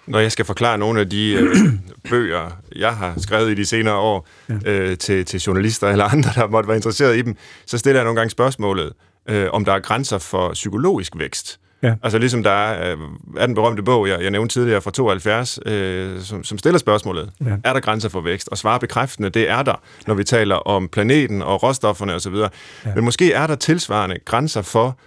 Når 0.08 0.20
jeg 0.20 0.32
skal 0.32 0.46
forklare 0.46 0.78
nogle 0.78 1.00
af 1.00 1.10
de 1.10 1.34
øh, 1.34 1.56
bøger, 2.12 2.50
jeg 2.76 2.96
har 2.96 3.14
skrevet 3.18 3.52
i 3.52 3.54
de 3.54 3.66
senere 3.66 3.96
år 3.96 4.28
ja. 4.50 4.72
øh, 4.72 4.98
til, 4.98 5.26
til 5.26 5.40
journalister 5.40 5.90
eller 5.90 6.06
andre, 6.06 6.30
der 6.36 6.48
måtte 6.48 6.68
være 6.68 6.78
interesseret 6.78 7.18
i 7.18 7.22
dem, 7.22 7.36
så 7.66 7.78
stiller 7.78 8.00
jeg 8.00 8.06
nogle 8.06 8.20
gange 8.20 8.30
spørgsmålet, 8.30 8.94
øh, 9.30 9.48
om 9.52 9.66
der 9.66 9.74
er 9.74 9.80
grænser 9.80 10.18
for 10.18 10.54
psykologisk 10.54 11.14
vækst. 11.18 11.60
Ja. 11.84 11.96
Altså 12.04 12.18
ligesom 12.18 12.44
der 12.44 12.52
er, 12.52 12.92
øh, 12.92 12.98
er 13.38 13.46
den 13.46 13.56
berømte 13.56 13.84
bog, 13.84 14.08
jeg, 14.08 14.22
jeg 14.22 14.32
nævnte 14.32 14.54
tidligere 14.54 14.82
fra 14.82 14.92
72, 14.92 15.60
øh, 15.66 16.22
som, 16.22 16.44
som 16.44 16.58
stiller 16.58 16.80
spørgsmålet, 16.80 17.32
ja. 17.46 17.56
er 17.64 17.74
der 17.74 17.80
grænser 17.80 18.10
for 18.10 18.22
vækst? 18.22 18.50
Og 18.50 18.58
svarer 18.58 18.78
bekræftende, 18.78 19.30
det 19.30 19.50
er 19.50 19.64
der, 19.64 19.82
når 20.08 20.14
vi 20.14 20.24
taler 20.24 20.56
om 20.56 20.88
planeten 20.88 21.42
og 21.42 21.64
råstofferne 21.64 22.14
osv. 22.14 22.34
Ja. 22.34 22.48
Men 22.96 23.04
måske 23.04 23.34
er 23.34 23.48
der 23.48 23.56
tilsvarende 23.56 24.20
grænser 24.26 24.62
for 24.62 24.98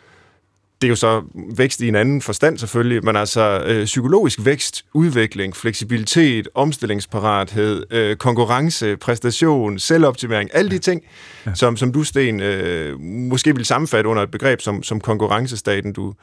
det 0.80 0.86
er 0.86 0.88
jo 0.88 0.96
så 0.96 1.22
vækst 1.56 1.80
i 1.80 1.88
en 1.88 1.94
anden 1.94 2.22
forstand 2.22 2.58
selvfølgelig, 2.58 3.04
men 3.04 3.16
altså 3.16 3.64
øh, 3.66 3.84
psykologisk 3.84 4.38
vækst, 4.44 4.84
udvikling, 4.94 5.56
fleksibilitet, 5.56 6.48
omstillingsparathed, 6.54 7.84
øh, 7.90 8.16
konkurrence, 8.16 8.96
præstation, 8.96 9.78
selvoptimering, 9.78 10.50
alle 10.52 10.70
de 10.70 10.78
ting, 10.78 11.02
ja. 11.46 11.54
som, 11.54 11.76
som 11.76 11.92
du, 11.92 12.04
Sten, 12.04 12.40
øh, 12.40 13.00
måske 13.00 13.56
vil 13.56 13.64
sammenfatte 13.64 14.10
under 14.10 14.22
et 14.22 14.30
begreb 14.30 14.60
som, 14.60 14.82
som 14.82 15.00
konkurrencestaten, 15.00 15.92
du, 15.92 16.14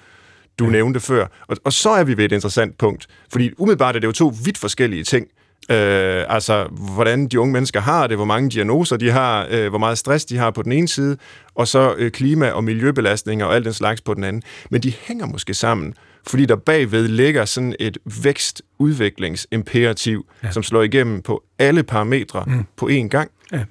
du 0.59 0.65
ja. 0.65 0.71
nævnte 0.71 0.99
før. 0.99 1.27
Og, 1.47 1.57
og 1.63 1.73
så 1.73 1.89
er 1.89 2.03
vi 2.03 2.17
ved 2.17 2.25
et 2.25 2.31
interessant 2.31 2.77
punkt, 2.77 3.07
fordi 3.31 3.51
umiddelbart 3.57 3.95
er 3.95 3.99
det 3.99 4.07
jo 4.07 4.11
to 4.11 4.33
vidt 4.45 4.57
forskellige 4.57 5.03
ting. 5.03 5.27
Øh, 5.71 6.23
altså, 6.29 6.67
hvordan 6.95 7.27
de 7.27 7.39
unge 7.39 7.53
mennesker 7.53 7.79
har 7.79 8.07
det, 8.07 8.17
hvor 8.17 8.25
mange 8.25 8.49
diagnoser 8.49 8.97
de 8.97 9.11
har, 9.11 9.47
øh, 9.51 9.69
hvor 9.69 9.77
meget 9.77 9.97
stress 9.97 10.25
de 10.25 10.37
har 10.37 10.51
på 10.51 10.61
den 10.61 10.71
ene 10.71 10.87
side, 10.87 11.17
og 11.55 11.67
så 11.67 11.95
øh, 11.97 12.11
klima- 12.11 12.49
og 12.49 12.63
miljøbelastninger 12.63 13.45
og 13.45 13.55
alt 13.55 13.65
den 13.65 13.73
slags 13.73 14.01
på 14.01 14.13
den 14.13 14.23
anden. 14.23 14.43
Men 14.69 14.83
de 14.83 14.93
hænger 15.07 15.25
måske 15.25 15.53
sammen, 15.53 15.93
fordi 16.27 16.45
der 16.45 16.55
bagved 16.55 17.07
ligger 17.07 17.45
sådan 17.45 17.75
et 17.79 17.97
vækst-udviklingsimperativ, 18.23 20.25
ja. 20.43 20.51
som 20.51 20.63
slår 20.63 20.81
igennem 20.81 21.21
på 21.21 21.43
alle 21.59 21.83
parametre 21.83 22.43
mm. 22.47 22.65
på 22.77 22.89
én 22.91 23.07
gang. 23.07 23.31
Ja. 23.51 23.63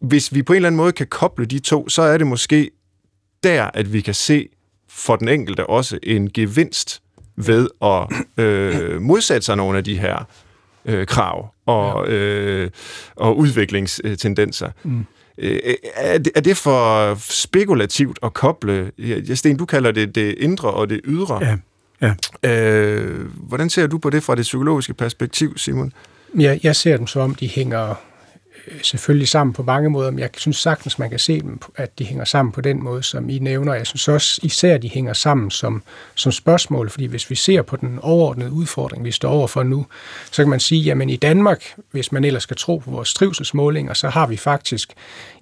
Hvis 0.00 0.34
vi 0.34 0.42
på 0.42 0.52
en 0.52 0.56
eller 0.56 0.68
anden 0.68 0.76
måde 0.76 0.92
kan 0.92 1.06
koble 1.06 1.46
de 1.46 1.58
to, 1.58 1.88
så 1.88 2.02
er 2.02 2.18
det 2.18 2.26
måske 2.26 2.70
der, 3.42 3.70
at 3.74 3.92
vi 3.92 4.00
kan 4.00 4.14
se 4.14 4.48
for 4.88 5.16
den 5.16 5.28
enkelte 5.28 5.66
også 5.66 5.98
en 6.02 6.32
gevinst 6.32 7.02
ved 7.36 7.68
at 7.82 8.06
øh, 8.44 9.02
modsætte 9.02 9.46
sig 9.46 9.56
nogle 9.56 9.78
af 9.78 9.84
de 9.84 9.98
her 9.98 10.26
øh, 10.86 11.06
krav 11.06 11.54
og, 11.66 12.08
ja. 12.08 12.14
øh, 12.14 12.70
og 13.16 13.38
udviklingstendenser. 13.38 14.70
Mm. 14.82 15.06
Øh, 15.38 15.58
er, 15.94 16.18
det, 16.18 16.32
er 16.34 16.40
det 16.40 16.56
for 16.56 17.14
spekulativt 17.32 18.18
at 18.22 18.34
koble? 18.34 18.90
Ja, 18.98 19.34
Sten, 19.34 19.56
du 19.56 19.64
kalder 19.64 19.92
det 19.92 20.14
det 20.14 20.34
indre 20.38 20.70
og 20.70 20.90
det 20.90 21.00
ydre. 21.04 21.38
Ja. 21.44 21.56
Ja. 22.02 22.50
Øh, 22.50 23.26
hvordan 23.34 23.70
ser 23.70 23.86
du 23.86 23.98
på 23.98 24.10
det 24.10 24.22
fra 24.22 24.34
det 24.34 24.42
psykologiske 24.42 24.94
perspektiv, 24.94 25.58
Simon? 25.58 25.92
Ja, 26.38 26.58
jeg 26.62 26.76
ser 26.76 26.96
dem 26.96 27.06
som 27.06 27.22
om, 27.22 27.34
de 27.34 27.48
hænger 27.48 27.94
selvfølgelig 28.82 29.28
sammen 29.28 29.54
på 29.54 29.62
mange 29.62 29.90
måder, 29.90 30.10
men 30.10 30.18
jeg 30.18 30.30
synes 30.36 30.56
sagtens, 30.56 30.98
man 30.98 31.10
kan 31.10 31.18
se 31.18 31.40
dem, 31.40 31.60
at 31.76 31.98
de 31.98 32.04
hænger 32.04 32.24
sammen 32.24 32.52
på 32.52 32.60
den 32.60 32.84
måde, 32.84 33.02
som 33.02 33.28
I 33.28 33.38
nævner. 33.38 33.74
Jeg 33.74 33.86
synes 33.86 34.08
også 34.08 34.40
især, 34.42 34.78
de 34.78 34.88
hænger 34.88 35.12
sammen 35.12 35.50
som, 35.50 35.82
som 36.14 36.32
spørgsmål, 36.32 36.90
fordi 36.90 37.06
hvis 37.06 37.30
vi 37.30 37.34
ser 37.34 37.62
på 37.62 37.76
den 37.76 37.98
overordnede 38.02 38.52
udfordring, 38.52 39.04
vi 39.04 39.10
står 39.10 39.30
overfor 39.30 39.62
nu, 39.62 39.86
så 40.30 40.42
kan 40.42 40.50
man 40.50 40.60
sige, 40.60 40.82
jamen 40.82 41.10
i 41.10 41.16
Danmark, 41.16 41.64
hvis 41.90 42.12
man 42.12 42.24
ellers 42.24 42.42
skal 42.42 42.56
tro 42.56 42.78
på 42.78 42.90
vores 42.90 43.14
trivselsmålinger, 43.14 43.94
så 43.94 44.08
har 44.08 44.26
vi 44.26 44.36
faktisk 44.36 44.92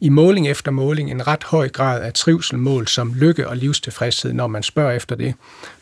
i 0.04 0.08
måling 0.08 0.48
efter 0.48 0.70
måling 0.70 1.10
en 1.10 1.26
ret 1.26 1.44
høj 1.44 1.68
grad 1.68 2.02
af 2.02 2.12
trivselmål 2.12 2.88
som 2.88 3.14
lykke 3.14 3.48
og 3.48 3.56
livstilfredshed, 3.56 4.32
når 4.32 4.46
man 4.46 4.62
spørger 4.62 4.92
efter 4.92 5.16
det. 5.16 5.34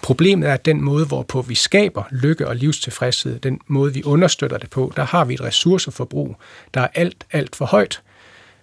Problemet 0.03 0.49
er, 0.49 0.55
at 0.55 0.65
den 0.65 0.83
måde, 0.83 1.07
hvorpå 1.07 1.43
vi 1.43 1.55
skaber 1.55 2.03
lykke 2.11 2.49
og 2.49 2.57
livstilfredshed, 2.57 3.39
den 3.39 3.61
måde, 3.67 3.95
vi 3.95 4.03
understøtter 4.05 4.59
det 4.59 4.71
på, 4.71 4.93
der 4.97 5.05
har 5.05 5.25
vi 5.25 5.35
et 5.35 5.41
ressourceforbrug, 5.41 6.37
der 6.75 6.81
er 6.81 6.89
alt, 6.95 7.25
alt 7.33 7.57
for 7.57 7.65
højt. 7.65 8.03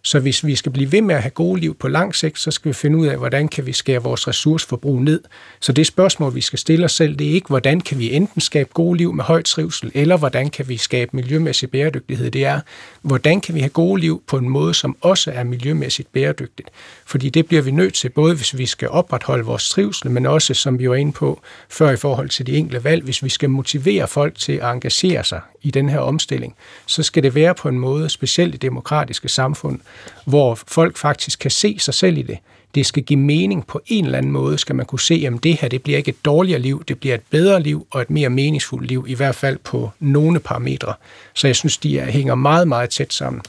Så 0.01 0.19
hvis 0.19 0.45
vi 0.45 0.55
skal 0.55 0.71
blive 0.71 0.91
ved 0.91 1.01
med 1.01 1.15
at 1.15 1.21
have 1.21 1.31
gode 1.31 1.61
liv 1.61 1.75
på 1.75 1.87
lang 1.87 2.15
sigt, 2.15 2.39
så 2.39 2.51
skal 2.51 2.69
vi 2.69 2.73
finde 2.73 2.97
ud 2.97 3.07
af, 3.07 3.17
hvordan 3.17 3.47
kan 3.47 3.65
vi 3.65 3.73
skære 3.73 4.03
vores 4.03 4.27
ressourceforbrug 4.27 5.01
ned. 5.01 5.21
Så 5.59 5.71
det 5.71 5.87
spørgsmål, 5.87 6.35
vi 6.35 6.41
skal 6.41 6.59
stille 6.59 6.85
os 6.85 6.91
selv, 6.91 7.15
det 7.15 7.27
er 7.27 7.31
ikke, 7.31 7.47
hvordan 7.47 7.81
kan 7.81 7.99
vi 7.99 8.13
enten 8.13 8.41
skabe 8.41 8.69
gode 8.73 8.97
liv 8.97 9.13
med 9.13 9.23
højt 9.23 9.45
trivsel, 9.45 9.91
eller 9.93 10.17
hvordan 10.17 10.49
kan 10.49 10.69
vi 10.69 10.77
skabe 10.77 11.11
miljømæssig 11.13 11.71
bæredygtighed. 11.71 12.31
Det 12.31 12.45
er, 12.45 12.59
hvordan 13.01 13.41
kan 13.41 13.55
vi 13.55 13.59
have 13.59 13.69
gode 13.69 14.01
liv 14.01 14.23
på 14.27 14.37
en 14.37 14.49
måde, 14.49 14.73
som 14.73 14.97
også 15.01 15.31
er 15.31 15.43
miljømæssigt 15.43 16.11
bæredygtigt. 16.11 16.69
Fordi 17.05 17.29
det 17.29 17.45
bliver 17.45 17.61
vi 17.61 17.71
nødt 17.71 17.93
til, 17.93 18.09
både 18.09 18.35
hvis 18.35 18.57
vi 18.57 18.65
skal 18.65 18.89
opretholde 18.89 19.45
vores 19.45 19.69
trivsel, 19.69 20.11
men 20.11 20.25
også, 20.25 20.53
som 20.53 20.79
vi 20.79 20.89
var 20.89 20.95
inde 20.95 21.11
på 21.11 21.41
før 21.69 21.91
i 21.91 21.97
forhold 21.97 22.29
til 22.29 22.47
de 22.47 22.57
enkelte 22.57 22.83
valg, 22.83 23.03
hvis 23.03 23.23
vi 23.23 23.29
skal 23.29 23.49
motivere 23.49 24.07
folk 24.07 24.37
til 24.37 24.53
at 24.53 24.71
engagere 24.71 25.23
sig 25.23 25.41
i 25.61 25.71
den 25.71 25.89
her 25.89 25.99
omstilling, 25.99 26.55
så 26.85 27.03
skal 27.03 27.23
det 27.23 27.35
være 27.35 27.55
på 27.55 27.69
en 27.69 27.79
måde, 27.79 28.09
specielt 28.09 28.55
i 28.55 28.57
demokratiske 28.57 29.29
samfund, 29.29 29.79
hvor 30.25 30.55
folk 30.67 30.97
faktisk 30.97 31.39
kan 31.39 31.51
se 31.51 31.79
sig 31.79 31.93
selv 31.93 32.17
i 32.17 32.21
det. 32.21 32.37
Det 32.75 32.85
skal 32.85 33.03
give 33.03 33.19
mening 33.19 33.67
på 33.67 33.81
en 33.87 34.05
eller 34.05 34.17
anden 34.17 34.31
måde, 34.31 34.57
skal 34.57 34.75
man 34.75 34.85
kunne 34.85 34.99
se, 34.99 35.23
at 35.27 35.43
det 35.43 35.55
her 35.55 35.67
det 35.67 35.83
bliver 35.83 35.97
ikke 35.97 36.09
et 36.09 36.25
dårligere 36.25 36.59
liv, 36.59 36.83
det 36.87 36.99
bliver 36.99 37.15
et 37.15 37.21
bedre 37.29 37.61
liv 37.61 37.87
og 37.91 38.01
et 38.01 38.09
mere 38.09 38.29
meningsfuldt 38.29 38.87
liv, 38.87 39.05
i 39.07 39.13
hvert 39.13 39.35
fald 39.35 39.57
på 39.57 39.91
nogle 39.99 40.39
parametre. 40.39 40.93
Så 41.33 41.47
jeg 41.47 41.55
synes, 41.55 41.77
de 41.77 42.01
hænger 42.01 42.35
meget, 42.35 42.67
meget 42.67 42.89
tæt 42.89 43.13
sammen. 43.13 43.41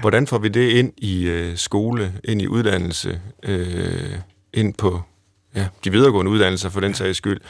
Hvordan 0.00 0.26
får 0.26 0.38
vi 0.38 0.48
det 0.48 0.70
ind 0.70 0.92
i 0.96 1.22
øh, 1.22 1.56
skole, 1.56 2.12
ind 2.24 2.42
i 2.42 2.46
uddannelse, 2.46 3.20
øh, 3.42 4.14
ind 4.54 4.74
på 4.74 5.02
ja, 5.54 5.66
de 5.84 5.90
videregående 5.90 6.30
uddannelser 6.30 6.68
for 6.68 6.80
den 6.80 6.94
sags 6.94 7.18
skyld? 7.18 7.40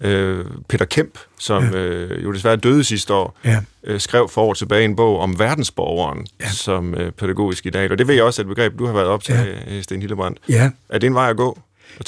Øh, 0.00 0.44
Peter 0.68 0.84
Kemp, 0.84 1.18
som 1.38 1.64
ja. 1.64 1.78
øh, 1.78 2.24
jo 2.24 2.32
desværre 2.32 2.56
døde 2.56 2.84
sidste 2.84 3.14
år, 3.14 3.38
ja. 3.44 3.60
øh, 3.84 4.00
skrev 4.00 4.28
for 4.28 4.42
år 4.42 4.54
tilbage 4.54 4.84
en 4.84 4.96
bog 4.96 5.20
om 5.20 5.38
verdensborgeren 5.38 6.26
ja. 6.40 6.48
som 6.48 6.94
øh, 6.94 7.12
pædagogisk 7.12 7.66
i 7.66 7.70
dag. 7.70 7.90
Og 7.90 7.98
det 7.98 8.08
ved 8.08 8.14
jeg 8.14 8.24
også 8.24 8.42
er 8.42 8.44
et 8.44 8.48
begreb, 8.48 8.78
du 8.78 8.86
har 8.86 8.92
været 8.92 9.06
op 9.06 9.22
til, 9.22 9.34
ja. 9.68 9.82
Sten 9.82 10.00
Hildebrandt. 10.00 10.38
Ja. 10.48 10.70
Er 10.88 10.98
det 10.98 11.06
en 11.06 11.14
vej 11.14 11.30
at 11.30 11.36
gå? 11.36 11.58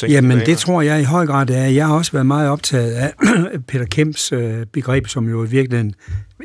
Jamen, 0.08 0.38
det 0.38 0.58
tror 0.58 0.82
jeg 0.82 1.00
i 1.00 1.04
høj 1.04 1.26
grad 1.26 1.50
er. 1.50 1.66
Jeg 1.66 1.86
har 1.86 1.94
også 1.94 2.12
været 2.12 2.26
meget 2.26 2.50
optaget 2.50 2.92
af 2.92 3.12
Peter 3.68 3.84
Kemps 3.84 4.32
øh, 4.32 4.66
begreb, 4.66 5.06
som 5.06 5.28
jo 5.28 5.44
i 5.44 5.48
virkeligheden 5.48 5.94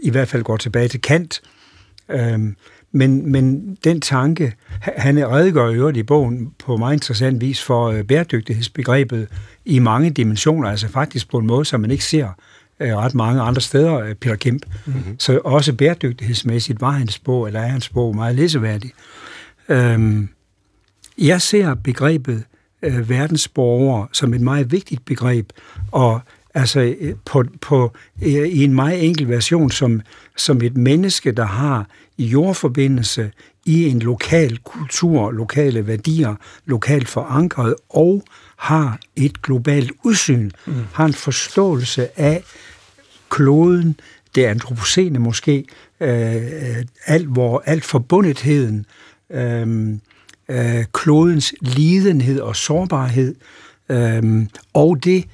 i 0.02 0.10
hvert 0.10 0.28
fald 0.28 0.44
går 0.44 0.58
tilbage 0.58 0.88
til 0.88 1.02
Kant. 1.02 1.42
Øhm, 2.12 2.56
men, 2.96 3.32
men 3.32 3.78
den 3.84 4.02
tanke, 4.02 4.54
han 4.82 5.30
redegør 5.30 5.70
i 5.70 5.76
øvrigt 5.76 5.98
i 5.98 6.04
bogen 6.04 6.52
på 6.66 6.78
meget 6.78 6.94
interessant 6.94 7.42
vis 7.42 7.64
for 7.64 7.88
øh, 7.88 8.04
bæredygtighedsbegrebet 8.04 9.28
i 9.66 9.80
mange 9.80 10.10
dimensioner, 10.10 10.70
altså 10.70 10.88
faktisk 10.88 11.32
på 11.32 11.38
en 11.38 11.48
måde, 11.48 11.66
som 11.66 11.82
man 11.82 11.92
ikke 11.92 12.04
ser 12.04 12.28
øh, 12.80 12.96
ret 12.96 13.16
mange 13.16 13.42
andre 13.42 13.62
steder, 13.62 14.00
øh, 14.00 14.16
Peter 14.16 14.36
Kemp. 14.36 14.66
Mm-hmm. 14.86 15.20
Så 15.20 15.40
også 15.46 15.74
bæredygtighedsmæssigt 15.74 16.82
var 16.82 16.92
hans 16.92 17.20
bog, 17.20 17.48
eller 17.48 17.60
er 17.60 17.68
hans 17.68 17.90
bog, 17.90 18.16
meget 18.16 18.36
læseværdig. 18.36 18.92
Øhm, 19.70 20.30
jeg 21.18 21.42
ser 21.42 21.74
begrebet 21.74 22.44
øh, 22.82 23.10
verdensborger 23.10 24.08
som 24.12 24.34
et 24.34 24.42
meget 24.42 24.72
vigtigt 24.72 25.06
begreb, 25.06 25.50
og 25.92 26.22
altså 26.54 26.80
øh, 27.00 27.16
på, 27.26 27.44
på, 27.62 27.94
øh, 28.22 28.30
i 28.30 28.64
en 28.64 28.74
meget 28.74 29.06
enkel 29.06 29.30
version 29.30 29.72
som, 29.72 30.02
som 30.38 30.62
et 30.62 30.78
menneske, 30.78 31.32
der 31.32 31.46
har 31.46 31.88
jordforbindelse 32.20 33.32
i 33.66 33.88
en 33.88 34.00
lokal 34.00 34.58
kultur, 34.58 35.32
lokale 35.32 35.88
værdier, 35.88 36.36
lokalt 36.66 37.08
forankret, 37.08 37.76
og 37.90 38.24
har 38.58 39.00
et 39.16 39.42
globalt 39.42 39.92
udsyn, 40.04 40.52
mm. 40.66 40.74
har 40.94 41.06
en 41.06 41.14
forståelse 41.14 42.20
af 42.20 42.44
kloden, 43.30 44.00
det 44.36 44.44
antropocene 44.44 45.20
måske, 45.20 45.66
øh, 46.00 46.84
alt, 47.06 47.28
hvor 47.28 47.64
alt 47.66 47.86
forbundetheden, 47.86 48.86
øh, 49.30 49.90
øh, 50.50 50.86
klodens 50.94 51.54
lidenhed 51.62 52.40
og 52.40 52.56
sårbarhed, 52.56 53.36
øh, 53.90 54.46
og 54.74 55.04
det 55.04 55.26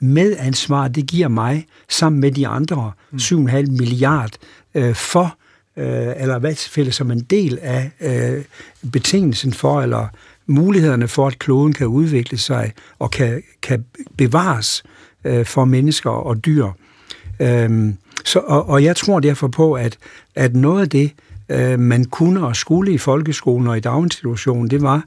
medansvar, 0.00 0.88
det 0.88 1.06
giver 1.06 1.28
mig, 1.28 1.66
sammen 1.88 2.20
med 2.20 2.32
de 2.32 2.48
andre 2.48 2.92
mm. 3.10 3.16
7,5 3.16 3.70
milliard, 3.70 4.30
øh, 4.74 4.94
for, 4.94 5.36
øh, 5.76 6.12
eller 6.16 6.38
hvad 6.38 6.54
tilfælde 6.54 6.92
som 6.92 7.10
en 7.10 7.20
del 7.20 7.58
af 7.62 7.90
øh, 8.00 8.44
betingelsen 8.92 9.52
for, 9.52 9.82
eller 9.82 10.08
mulighederne 10.46 11.08
for, 11.08 11.26
at 11.26 11.38
kloden 11.38 11.72
kan 11.72 11.86
udvikle 11.86 12.38
sig 12.38 12.72
og 12.98 13.10
kan, 13.10 13.42
kan 13.62 13.84
bevares 14.16 14.82
øh, 15.24 15.46
for 15.46 15.64
mennesker 15.64 16.10
og 16.10 16.44
dyr. 16.44 16.66
Øh, 17.40 17.94
så, 18.24 18.38
og, 18.38 18.68
og 18.68 18.84
jeg 18.84 18.96
tror 18.96 19.20
derfor 19.20 19.48
på, 19.48 19.72
at, 19.72 19.98
at 20.34 20.56
noget 20.56 20.82
af 20.82 20.88
det, 20.88 21.12
øh, 21.48 21.78
man 21.78 22.04
kunne 22.04 22.46
og 22.46 22.56
skulle 22.56 22.92
i 22.92 22.98
folkeskolen 22.98 23.68
og 23.68 23.76
i 23.76 23.80
daginstitutionen, 23.80 24.70
det 24.70 24.82
var, 24.82 25.04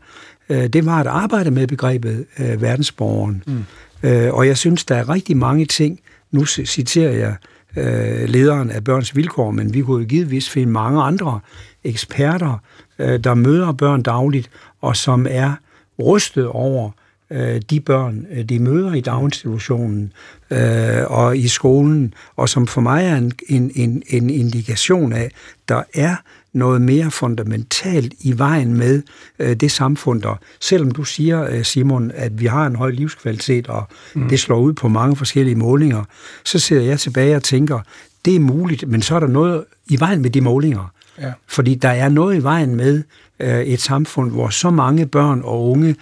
øh, 0.50 0.68
det 0.68 0.86
var 0.86 1.00
at 1.00 1.08
arbejde 1.08 1.52
med 1.52 1.68
begrebet 1.68 2.26
øh, 2.40 2.62
verdensborgeren. 2.62 3.44
Mm. 3.48 3.64
Øh, 4.04 4.34
og 4.34 4.48
jeg 4.48 4.58
synes, 4.58 4.86
der 4.86 4.96
er 4.96 5.10
rigtig 5.10 5.38
mange 5.38 5.66
ting, 5.66 6.00
nu 6.32 6.46
citerer 6.46 7.12
jeg 7.12 7.36
øh, 7.78 8.30
lederen 8.30 8.72
af 8.72 8.84
Børns 8.84 9.16
Vilkår, 9.16 9.52
men 9.52 9.74
vi 9.74 9.82
kunne 9.82 10.02
jo 10.02 10.08
givetvis 10.08 10.50
finde 10.50 10.72
mange 10.72 11.02
andre 11.02 11.40
eksperter, 11.84 12.62
øh, 13.00 13.20
der 13.24 13.34
møder 13.34 13.72
børn 13.72 14.02
dagligt, 14.02 14.50
og 14.82 14.96
som 14.96 15.28
er 15.30 15.54
rystet 16.00 16.48
over 16.48 16.92
øh, 17.32 17.62
de 17.70 17.80
børn, 17.80 18.26
øh, 18.32 18.44
de 18.44 18.60
møder 18.60 18.94
i 18.94 19.02
daginstitutionen 19.02 20.14
øh, 20.52 21.04
og 21.08 21.38
i 21.38 21.48
skolen, 21.48 22.14
og 22.36 22.50
som 22.50 22.68
for 22.68 22.82
mig 22.82 23.06
er 23.06 23.16
en, 23.16 23.32
en, 23.50 23.72
en, 23.76 24.04
en 24.08 24.30
indikation 24.30 25.14
af, 25.14 25.32
der 25.70 25.84
er 25.94 26.16
noget 26.54 26.82
mere 26.82 27.12
fundamentalt 27.12 28.14
i 28.20 28.38
vejen 28.38 28.74
med 28.74 29.02
øh, 29.40 29.56
det 29.56 29.72
samfund, 29.72 30.22
der, 30.22 30.40
selvom 30.60 30.92
du 30.92 31.04
siger, 31.04 31.50
øh, 31.50 31.64
Simon, 31.64 32.12
at 32.16 32.40
vi 32.40 32.46
har 32.46 32.66
en 32.66 32.76
høj 32.76 32.92
livskvalitet, 32.92 33.68
og 33.68 33.88
mm. 34.16 34.30
det 34.30 34.40
slår 34.40 34.60
ud 34.60 34.74
på 34.74 34.88
mange 34.88 35.16
forskellige 35.16 35.56
målinger, 35.56 36.04
så 36.46 36.60
sidder 36.60 36.84
jeg 36.84 37.00
tilbage 37.00 37.36
og 37.36 37.44
tænker, 37.44 37.80
det 38.26 38.36
er 38.36 38.40
muligt, 38.40 38.88
men 38.88 39.02
så 39.02 39.16
er 39.16 39.20
der 39.20 39.28
noget 39.28 39.64
i 39.90 40.00
vejen 40.00 40.22
med 40.22 40.30
de 40.30 40.42
målinger. 40.42 40.92
Ja. 41.22 41.32
Fordi 41.48 41.76
der 41.76 41.90
er 41.90 42.10
noget 42.10 42.36
i 42.36 42.44
vejen 42.44 42.76
med 42.76 43.04
øh, 43.40 43.62
et 43.62 43.82
samfund, 43.82 44.32
hvor 44.32 44.50
så 44.50 44.70
mange 44.70 45.06
børn 45.06 45.42
og 45.44 45.70
unge 45.70 45.96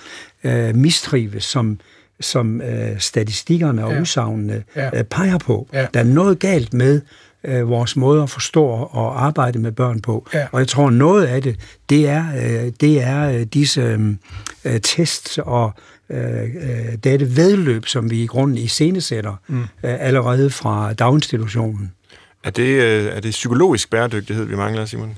øh, 0.43 0.75
mistrives, 0.75 1.43
som, 1.43 1.79
som 2.19 2.61
øh, 2.61 2.99
statistikkerne 2.99 3.85
og 3.85 3.93
ja. 3.93 4.01
udsagnene 4.01 4.63
ja. 4.75 4.99
øh, 4.99 5.03
peger 5.03 5.37
på. 5.37 5.69
Ja. 5.73 5.87
Der 5.93 5.99
er 5.99 6.03
noget 6.03 6.39
galt 6.39 6.73
med 6.73 7.01
øh, 7.43 7.69
vores 7.69 7.95
måde 7.95 8.23
at 8.23 8.29
forstå 8.29 8.65
og 8.91 9.25
arbejde 9.25 9.59
med 9.59 9.71
børn 9.71 10.01
på. 10.01 10.27
Ja. 10.33 10.47
Og 10.51 10.59
jeg 10.59 10.67
tror, 10.67 10.89
noget 10.89 11.25
af 11.25 11.41
det, 11.41 11.59
det 11.89 12.07
er, 12.07 12.25
øh, 12.35 12.71
det 12.81 13.03
er 13.03 13.29
øh, 13.29 13.41
disse 13.41 13.99
øh, 14.65 14.81
tests 14.81 15.37
og 15.37 15.73
øh, 16.09 16.49
dette 17.03 17.35
vedløb, 17.35 17.85
som 17.85 18.11
vi 18.11 18.23
i 18.23 18.25
grunden 18.25 18.57
iscenesætter 18.57 19.35
mm. 19.47 19.59
øh, 19.59 19.65
allerede 19.81 20.49
fra 20.49 20.93
daginstitutionen. 20.93 21.91
Er 22.43 22.49
det, 22.49 22.81
øh, 22.83 23.05
er 23.05 23.19
det 23.19 23.31
psykologisk 23.31 23.89
bæredygtighed, 23.89 24.45
vi 24.45 24.55
mangler, 24.55 24.85
Simon? 24.85 25.15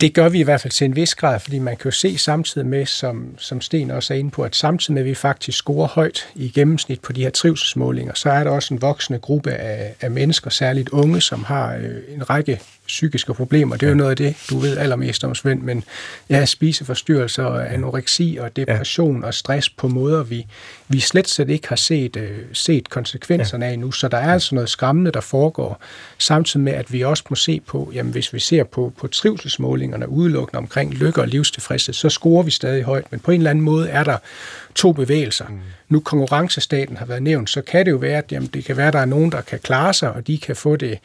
Det 0.00 0.14
gør 0.14 0.28
vi 0.28 0.40
i 0.40 0.42
hvert 0.42 0.60
fald 0.60 0.70
til 0.70 0.84
en 0.84 0.96
vis 0.96 1.14
grad, 1.14 1.40
fordi 1.40 1.58
man 1.58 1.76
kan 1.76 1.84
jo 1.84 1.90
se 1.90 2.18
samtidig 2.18 2.66
med, 2.66 2.86
som, 2.86 3.34
som 3.38 3.60
Sten 3.60 3.90
også 3.90 4.14
er 4.14 4.18
inde 4.18 4.30
på, 4.30 4.42
at 4.42 4.56
samtidig 4.56 4.94
med, 4.94 5.02
at 5.02 5.06
vi 5.06 5.14
faktisk 5.14 5.58
scorer 5.58 5.88
højt 5.88 6.28
i 6.34 6.48
gennemsnit 6.48 7.00
på 7.00 7.12
de 7.12 7.22
her 7.22 7.30
trivselsmålinger, 7.30 8.14
så 8.14 8.30
er 8.30 8.44
der 8.44 8.50
også 8.50 8.74
en 8.74 8.82
voksende 8.82 9.18
gruppe 9.18 9.50
af, 9.50 9.94
af 10.00 10.10
mennesker, 10.10 10.50
særligt 10.50 10.88
unge, 10.88 11.20
som 11.20 11.44
har 11.44 11.74
øh, 11.74 12.14
en 12.14 12.30
række 12.30 12.60
psykiske 12.86 13.34
problemer. 13.34 13.76
Det 13.76 13.86
er 13.86 13.90
jo 13.90 13.96
noget 13.96 14.10
af 14.10 14.16
det, 14.16 14.36
du 14.50 14.58
ved 14.58 14.76
allermest 14.76 15.24
om, 15.24 15.34
Svend, 15.34 15.62
men 15.62 15.84
ja, 16.30 16.44
spiseforstyrrelser, 16.44 17.46
anoreksi 17.46 18.38
og 18.40 18.56
depression 18.56 19.20
ja. 19.20 19.26
og 19.26 19.34
stress 19.34 19.70
på 19.70 19.88
måder, 19.88 20.22
vi, 20.22 20.46
vi 20.88 21.00
slet 21.00 21.28
slet 21.28 21.50
ikke 21.50 21.68
har 21.68 21.76
set, 21.76 22.16
øh, 22.16 22.38
set 22.52 22.90
konsekvenserne 22.90 23.66
ja. 23.66 23.72
af 23.72 23.78
nu. 23.78 23.92
Så 23.92 24.08
der 24.08 24.18
er 24.18 24.32
altså 24.32 24.54
noget 24.54 24.70
skræmmende, 24.70 25.10
der 25.10 25.20
foregår, 25.20 25.82
samtidig 26.18 26.64
med, 26.64 26.72
at 26.72 26.92
vi 26.92 27.02
også 27.02 27.24
må 27.30 27.36
se 27.36 27.60
på, 27.66 27.90
jamen 27.94 28.12
hvis 28.12 28.32
vi 28.32 28.38
ser 28.38 28.64
på, 28.64 28.92
på 28.96 29.06
trivselsmålingerne 29.06 30.08
udelukkende 30.08 30.58
omkring 30.58 30.94
lykke 30.94 31.20
og 31.20 31.28
livstilfredshed, 31.28 31.94
så 31.94 32.08
scorer 32.08 32.42
vi 32.42 32.50
stadig 32.50 32.82
højt, 32.82 33.04
men 33.10 33.20
på 33.20 33.30
en 33.30 33.40
eller 33.40 33.50
anden 33.50 33.64
måde 33.64 33.88
er 33.88 34.04
der 34.04 34.16
to 34.74 34.92
bevægelser. 34.92 35.46
Mm. 35.48 35.58
Nu 35.88 36.00
konkurrencestaten 36.00 36.96
har 36.96 37.06
været 37.06 37.22
nævnt, 37.22 37.50
så 37.50 37.62
kan 37.62 37.86
det 37.86 37.92
jo 37.92 37.96
være, 37.96 38.18
at 38.18 38.32
jamen, 38.32 38.48
det 38.54 38.64
kan 38.64 38.76
være, 38.76 38.86
at 38.86 38.92
der 38.92 38.98
er 39.00 39.04
nogen, 39.04 39.32
der 39.32 39.40
kan 39.40 39.58
klare 39.58 39.94
sig, 39.94 40.12
og 40.12 40.26
de 40.26 40.38
kan 40.38 40.56
få 40.56 40.76
det 40.76 40.98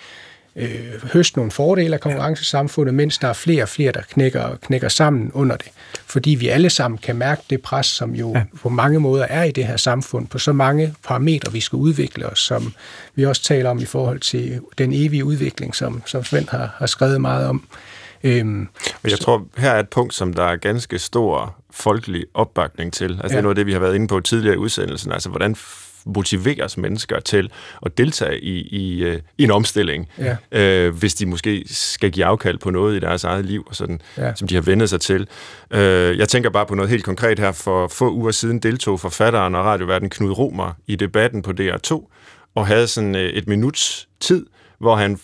øh, 0.60 1.12
høste 1.14 1.38
nogle 1.38 1.51
fordele 1.51 1.93
af 1.93 1.99
konkurrencesamfundet, 1.99 2.93
mens 2.93 3.18
der 3.18 3.28
er 3.28 3.34
flere 3.34 3.64
og 3.64 3.70
flere, 3.70 3.91
der 3.91 4.01
knækker, 4.01 4.55
knækker 4.62 4.89
sammen 4.89 5.32
under 5.34 5.55
det. 5.55 5.68
Fordi 6.05 6.30
vi 6.30 6.47
alle 6.47 6.70
sammen 6.70 6.97
kan 6.97 7.16
mærke 7.16 7.41
det 7.49 7.62
pres, 7.62 7.86
som 7.86 8.16
jo 8.16 8.34
ja. 8.36 8.43
på 8.62 8.70
mange 8.70 8.99
måder 8.99 9.26
er 9.26 9.43
i 9.43 9.51
det 9.51 9.66
her 9.66 9.78
samfund, 9.78 10.28
på 10.28 10.38
så 10.38 10.53
mange 10.53 10.95
parametre, 11.07 11.51
vi 11.51 11.60
skal 11.60 11.78
udvikle 11.78 12.26
os, 12.26 12.39
som 12.39 12.74
vi 13.16 13.26
også 13.26 13.43
taler 13.43 13.70
om 13.70 13.80
i 13.80 13.86
forhold 13.86 14.20
til 14.20 14.60
den 14.78 14.93
evige 14.93 15.26
udvikling, 15.26 15.76
som, 15.76 16.03
som 16.05 16.24
Svend 16.24 16.49
har, 16.49 16.76
har 16.78 16.86
skrevet 16.86 17.22
meget 17.22 17.47
om. 17.47 17.68
Øhm, 18.24 18.68
jeg 19.03 19.12
så. 19.12 19.18
tror, 19.18 19.45
her 19.57 19.72
er 19.72 19.80
et 19.80 19.89
punkt, 19.89 20.14
som 20.14 20.34
der 20.34 20.43
er 20.43 20.55
ganske 20.55 20.99
stor 20.99 21.55
folkelig 21.72 22.26
opbakning 22.34 22.93
til. 22.93 23.12
Altså 23.12 23.24
ja. 23.24 23.28
det 23.28 23.38
er 23.38 23.41
noget 23.41 23.51
af 23.51 23.55
det, 23.55 23.66
vi 23.66 23.74
har 23.74 23.80
været 23.80 23.95
inde 23.95 24.07
på 24.07 24.20
tidligere 24.20 24.55
i 24.55 24.57
udsendelsen. 24.57 25.12
Altså 25.12 25.30
hvordan 25.30 25.55
motiveres 26.06 26.78
mennesker 26.78 27.20
til 27.20 27.52
at 27.86 27.97
deltage 27.97 28.39
i, 28.39 28.62
i, 28.62 29.04
øh, 29.04 29.22
i 29.38 29.43
en 29.43 29.52
omstilling, 29.52 30.08
ja. 30.18 30.38
øh, 30.52 30.95
hvis 30.95 31.14
de 31.14 31.26
måske 31.26 31.64
skal 31.68 32.12
give 32.12 32.26
afkald 32.26 32.58
på 32.58 32.70
noget 32.70 32.95
i 32.95 33.00
deres 33.00 33.24
eget 33.24 33.45
liv, 33.45 33.64
og 33.68 33.76
sådan, 33.76 34.02
ja. 34.18 34.36
som 34.36 34.47
de 34.47 34.56
har 34.56 34.62
vendet 34.62 34.89
sig 34.89 35.02
til. 35.02 35.28
Øh, 35.72 36.18
jeg 36.18 36.30
tænker 36.30 36.50
bare 36.50 36.66
på 36.66 36.76
noget 36.76 36.89
helt 36.89 37.04
konkret 37.04 37.39
her. 37.39 37.52
For 37.52 37.88
få 37.88 38.14
uger 38.14 38.32
siden 38.32 38.60
deltog 38.60 39.00
forfatteren 39.00 39.56
og 39.56 39.66
radioverden 39.66 40.10
Knud 40.10 40.32
Romer 40.32 40.74
i 40.88 40.95
debatten 40.95 41.41
på 41.41 41.52
DR2, 41.60 42.12
og 42.56 42.68
havde 42.68 42.88
sådan 42.88 43.16
øh, 43.16 43.30
et 43.30 43.47
minuts 43.47 44.08
tid, 44.20 44.45
hvor 44.80 44.95
han 44.95 45.20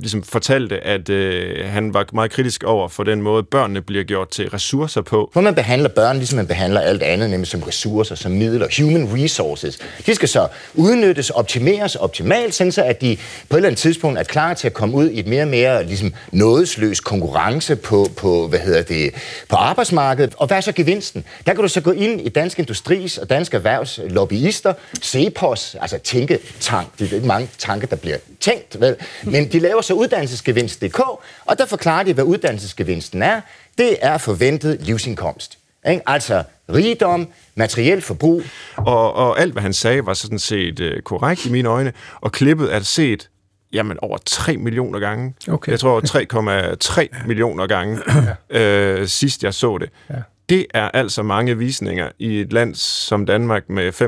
ligesom 0.00 0.22
fortalte, 0.22 0.80
at 0.80 1.08
øh, 1.08 1.66
han 1.66 1.94
var 1.94 2.06
meget 2.12 2.30
kritisk 2.30 2.64
over 2.64 2.88
for 2.88 3.04
den 3.04 3.22
måde, 3.22 3.42
børnene 3.42 3.82
bliver 3.82 4.04
gjort 4.04 4.28
til 4.28 4.50
ressourcer 4.50 5.02
på. 5.02 5.30
Hvor 5.32 5.42
man 5.42 5.54
behandler 5.54 5.88
børn, 5.88 6.16
ligesom 6.16 6.36
man 6.36 6.46
behandler 6.46 6.80
alt 6.80 7.02
andet, 7.02 7.30
nemlig 7.30 7.48
som 7.48 7.62
ressourcer, 7.62 8.14
som 8.14 8.32
midler, 8.32 8.66
human 8.78 9.22
resources. 9.22 9.78
De 10.06 10.14
skal 10.14 10.28
så 10.28 10.48
udnyttes, 10.74 11.30
optimeres 11.30 11.94
optimalt, 11.94 12.54
sådan 12.54 12.72
så 12.72 12.82
at 12.82 13.00
de 13.00 13.16
på 13.48 13.56
et 13.56 13.58
eller 13.58 13.68
andet 13.68 13.78
tidspunkt 13.78 14.18
er 14.18 14.22
klar 14.22 14.54
til 14.54 14.66
at 14.66 14.74
komme 14.74 14.96
ud 14.96 15.10
i 15.10 15.18
et 15.18 15.26
mere 15.26 15.42
og 15.42 15.48
mere 15.48 15.86
ligesom, 15.86 16.14
nådesløs 16.32 17.00
konkurrence 17.00 17.76
på, 17.76 18.10
på, 18.16 18.48
hvad 18.48 18.58
hedder 18.58 18.82
det, 18.82 19.10
på 19.48 19.56
arbejdsmarkedet. 19.56 20.34
Og 20.36 20.46
hvad 20.46 20.56
er 20.56 20.60
så 20.60 20.72
gevinsten? 20.72 21.24
Der 21.46 21.54
kan 21.54 21.62
du 21.62 21.68
så 21.68 21.80
gå 21.80 21.90
ind 21.90 22.20
i 22.20 22.28
Dansk 22.28 22.58
Industris 22.58 23.18
og 23.18 23.30
Dansk 23.30 23.54
Erhvervs 23.54 24.00
lobbyister, 24.08 24.72
CEPOS, 25.02 25.76
altså 25.80 25.98
tænketank. 25.98 26.88
Det 26.98 27.10
er 27.10 27.14
ikke 27.14 27.26
mange 27.26 27.48
tanker, 27.58 27.86
der 27.86 27.96
bliver 27.96 28.16
tænkt, 28.40 28.80
vel? 28.80 28.96
Men 29.22 29.52
de 29.52 29.58
laver 29.58 29.75
laver 29.76 29.82
så 29.82 29.94
uddannelsesgevinst.dk, 29.94 31.00
og 31.44 31.58
der 31.58 31.66
forklarer 31.66 32.02
de, 32.02 32.12
hvad 32.12 32.24
uddannelsesgevinsten 32.24 33.22
er. 33.22 33.40
Det 33.78 33.96
er 34.02 34.18
forventet 34.18 34.78
livsindkomst. 34.80 35.58
Ikke? 35.88 36.02
Altså 36.06 36.42
rigdom, 36.74 37.28
materiel 37.54 38.02
forbrug. 38.02 38.42
Og, 38.76 39.14
og 39.14 39.40
alt, 39.40 39.52
hvad 39.52 39.62
han 39.62 39.72
sagde, 39.72 40.06
var 40.06 40.14
sådan 40.14 40.38
set 40.38 40.80
uh, 40.80 41.02
korrekt 41.04 41.46
i 41.46 41.50
mine 41.50 41.68
øjne, 41.68 41.92
og 42.20 42.32
klippet 42.32 42.74
er 42.74 42.80
set 42.80 43.28
jamen, 43.72 43.98
over 44.02 44.18
3 44.26 44.56
millioner 44.56 44.98
gange. 44.98 45.34
Okay. 45.48 45.72
Jeg 45.72 45.80
tror 45.80 46.00
3,3 47.20 47.26
millioner 47.26 47.66
gange, 47.66 47.98
ja. 48.50 48.60
øh, 48.60 49.08
sidst 49.08 49.44
jeg 49.44 49.54
så 49.54 49.78
det. 49.78 49.90
Ja. 50.10 50.14
Det 50.48 50.66
er 50.74 50.90
altså 50.90 51.22
mange 51.22 51.58
visninger 51.58 52.08
i 52.18 52.40
et 52.40 52.52
land 52.52 52.74
som 52.74 53.26
Danmark 53.26 53.70
med 53.70 54.02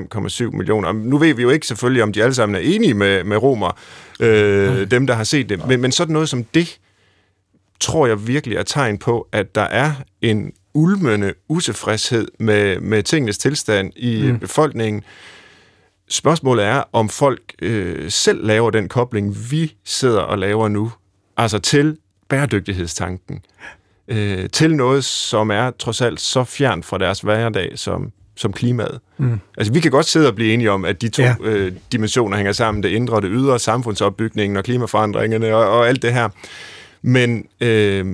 5,7 0.50 0.56
millioner. 0.56 0.92
Nu 0.92 1.18
ved 1.18 1.34
vi 1.34 1.42
jo 1.42 1.50
ikke 1.50 1.66
selvfølgelig, 1.66 2.02
om 2.02 2.12
de 2.12 2.22
alle 2.22 2.34
sammen 2.34 2.56
er 2.56 2.60
enige 2.60 2.94
med, 2.94 3.24
med 3.24 3.36
romer, 3.36 3.78
øh, 4.20 4.90
dem 4.90 5.06
der 5.06 5.14
har 5.14 5.24
set 5.24 5.48
det, 5.48 5.66
men, 5.66 5.80
men 5.80 5.92
sådan 5.92 6.12
noget 6.12 6.28
som 6.28 6.44
det, 6.44 6.78
tror 7.80 8.06
jeg 8.06 8.26
virkelig 8.26 8.56
er 8.56 8.62
tegn 8.62 8.98
på, 8.98 9.28
at 9.32 9.54
der 9.54 9.62
er 9.62 9.92
en 10.22 10.52
ulmende 10.74 11.34
utilfredshed 11.48 12.28
med, 12.38 12.80
med 12.80 13.02
tingenes 13.02 13.38
tilstand 13.38 13.92
i 13.96 14.30
mm. 14.30 14.38
befolkningen. 14.38 15.02
Spørgsmålet 16.08 16.64
er, 16.64 16.82
om 16.92 17.08
folk 17.08 17.54
øh, 17.62 18.10
selv 18.10 18.46
laver 18.46 18.70
den 18.70 18.88
kobling, 18.88 19.36
vi 19.50 19.74
sidder 19.84 20.20
og 20.20 20.38
laver 20.38 20.68
nu, 20.68 20.92
altså 21.36 21.58
til 21.58 21.96
bæredygtighedstanken 22.28 23.42
øh, 24.08 24.50
til 24.50 24.74
noget, 24.74 25.04
som 25.04 25.50
er 25.50 25.70
trods 25.70 26.00
alt 26.00 26.20
så 26.20 26.44
fjern 26.44 26.82
fra 26.82 26.98
deres 26.98 27.20
hverdag 27.20 27.72
som, 27.74 28.12
som 28.36 28.52
klimaet. 28.52 29.00
Mm. 29.18 29.40
Altså, 29.58 29.72
vi 29.72 29.80
kan 29.80 29.90
godt 29.90 30.06
sidde 30.06 30.28
og 30.28 30.34
blive 30.34 30.52
enige 30.54 30.70
om, 30.70 30.84
at 30.84 31.02
de 31.02 31.08
to 31.08 31.22
ja. 31.22 31.34
øh, 31.40 31.72
dimensioner 31.92 32.36
hænger 32.36 32.52
sammen, 32.52 32.82
det 32.82 32.88
indre 32.88 33.14
og 33.14 33.22
det 33.22 33.30
ydre, 33.32 33.58
samfundsopbygningen 33.58 34.56
og 34.56 34.64
klimaforandringerne 34.64 35.56
og, 35.56 35.78
og 35.78 35.88
alt 35.88 36.02
det 36.02 36.12
her. 36.12 36.28
Men 37.02 37.44
øh, 37.60 38.06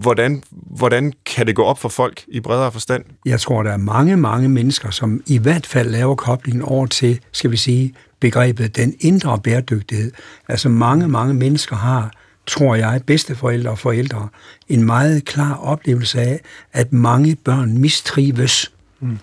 hvordan, 0.00 0.42
hvordan 0.50 1.12
kan 1.26 1.46
det 1.46 1.54
gå 1.54 1.62
op 1.62 1.78
for 1.78 1.88
folk 1.88 2.24
i 2.28 2.40
bredere 2.40 2.72
forstand? 2.72 3.04
Jeg 3.26 3.40
tror, 3.40 3.62
der 3.62 3.70
er 3.70 3.76
mange, 3.76 4.16
mange 4.16 4.48
mennesker, 4.48 4.90
som 4.90 5.22
i 5.26 5.38
hvert 5.38 5.66
fald 5.66 5.90
laver 5.90 6.14
koblingen 6.14 6.62
over 6.62 6.86
til, 6.86 7.20
skal 7.32 7.50
vi 7.50 7.56
sige, 7.56 7.94
begrebet 8.20 8.76
den 8.76 8.94
indre 9.00 9.38
bæredygtighed. 9.38 10.12
Altså 10.48 10.68
mange, 10.68 11.08
mange 11.08 11.34
mennesker 11.34 11.76
har 11.76 12.10
tror 12.46 12.74
jeg, 12.74 13.00
bedsteforældre 13.06 13.70
og 13.70 13.78
forældre, 13.78 14.28
en 14.68 14.82
meget 14.82 15.24
klar 15.24 15.54
oplevelse 15.54 16.20
af, 16.20 16.40
at 16.72 16.92
mange 16.92 17.36
børn 17.44 17.78
mistrives. 17.78 18.72
Mm. 19.00 19.18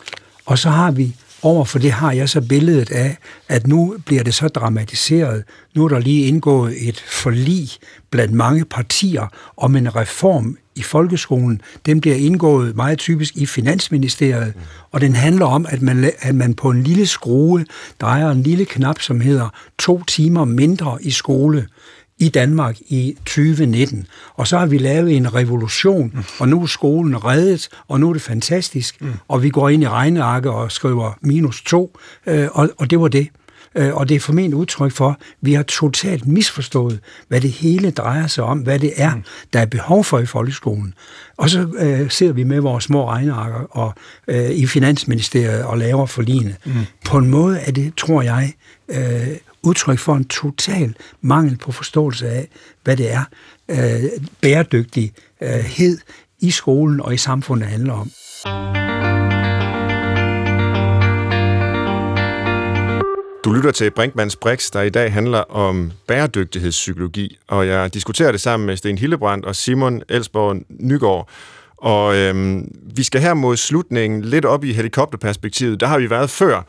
Og 0.45 0.57
så 0.57 0.69
har 0.69 0.91
vi, 0.91 1.15
over 1.41 1.65
for 1.65 1.79
det 1.79 1.91
har 1.91 2.11
jeg 2.11 2.29
så 2.29 2.41
billedet 2.41 2.91
af, 2.91 3.17
at 3.47 3.67
nu 3.67 3.95
bliver 4.05 4.23
det 4.23 4.33
så 4.33 4.47
dramatiseret. 4.47 5.43
Nu 5.75 5.83
er 5.85 5.89
der 5.89 5.99
lige 5.99 6.27
indgået 6.27 6.87
et 6.87 6.99
forlig 6.99 7.69
blandt 8.09 8.33
mange 8.33 8.65
partier 8.65 9.27
om 9.57 9.75
en 9.75 9.95
reform 9.95 10.57
i 10.75 10.81
folkeskolen. 10.81 11.61
Den 11.85 12.01
bliver 12.01 12.15
indgået 12.15 12.75
meget 12.75 12.99
typisk 12.99 13.35
i 13.35 13.45
Finansministeriet, 13.45 14.53
og 14.91 15.01
den 15.01 15.15
handler 15.15 15.45
om, 15.45 15.65
at 15.69 15.81
man, 15.81 16.11
at 16.19 16.35
man 16.35 16.53
på 16.53 16.69
en 16.69 16.83
lille 16.83 17.07
skrue 17.07 17.65
drejer 18.01 18.29
en 18.29 18.43
lille 18.43 18.65
knap, 18.65 19.01
som 19.01 19.21
hedder 19.21 19.49
to 19.79 20.03
timer 20.03 20.45
mindre 20.45 20.97
i 21.01 21.11
skole 21.11 21.67
i 22.21 22.29
Danmark 22.29 22.77
i 22.79 23.15
2019. 23.25 24.07
Og 24.35 24.47
så 24.47 24.57
har 24.57 24.65
vi 24.65 24.77
lavet 24.77 25.17
en 25.17 25.35
revolution, 25.35 26.11
mm. 26.13 26.23
og 26.39 26.49
nu 26.49 26.61
er 26.61 26.65
skolen 26.65 27.25
reddet, 27.25 27.69
og 27.87 27.99
nu 27.99 28.09
er 28.09 28.13
det 28.13 28.21
fantastisk, 28.21 29.01
mm. 29.01 29.13
og 29.27 29.43
vi 29.43 29.49
går 29.49 29.69
ind 29.69 29.83
i 29.83 29.87
regnearket 29.87 30.51
og 30.51 30.71
skriver 30.71 31.17
minus 31.21 31.61
to, 31.61 31.97
øh, 32.27 32.47
og, 32.51 32.69
og 32.77 32.89
det 32.89 32.99
var 32.99 33.07
det. 33.07 33.27
Øh, 33.75 33.95
og 33.95 34.09
det 34.09 34.15
er 34.15 34.19
formentlig 34.19 34.55
udtryk 34.55 34.91
for, 34.91 35.09
at 35.09 35.15
vi 35.41 35.53
har 35.53 35.63
totalt 35.63 36.27
misforstået, 36.27 36.99
hvad 37.27 37.41
det 37.41 37.51
hele 37.51 37.91
drejer 37.91 38.27
sig 38.27 38.43
om, 38.43 38.59
hvad 38.59 38.79
det 38.79 38.93
er, 38.95 39.15
mm. 39.15 39.23
der 39.53 39.59
er 39.59 39.65
behov 39.65 40.03
for 40.03 40.19
i 40.19 40.25
folkeskolen. 40.25 40.93
Og 41.37 41.49
så 41.49 41.67
øh, 41.79 42.09
sidder 42.09 42.33
vi 42.33 42.43
med 42.43 42.59
vores 42.59 42.83
små 42.83 43.09
regnearker 43.09 43.77
og, 43.77 43.93
øh, 44.27 44.49
i 44.49 44.65
Finansministeriet 44.65 45.63
og 45.63 45.77
laver 45.77 46.05
forligende. 46.05 46.55
Mm. 46.65 46.71
På 47.05 47.17
en 47.17 47.27
måde 47.27 47.59
er 47.59 47.71
det, 47.71 47.93
tror 47.97 48.21
jeg, 48.21 48.53
øh, 48.89 49.37
udtryk 49.63 49.99
for 49.99 50.15
en 50.15 50.25
total 50.25 50.95
mangel 51.21 51.57
på 51.57 51.71
forståelse 51.71 52.29
af, 52.29 52.47
hvad 52.83 52.97
det 52.97 53.11
er, 53.11 53.23
øh, 53.69 54.03
bæredygtighed 54.41 55.97
øh, 55.97 56.21
i 56.39 56.51
skolen 56.51 57.01
og 57.01 57.13
i 57.13 57.17
samfundet 57.17 57.69
handler 57.69 57.93
om. 57.93 58.11
Du 63.45 63.51
lytter 63.51 63.71
til 63.71 63.91
Brinkmanns 63.91 64.35
Brix, 64.35 64.71
der 64.71 64.81
i 64.81 64.89
dag 64.89 65.13
handler 65.13 65.39
om 65.39 65.91
bæredygtighedspsykologi, 66.07 67.37
og 67.47 67.67
jeg 67.67 67.93
diskuterer 67.93 68.31
det 68.31 68.41
sammen 68.41 68.67
med 68.67 68.77
Sten 68.77 68.97
Hillebrand 68.97 69.43
og 69.43 69.55
Simon 69.55 70.01
Elsborg 70.09 70.57
Nygaard. 70.69 71.29
Og 71.77 72.15
øhm, 72.15 72.71
vi 72.95 73.03
skal 73.03 73.21
her 73.21 73.33
mod 73.33 73.57
slutningen 73.57 74.21
lidt 74.21 74.45
op 74.45 74.63
i 74.63 74.73
helikopterperspektivet. 74.73 75.79
Der 75.79 75.87
har 75.87 75.99
vi 75.99 76.09
været 76.09 76.29
før 76.29 76.61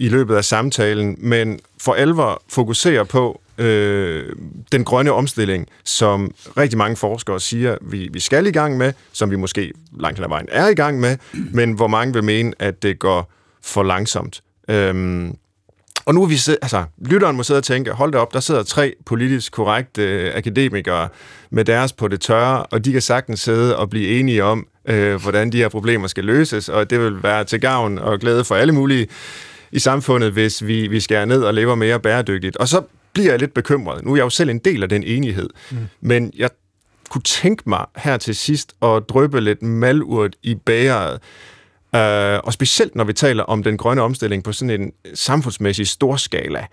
i 0.00 0.08
løbet 0.08 0.36
af 0.36 0.44
samtalen, 0.44 1.16
men 1.18 1.60
for 1.78 1.92
alvor 1.92 2.42
fokusere 2.48 3.06
på, 3.06 3.40
øh, 3.58 4.32
den 4.72 4.84
grønne 4.84 5.12
omstilling, 5.12 5.66
som 5.84 6.34
rigtig 6.56 6.78
mange 6.78 6.96
forskere 6.96 7.40
siger, 7.40 7.76
vi, 7.82 8.08
vi 8.12 8.20
skal 8.20 8.46
i 8.46 8.50
gang 8.50 8.76
med, 8.76 8.92
som 9.12 9.30
vi 9.30 9.36
måske 9.36 9.72
langt 10.00 10.18
hen 10.18 10.24
ad 10.24 10.28
vejen 10.28 10.46
er 10.50 10.68
i 10.68 10.74
gang 10.74 11.00
med, 11.00 11.16
men 11.32 11.72
hvor 11.72 11.86
mange 11.86 12.14
vil 12.14 12.24
mene, 12.24 12.52
at 12.58 12.82
det 12.82 12.98
går 12.98 13.32
for 13.64 13.82
langsomt. 13.82 14.42
Øhm, 14.68 15.34
og 16.04 16.14
nu 16.14 16.22
er 16.22 16.26
vi 16.26 16.36
sidde, 16.36 16.58
altså, 16.62 16.84
lytteren 16.98 17.36
må 17.36 17.42
sidde 17.42 17.58
og 17.58 17.64
tænke, 17.64 17.90
hold 17.90 18.12
da 18.12 18.18
op, 18.18 18.32
der 18.32 18.40
sidder 18.40 18.62
tre 18.62 18.94
politisk 19.06 19.52
korrekte 19.52 20.02
øh, 20.02 20.36
akademikere 20.36 21.08
med 21.50 21.64
deres 21.64 21.92
på 21.92 22.08
det 22.08 22.20
tørre, 22.20 22.66
og 22.66 22.84
de 22.84 22.92
kan 22.92 23.02
sagtens 23.02 23.40
sidde 23.40 23.76
og 23.76 23.90
blive 23.90 24.20
enige 24.20 24.44
om, 24.44 24.66
øh, 24.88 25.22
hvordan 25.22 25.52
de 25.52 25.56
her 25.56 25.68
problemer 25.68 26.06
skal 26.06 26.24
løses, 26.24 26.68
og 26.68 26.90
det 26.90 27.00
vil 27.00 27.22
være 27.22 27.44
til 27.44 27.60
gavn 27.60 27.98
og 27.98 28.18
glæde 28.18 28.44
for 28.44 28.54
alle 28.54 28.72
mulige 28.72 29.08
i 29.72 29.78
samfundet, 29.78 30.32
hvis 30.32 30.66
vi, 30.66 30.86
vi 30.86 31.00
skærer 31.00 31.24
ned 31.24 31.42
og 31.42 31.54
lever 31.54 31.74
mere 31.74 32.00
bæredygtigt. 32.00 32.56
Og 32.56 32.68
så 32.68 32.82
bliver 33.12 33.30
jeg 33.30 33.38
lidt 33.38 33.54
bekymret. 33.54 34.04
Nu 34.04 34.12
er 34.12 34.16
jeg 34.16 34.24
jo 34.24 34.30
selv 34.30 34.50
en 34.50 34.58
del 34.58 34.82
af 34.82 34.88
den 34.88 35.02
enighed, 35.02 35.48
mm. 35.70 35.78
men 36.00 36.32
jeg 36.36 36.50
kunne 37.10 37.22
tænke 37.22 37.62
mig 37.66 37.84
her 37.96 38.16
til 38.16 38.34
sidst 38.34 38.72
at 38.82 39.02
drøbe 39.08 39.40
lidt 39.40 39.62
malurt 39.62 40.36
i 40.42 40.54
bæret. 40.54 41.20
Uh, 41.92 42.46
og 42.46 42.52
specielt 42.52 42.94
når 42.94 43.04
vi 43.04 43.12
taler 43.12 43.42
om 43.42 43.62
den 43.62 43.76
grønne 43.76 44.02
omstilling 44.02 44.44
på 44.44 44.52
sådan 44.52 44.80
en 44.80 44.92
samfundsmæssig 45.14 45.86
storskala. 45.86 46.66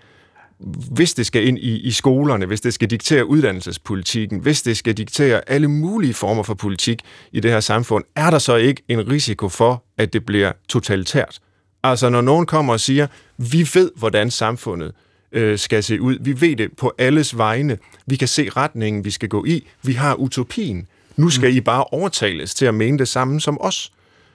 Hvis 0.90 1.14
det 1.14 1.26
skal 1.26 1.46
ind 1.46 1.58
i, 1.58 1.78
i 1.78 1.90
skolerne, 1.90 2.46
hvis 2.46 2.60
det 2.60 2.74
skal 2.74 2.90
diktere 2.90 3.26
uddannelsespolitikken, 3.26 4.38
hvis 4.40 4.62
det 4.62 4.76
skal 4.76 4.94
diktere 4.94 5.40
alle 5.46 5.68
mulige 5.68 6.14
former 6.14 6.42
for 6.42 6.54
politik 6.54 7.02
i 7.32 7.40
det 7.40 7.50
her 7.50 7.60
samfund, 7.60 8.04
er 8.16 8.30
der 8.30 8.38
så 8.38 8.56
ikke 8.56 8.82
en 8.88 9.10
risiko 9.10 9.48
for, 9.48 9.84
at 9.98 10.12
det 10.12 10.26
bliver 10.26 10.52
totalitært? 10.68 11.38
Altså 11.82 12.08
når 12.08 12.20
nogen 12.20 12.46
kommer 12.46 12.72
og 12.72 12.80
siger, 12.80 13.06
vi 13.36 13.68
ved, 13.74 13.90
hvordan 13.96 14.30
samfundet 14.30 14.92
øh, 15.32 15.58
skal 15.58 15.82
se 15.82 16.00
ud. 16.00 16.16
Vi 16.20 16.40
ved 16.40 16.56
det 16.56 16.70
på 16.76 16.92
alles 16.98 17.38
vegne. 17.38 17.78
Vi 18.06 18.16
kan 18.16 18.28
se 18.28 18.48
retningen, 18.56 19.04
vi 19.04 19.10
skal 19.10 19.28
gå 19.28 19.44
i. 19.44 19.68
Vi 19.82 19.92
har 19.92 20.14
utopien. 20.14 20.86
Nu 21.16 21.30
skal 21.30 21.50
mm. 21.50 21.56
I 21.56 21.60
bare 21.60 21.84
overtales 21.84 22.54
til 22.54 22.66
at 22.66 22.74
mene 22.74 22.98
det 22.98 23.08
samme 23.08 23.40
som 23.40 23.58
os 23.60 23.92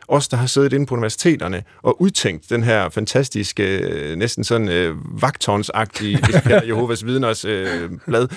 os, 0.07 0.27
der 0.27 0.37
har 0.37 0.47
siddet 0.47 0.73
inde 0.73 0.85
på 0.85 0.95
universiteterne 0.95 1.63
og 1.81 2.01
udtænkt 2.01 2.49
den 2.49 2.63
her 2.63 2.89
fantastiske, 2.89 3.77
øh, 3.77 4.15
næsten 4.15 4.43
sådan 4.43 4.69
øh, 4.69 4.95
vagtårnsagtige 5.21 6.19
Jehovas 6.67 7.05
vidners 7.05 7.45
øh, 7.45 7.89
blad, 8.07 8.27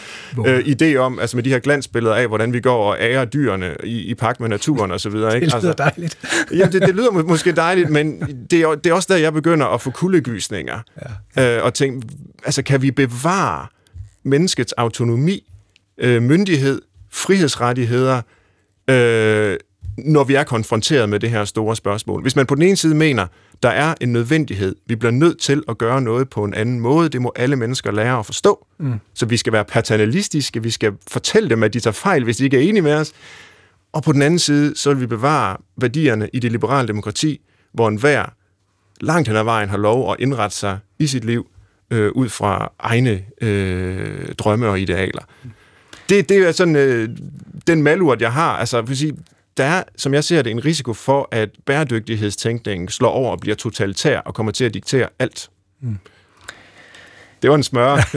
øh, 0.47 0.59
idé 0.59 0.97
om, 0.97 1.19
altså 1.19 1.37
med 1.37 1.45
de 1.45 1.51
her 1.51 1.59
glansbilleder 1.59 2.15
af, 2.15 2.29
hvordan 2.29 2.53
vi 2.53 2.61
går 2.61 2.91
og 2.91 2.97
ærer 3.01 3.25
dyrene 3.25 3.77
i, 3.85 4.01
i 4.01 4.15
pagt 4.15 4.41
med 4.41 4.49
naturen 4.49 4.91
og 4.91 5.01
så 5.01 5.11
videre. 5.11 5.35
Ikke? 5.35 5.45
Det 5.45 5.55
lyder 5.55 5.69
altså, 5.71 5.85
dejligt. 5.85 6.19
ja, 6.61 6.67
det, 6.67 6.83
det 6.83 6.95
lyder 6.95 7.11
må, 7.11 7.23
måske 7.23 7.53
dejligt, 7.53 7.91
men 7.91 8.21
det 8.51 8.61
er, 8.61 8.75
det 8.75 8.91
er 8.91 8.95
også 8.95 9.15
der, 9.15 9.21
jeg 9.21 9.33
begynder 9.33 9.67
at 9.67 9.81
få 9.81 9.91
kuldegysninger. 9.91 10.81
Ja. 11.37 11.57
Øh, 11.57 11.65
og 11.65 11.75
tænke, 11.75 12.09
altså 12.45 12.63
kan 12.63 12.83
vi 12.83 12.91
bevare 12.91 13.67
menneskets 14.23 14.73
autonomi, 14.73 15.53
øh, 15.99 16.23
myndighed, 16.23 16.83
frihedsrettigheder, 17.11 18.23
øh, 18.91 19.57
når 19.99 20.25
vi 20.25 20.35
er 20.35 20.45
konfronteret 20.45 21.09
med 21.09 21.21
det 21.21 21.31
her 21.31 21.45
store 21.45 21.77
spørgsmål. 21.77 22.23
Hvis 22.23 22.37
man 22.37 22.47
på 22.47 22.55
den 22.55 22.63
ene 22.63 22.77
side 22.77 22.95
mener, 22.95 23.27
der 23.63 23.69
er 23.69 23.95
en 24.01 24.13
nødvendighed, 24.13 24.77
vi 24.87 24.97
bliver 24.97 25.13
nødt 25.13 25.39
til 25.39 25.63
at 25.69 25.79
gøre 25.79 26.03
noget 26.03 26.29
på 26.29 26.45
en 26.45 26.55
anden 26.55 26.81
måde, 26.81 27.09
det 27.09 27.23
må 27.23 27.33
alle 27.37 27.57
mennesker 27.57 27.91
lære 27.93 28.19
at 28.19 28.27
forstå. 28.27 28.67
Mm. 28.79 28.95
Så 29.15 29.27
vi 29.27 29.37
skal 29.37 29.53
være 29.53 29.65
paternalistiske, 29.65 30.63
vi 30.63 30.71
skal 30.71 30.93
fortælle 31.09 31.51
dem, 31.51 31.63
at 31.63 31.75
de 31.75 31.81
tager 31.81 31.93
fejl, 31.93 32.25
hvis 32.25 32.37
de 32.37 32.45
ikke 32.45 32.57
er 32.57 32.69
enige 32.69 32.83
med 32.83 32.95
os. 32.95 33.13
Og 33.93 34.03
på 34.03 34.13
den 34.13 34.23
anden 34.23 34.39
side, 34.39 34.77
så 34.77 34.91
vil 34.91 35.01
vi 35.01 35.07
bevare 35.07 35.57
værdierne 35.77 36.29
i 36.33 36.39
det 36.39 36.53
liberale 36.53 36.89
demokrati, 36.89 37.41
hvor 37.73 37.89
enhver 37.89 38.33
langt 39.01 39.29
hen 39.29 39.37
ad 39.37 39.45
vejen 39.45 39.69
har 39.69 39.77
lov 39.77 40.13
at 40.13 40.17
indrette 40.19 40.57
sig 40.57 40.79
i 40.99 41.07
sit 41.07 41.25
liv 41.25 41.47
øh, 41.91 42.13
ud 42.13 42.29
fra 42.29 42.73
egne 42.79 43.23
øh, 43.41 44.35
drømme 44.39 44.69
og 44.69 44.81
idealer. 44.81 45.23
Det, 46.09 46.29
det 46.29 46.37
er 46.37 46.53
sådan 46.53 46.77
øh, 46.77 47.09
den 47.67 47.83
malurt, 47.83 48.21
jeg 48.21 48.33
har. 48.33 48.57
Altså, 48.57 48.87
for 48.87 48.95
sige, 48.95 49.17
der 49.57 49.65
er, 49.65 49.83
som 49.97 50.15
jeg 50.15 50.25
ser 50.25 50.43
det, 50.43 50.51
en 50.51 50.65
risiko 50.65 50.93
for, 50.93 51.29
at 51.31 51.51
bæredygtighedstænkningen 51.67 52.89
slår 52.89 53.11
over 53.11 53.31
og 53.31 53.41
bliver 53.41 53.57
totalitær 53.57 54.19
og 54.19 54.35
kommer 54.35 54.53
til 54.53 54.65
at 54.65 54.75
diktere 54.75 55.09
alt. 55.19 55.51
Mm. 55.81 55.99
Det 57.43 57.51
var 57.51 57.57
en 57.57 57.63
smør. 57.63 57.97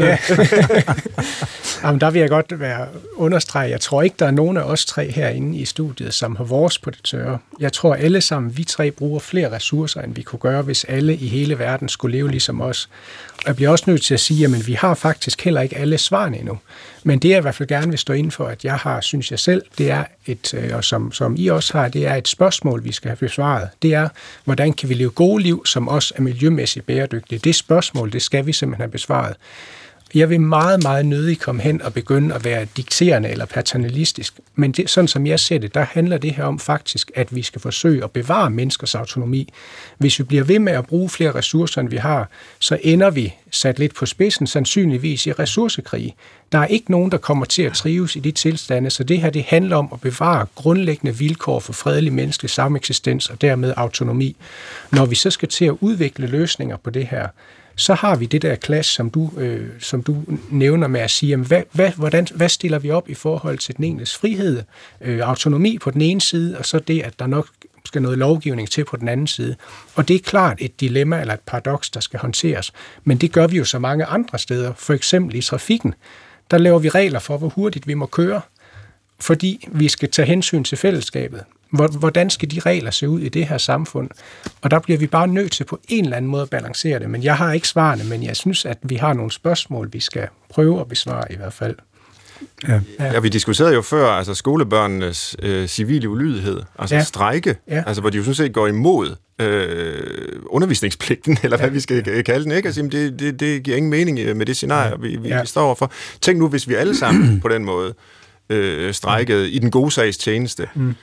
Jamen, 1.84 2.02
der 2.02 2.12
vil 2.12 2.20
jeg 2.20 2.30
godt 2.30 2.60
være 2.60 2.88
understrege, 3.16 3.70
jeg 3.70 3.82
tror 3.82 4.02
ikke, 4.02 4.16
der 4.20 4.26
er 4.26 4.32
nogen 4.32 4.58
af 4.58 4.62
os 4.62 4.86
tre 4.86 5.12
herinde 5.12 5.58
i 5.58 5.66
studiet, 5.66 6.14
som 6.14 6.36
har 6.36 6.44
vores 6.44 6.78
på 6.78 6.90
det 6.90 7.00
tørre. 7.04 7.38
Jeg 7.60 7.74
tror 7.74 7.96
alle 7.96 8.22
sammen, 8.22 8.58
vi 8.58 8.64
tre 8.64 8.92
bruger 8.92 9.20
flere 9.20 9.52
ressourcer, 9.52 10.02
end 10.02 10.16
vi 10.16 10.22
kunne 10.22 10.40
gøre, 10.40 10.62
hvis 10.62 10.84
alle 10.84 11.16
i 11.16 11.28
hele 11.28 11.60
verden 11.60 11.90
skulle 11.90 12.18
leve 12.18 12.32
ligesom 12.32 12.62
os. 12.62 12.90
Og 13.38 13.44
jeg 13.48 13.56
bliver 13.56 13.70
også 13.70 13.84
nødt 13.88 14.02
til 14.02 14.14
at 14.14 14.20
sige, 14.20 14.46
at 14.46 14.68
vi 14.68 14.74
har 14.74 14.94
faktisk 14.94 15.42
heller 15.42 15.62
ikke 15.62 15.78
alle 15.78 15.98
svarene 15.98 16.40
endnu. 16.40 16.58
Men 17.04 17.20
det 17.20 17.30
jeg 17.30 17.38
i 17.38 17.42
hvert 17.42 17.56
fald 17.56 17.70
gerne 17.70 17.90
vil 17.90 18.00
stå 18.00 18.14
ind 18.14 18.32
for, 18.32 18.46
at 18.46 18.66
jeg 18.66 18.76
har, 18.76 19.02
synes 19.02 19.32
jeg 19.32 19.40
selv, 19.40 19.62
det 19.78 19.92
er 19.92 20.04
et, 20.26 20.54
øh, 20.54 20.76
og 20.76 20.84
som, 20.84 21.12
som 21.12 21.36
I 21.38 21.48
også 21.48 21.78
har, 21.78 21.88
det 21.88 22.08
er 22.08 22.16
et 22.16 22.28
spørgsmål, 22.28 22.84
vi 22.84 22.92
skal 22.92 23.10
have 23.10 23.18
besvaret. 23.18 23.70
Det 23.82 23.94
er, 23.94 24.10
hvordan 24.46 24.74
kan 24.74 24.90
vi 24.90 24.94
leve 24.94 25.10
gode 25.10 25.44
liv, 25.44 25.66
som 25.66 25.88
også 25.88 26.14
er 26.18 26.22
miljømæssigt 26.22 26.86
bæredygtige? 26.86 27.40
Det 27.40 27.56
spørgsmål, 27.56 28.12
det 28.12 28.22
skal 28.22 28.46
vi 28.46 28.54
simpelthen 28.54 28.82
have 28.82 28.92
besvaret. 28.92 29.09
Jeg 30.14 30.30
vil 30.30 30.42
meget, 30.42 30.84
meget 30.84 31.06
nødig 31.06 31.40
komme 31.40 31.62
hen 31.62 31.82
og 31.82 31.94
begynde 31.94 32.36
at 32.36 32.46
være 32.46 32.66
dikterende 32.78 33.30
eller 33.30 33.46
paternalistisk. 33.46 34.34
Men 34.56 34.72
det, 34.72 34.90
sådan 34.90 35.08
som 35.08 35.28
jeg 35.28 35.40
ser 35.40 35.58
det, 35.58 35.74
der 35.74 35.84
handler 35.84 36.18
det 36.18 36.32
her 36.32 36.44
om 36.44 36.60
faktisk, 36.60 37.12
at 37.16 37.36
vi 37.36 37.42
skal 37.42 37.62
forsøge 37.62 38.04
at 38.04 38.12
bevare 38.12 38.50
menneskers 38.50 38.96
autonomi. 38.96 39.54
Hvis 39.98 40.20
vi 40.20 40.24
bliver 40.24 40.44
ved 40.44 40.60
med 40.60 40.74
at 40.74 40.88
bruge 40.88 41.10
flere 41.10 41.36
ressourcer, 41.36 41.82
end 41.82 41.90
vi 41.90 41.98
har, 41.98 42.30
så 42.60 42.80
ender 42.84 43.10
vi 43.10 43.34
sat 43.52 43.80
lidt 43.80 43.96
på 43.96 44.06
spidsen 44.06 44.48
sandsynligvis 44.48 45.28
i 45.28 45.32
ressourcekrig. 45.32 46.16
Der 46.52 46.60
er 46.60 46.66
ikke 46.66 46.92
nogen, 46.92 47.12
der 47.12 47.18
kommer 47.18 47.46
til 47.46 47.62
at 47.64 47.74
trives 47.74 48.16
i 48.16 48.20
de 48.20 48.32
tilstande, 48.32 48.90
så 48.90 49.04
det 49.04 49.22
her 49.22 49.30
det 49.30 49.44
handler 49.44 49.76
om 49.76 49.90
at 49.94 50.02
bevare 50.02 50.46
grundlæggende 50.56 51.18
vilkår 51.18 51.60
for 51.60 51.74
fredelig 51.74 52.14
menneskelig 52.14 52.50
sameksistens 52.50 53.30
og 53.30 53.42
dermed 53.42 53.74
autonomi. 53.78 54.36
Når 54.92 55.06
vi 55.06 55.16
så 55.16 55.32
skal 55.32 55.50
til 55.50 55.66
at 55.66 55.76
udvikle 55.80 56.28
løsninger 56.28 56.78
på 56.78 56.90
det 56.90 57.08
her, 57.08 57.28
så 57.80 57.94
har 57.94 58.16
vi 58.16 58.26
det 58.26 58.42
der 58.42 58.56
clash, 58.56 58.96
som 58.96 59.10
du, 59.10 59.32
øh, 59.38 59.70
som 59.80 60.04
du 60.04 60.24
nævner 60.50 60.88
med 60.88 61.02
at 61.02 61.12
sige, 61.12 61.30
jamen, 61.30 61.46
hvad, 61.46 61.64
hvad, 61.72 61.92
hvordan, 61.92 62.28
hvad 62.36 62.50
stiller 62.50 62.80
vi 62.80 62.92
op 62.92 63.10
i 63.10 63.14
forhold 63.14 63.58
til 63.58 63.78
den 63.78 63.84
enkeltes 63.84 64.18
frihed, 64.18 64.64
øh, 65.02 65.20
autonomi 65.20 65.78
på 65.78 65.92
den 65.92 66.02
ene 66.02 66.22
side, 66.22 66.58
og 66.58 66.66
så 66.66 66.80
det, 66.80 67.02
at 67.02 67.20
der 67.20 67.28
nok 67.28 67.48
skal 67.86 68.02
noget 68.02 68.18
lovgivning 68.18 68.70
til 68.70 68.86
på 68.86 68.98
den 68.98 69.08
anden 69.08 69.28
side. 69.28 69.56
Og 69.96 70.08
det 70.08 70.16
er 70.16 70.20
klart 70.20 70.58
et 70.62 70.80
dilemma 70.80 71.22
eller 71.22 71.34
et 71.34 71.40
paradoks, 71.40 71.90
der 71.90 72.00
skal 72.00 72.20
håndteres. 72.20 72.74
Men 73.04 73.18
det 73.18 73.32
gør 73.32 73.48
vi 73.48 73.58
jo 73.58 73.66
så 73.66 73.80
mange 73.80 74.06
andre 74.06 74.40
steder, 74.40 74.74
for 74.74 74.94
eksempel 74.94 75.36
i 75.36 75.42
trafikken. 75.42 75.94
Der 76.52 76.58
laver 76.58 76.80
vi 76.80 76.90
regler 76.90 77.20
for, 77.20 77.38
hvor 77.38 77.50
hurtigt 77.50 77.88
vi 77.88 77.94
må 77.94 78.06
køre, 78.06 78.42
fordi 79.20 79.68
vi 79.72 79.88
skal 79.88 80.12
tage 80.12 80.26
hensyn 80.26 80.64
til 80.64 80.78
fællesskabet. 80.78 81.44
Hvordan 81.72 82.30
skal 82.30 82.52
de 82.52 82.60
regler 82.60 82.92
se 82.92 83.10
ud 83.10 83.20
i 83.20 83.30
det 83.30 83.48
her 83.48 83.58
samfund? 83.58 84.10
Og 84.62 84.72
der 84.72 84.80
bliver 84.80 84.98
vi 84.98 85.08
bare 85.08 85.28
nødt 85.28 85.52
til 85.52 85.64
på 85.64 85.80
en 85.88 86.04
eller 86.04 86.18
anden 86.18 86.32
måde 86.32 86.42
at 86.42 86.50
balancere 86.50 87.00
det. 87.00 87.10
Men 87.10 87.24
jeg 87.24 87.38
har 87.38 87.54
ikke 87.54 87.68
svarene, 87.68 88.04
men 88.04 88.24
jeg 88.24 88.36
synes, 88.36 88.66
at 88.66 88.78
vi 88.84 88.96
har 88.96 89.14
nogle 89.14 89.32
spørgsmål, 89.32 89.90
vi 89.94 90.00
skal 90.00 90.28
prøve 90.50 90.82
at 90.82 90.88
besvare 90.88 91.32
i 91.32 91.36
hvert 91.36 91.54
fald. 91.54 91.76
Ja. 92.68 92.80
ja, 93.00 93.20
vi 93.20 93.30
diskuterede 93.30 93.74
jo 93.74 93.82
før 93.82 94.08
altså 94.08 94.34
skolebørnenes 94.34 95.36
øh, 95.42 95.68
civile 95.68 96.10
ulydighed, 96.10 96.62
altså 96.80 96.96
ja. 96.96 97.04
strejke, 97.04 97.56
ja. 97.68 97.84
altså 97.88 98.02
hvor 98.02 98.10
de 98.10 98.18
jo 98.18 98.24
sådan 98.24 98.36
set 98.36 98.54
går 98.54 98.68
imod 98.68 99.16
øh, 99.40 100.42
undervisningspligten, 100.46 101.38
eller 101.44 101.58
hvad 101.58 101.68
ja. 101.68 101.74
vi 101.74 101.80
skal 101.80 102.24
kalde 102.24 102.44
den, 102.44 102.52
ikke? 102.52 102.68
Altså, 102.68 102.82
det, 102.82 103.20
det, 103.20 103.40
det 103.40 103.64
giver 103.64 103.78
ingen 103.78 103.90
mening 103.90 104.20
øh, 104.20 104.36
med 104.36 104.46
det 104.46 104.56
scenarie, 104.56 104.94
vi, 105.00 105.16
vi, 105.16 105.28
ja. 105.28 105.42
vi 105.42 105.48
står 105.48 105.66
overfor. 105.66 105.92
Tænk 106.22 106.40
nu, 106.40 106.48
hvis 106.48 106.68
vi 106.68 106.74
alle 106.74 106.96
sammen 106.96 107.40
på 107.42 107.48
den 107.48 107.66
måde 107.66 107.94
øh, 108.50 108.94
strejkede 108.94 109.52
i 109.52 109.60
den 109.60 109.72
gode 109.72 109.92
sags 109.92 110.18
tjeneste. 110.18 110.68
Mm. 110.76 110.96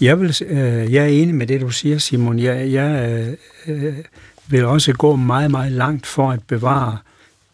Jeg, 0.00 0.20
vil, 0.20 0.36
øh, 0.46 0.92
jeg 0.92 1.04
er 1.04 1.08
enig 1.08 1.34
med 1.34 1.46
det, 1.46 1.60
du 1.60 1.70
siger, 1.70 1.98
Simon. 1.98 2.38
Jeg, 2.38 2.72
jeg 2.72 3.26
øh, 3.66 3.94
vil 4.48 4.64
også 4.64 4.92
gå 4.92 5.16
meget, 5.16 5.50
meget 5.50 5.72
langt 5.72 6.06
for 6.06 6.30
at 6.30 6.40
bevare 6.48 6.98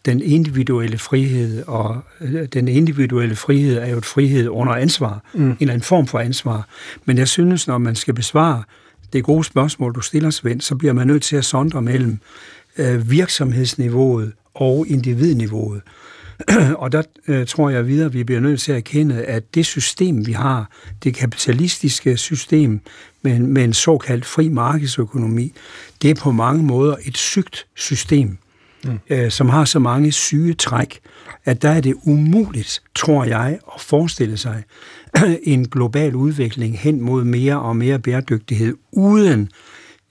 den 0.07 0.23
individuelle 0.23 0.99
frihed, 0.99 1.63
og 1.67 2.01
øh, 2.21 2.49
den 2.53 2.69
individuelle 2.69 3.37
frihed 3.37 3.79
er 3.79 3.87
jo 3.87 3.99
et 3.99 4.05
frihed 4.05 4.49
under 4.49 4.73
ansvar, 4.73 5.23
mm. 5.35 5.51
en 5.51 5.57
eller 5.61 5.73
anden 5.75 5.85
form 5.85 6.07
for 6.07 6.19
ansvar. 6.19 6.69
Men 7.05 7.19
jeg 7.19 7.29
synes, 7.29 7.67
når 7.67 7.79
man 7.79 7.95
skal 7.95 8.15
besvare 8.15 8.63
det 9.13 9.25
gode 9.25 9.45
spørgsmål, 9.45 9.95
du 9.95 10.01
stiller, 10.01 10.31
Svend, 10.31 10.61
så 10.61 10.75
bliver 10.75 10.93
man 10.93 11.07
nødt 11.07 11.23
til 11.23 11.37
at 11.37 11.45
sondre 11.45 11.83
mellem 11.83 12.19
øh, 12.79 13.11
virksomhedsniveauet 13.11 14.33
og 14.55 14.87
individniveauet. 14.89 15.83
og 16.83 16.93
der 16.93 17.03
øh, 17.29 17.47
tror 17.47 17.71
jeg 17.71 17.87
videre, 17.87 18.07
at 18.07 18.15
vi 18.15 18.25
bliver 18.25 18.41
nødt 18.41 18.61
til 18.61 18.73
at 18.73 18.77
erkende, 18.77 19.25
at 19.25 19.55
det 19.55 19.67
system, 19.67 20.27
vi 20.27 20.33
har, 20.33 20.71
det 21.05 21.15
kapitalistiske 21.15 22.17
system 22.17 22.81
med 23.23 23.37
en, 23.37 23.47
med 23.47 23.65
en 23.65 23.73
såkaldt 23.73 24.25
fri 24.25 24.49
markedsøkonomi, 24.49 25.53
det 26.03 26.11
er 26.11 26.15
på 26.15 26.33
mange 26.33 26.63
måder 26.63 26.97
et 27.05 27.17
sygt 27.17 27.67
system, 27.75 28.39
mm. 28.85 28.99
øh, 29.11 29.31
som 29.31 29.49
har 29.49 29.65
så 29.65 29.79
mange 29.79 30.13
syge 30.13 30.55
træk, 30.55 31.01
at 31.45 31.63
der 31.63 31.71
er 31.71 31.81
det 31.81 31.95
umuligt, 32.03 32.83
tror 32.95 33.25
jeg, 33.25 33.59
at 33.75 33.81
forestille 33.81 34.37
sig 34.37 34.63
en 35.43 35.69
global 35.69 36.15
udvikling 36.15 36.79
hen 36.79 37.01
mod 37.01 37.25
mere 37.25 37.61
og 37.61 37.77
mere 37.77 37.99
bæredygtighed, 37.99 38.75
uden 38.93 39.51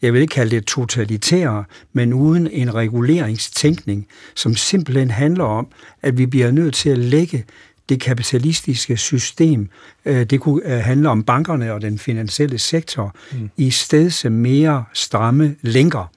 jeg 0.02 0.14
vil 0.14 0.22
ikke 0.22 0.32
kalde 0.32 0.56
det 0.56 0.66
totalitære, 0.66 1.64
men 1.94 2.14
uden 2.14 2.48
en 2.48 2.76
reguleringstænkning, 2.76 4.08
som 4.36 4.56
simpelthen 4.56 5.12
handler 5.12 5.44
om, 5.44 5.68
at 6.02 6.18
vi 6.18 6.26
bliver 6.26 6.52
nødt 6.52 6.74
til 6.74 6.90
at 6.90 6.98
lægge 6.98 7.46
det 7.90 8.02
kapitalistiske 8.02 8.98
system, 8.98 9.70
øh, 10.06 10.26
det 10.26 10.40
kunne 10.40 10.62
øh, 10.66 10.80
handle 10.80 11.10
om 11.10 11.24
bankerne 11.24 11.74
og 11.74 11.82
den 11.82 12.00
finansielle 12.00 12.58
sektor, 12.58 13.16
mm. 13.32 13.50
i 13.58 13.72
stedet 13.72 14.32
mere 14.32 14.84
stramme 14.94 15.56
længere. 15.62 16.08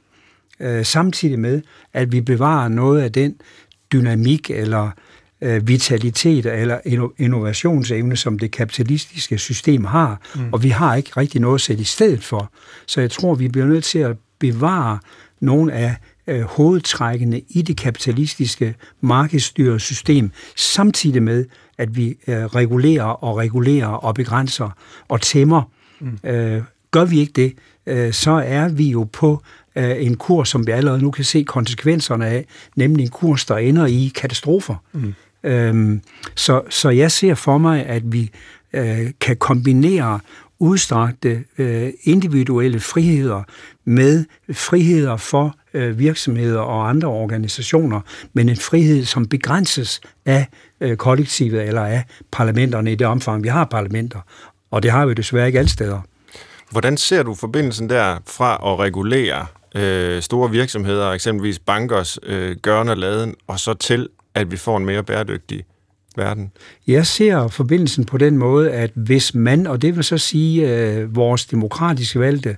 Øh, 0.61 0.85
samtidig 0.85 1.39
med, 1.39 1.63
at 1.93 2.13
vi 2.13 2.21
bevarer 2.21 2.69
noget 2.69 3.03
af 3.03 3.13
den 3.13 3.35
dynamik 3.93 4.51
eller 4.51 4.91
vitalitet 5.41 6.47
eller 6.47 7.11
innovationsevne, 7.19 8.17
som 8.17 8.39
det 8.39 8.51
kapitalistiske 8.51 9.39
system 9.39 9.85
har, 9.85 10.21
mm. 10.35 10.53
og 10.53 10.63
vi 10.63 10.69
har 10.69 10.95
ikke 10.95 11.11
rigtig 11.17 11.41
noget 11.41 11.55
at 11.55 11.61
sætte 11.61 11.81
i 11.81 11.85
stedet 11.85 12.25
for. 12.25 12.53
Så 12.87 13.01
jeg 13.01 13.11
tror, 13.11 13.35
vi 13.35 13.49
bliver 13.49 13.67
nødt 13.67 13.85
til 13.85 13.99
at 13.99 14.17
bevare 14.39 14.99
nogle 15.41 15.73
af 15.73 15.97
øh, 16.27 16.43
hovedtrækkene 16.43 17.41
i 17.49 17.63
det 17.63 17.77
kapitalistiske 17.77 18.75
markedsstyrede 19.01 19.81
system, 19.81 20.31
samtidig 20.57 21.23
med, 21.23 21.45
at 21.79 21.97
vi 21.97 22.09
øh, 22.09 22.45
regulerer 22.45 23.05
og 23.05 23.37
regulerer 23.37 23.89
og 23.89 24.15
begrænser 24.15 24.71
og 25.09 25.21
tæmmer. 25.21 25.63
Mm. 26.01 26.19
Øh, 26.25 26.63
gør 26.91 27.05
vi 27.05 27.21
ikke 27.21 27.33
det, 27.33 27.53
øh, 27.87 28.13
så 28.13 28.31
er 28.31 28.69
vi 28.69 28.91
jo 28.91 29.09
på 29.13 29.43
øh, 29.77 30.07
en 30.07 30.17
kurs, 30.17 30.49
som 30.49 30.67
vi 30.67 30.73
allerede 30.73 31.03
nu 31.03 31.11
kan 31.11 31.25
se 31.25 31.43
konsekvenserne 31.43 32.27
af, 32.27 32.47
nemlig 32.77 33.03
en 33.03 33.11
kurs, 33.11 33.45
der 33.45 33.57
ender 33.57 33.87
i 33.87 34.13
katastrofer. 34.15 34.75
Mm. 34.93 35.15
Øhm, 35.43 36.01
så, 36.35 36.63
så 36.71 36.91
jeg 36.91 37.13
ser 37.13 37.35
for 37.35 37.59
mig, 37.59 37.87
at 37.87 38.13
vi 38.13 38.31
øh, 38.73 39.11
kan 39.21 39.37
kombinere 39.37 40.21
udstrakte 40.59 41.45
øh, 41.59 41.93
individuelle 42.03 42.81
friheder 42.81 43.43
med 43.85 44.25
friheder 44.53 45.17
for 45.17 45.55
øh, 45.75 45.99
virksomheder 45.99 46.61
og 46.61 46.89
andre 46.89 47.09
organisationer, 47.09 48.01
men 48.33 48.49
en 48.49 48.57
frihed, 48.57 49.05
som 49.05 49.27
begrænses 49.27 50.01
af 50.27 50.47
øh, 50.81 50.97
kollektivet 50.97 51.63
eller 51.63 51.85
af 51.85 52.05
parlamenterne 52.33 52.93
i 52.93 52.95
det 52.95 53.07
omfang, 53.07 53.43
vi 53.43 53.49
har 53.49 53.65
parlamenter. 53.65 54.21
Og 54.71 54.83
det 54.83 54.91
har 54.91 55.07
vi 55.07 55.15
desværre 55.15 55.47
ikke 55.47 55.59
alle 55.59 55.71
steder. 55.71 56.01
Hvordan 56.71 56.97
ser 56.97 57.23
du 57.23 57.35
forbindelsen 57.35 57.91
der 57.91 58.19
fra 58.27 58.73
at 58.73 58.79
regulere 58.79 59.47
øh, 59.75 60.23
store 60.23 60.51
virksomheder, 60.51 61.11
eksempelvis 61.11 61.59
bankers 61.59 62.19
øh, 62.23 62.57
gørne 62.57 62.95
laden, 62.95 63.35
og 63.47 63.61
så 63.61 63.75
til, 63.75 64.09
at 64.41 64.51
vi 64.51 64.57
får 64.57 64.77
en 64.77 64.85
mere 64.85 65.03
bæredygtig 65.03 65.65
verden? 66.17 66.53
Jeg 66.87 67.07
ser 67.07 67.49
forbindelsen 67.49 68.05
på 68.05 68.19
den 68.19 68.39
måde, 68.39 68.73
at 68.73 68.91
hvis 68.95 69.35
man, 69.35 69.67
og 69.67 69.83
det 69.83 69.97
vil 69.97 70.05
så 70.05 70.19
sige 70.19 70.75
øh, 70.75 71.17
vores 71.17 71.47
demokratiske 71.47 72.21
valgte 72.21 72.57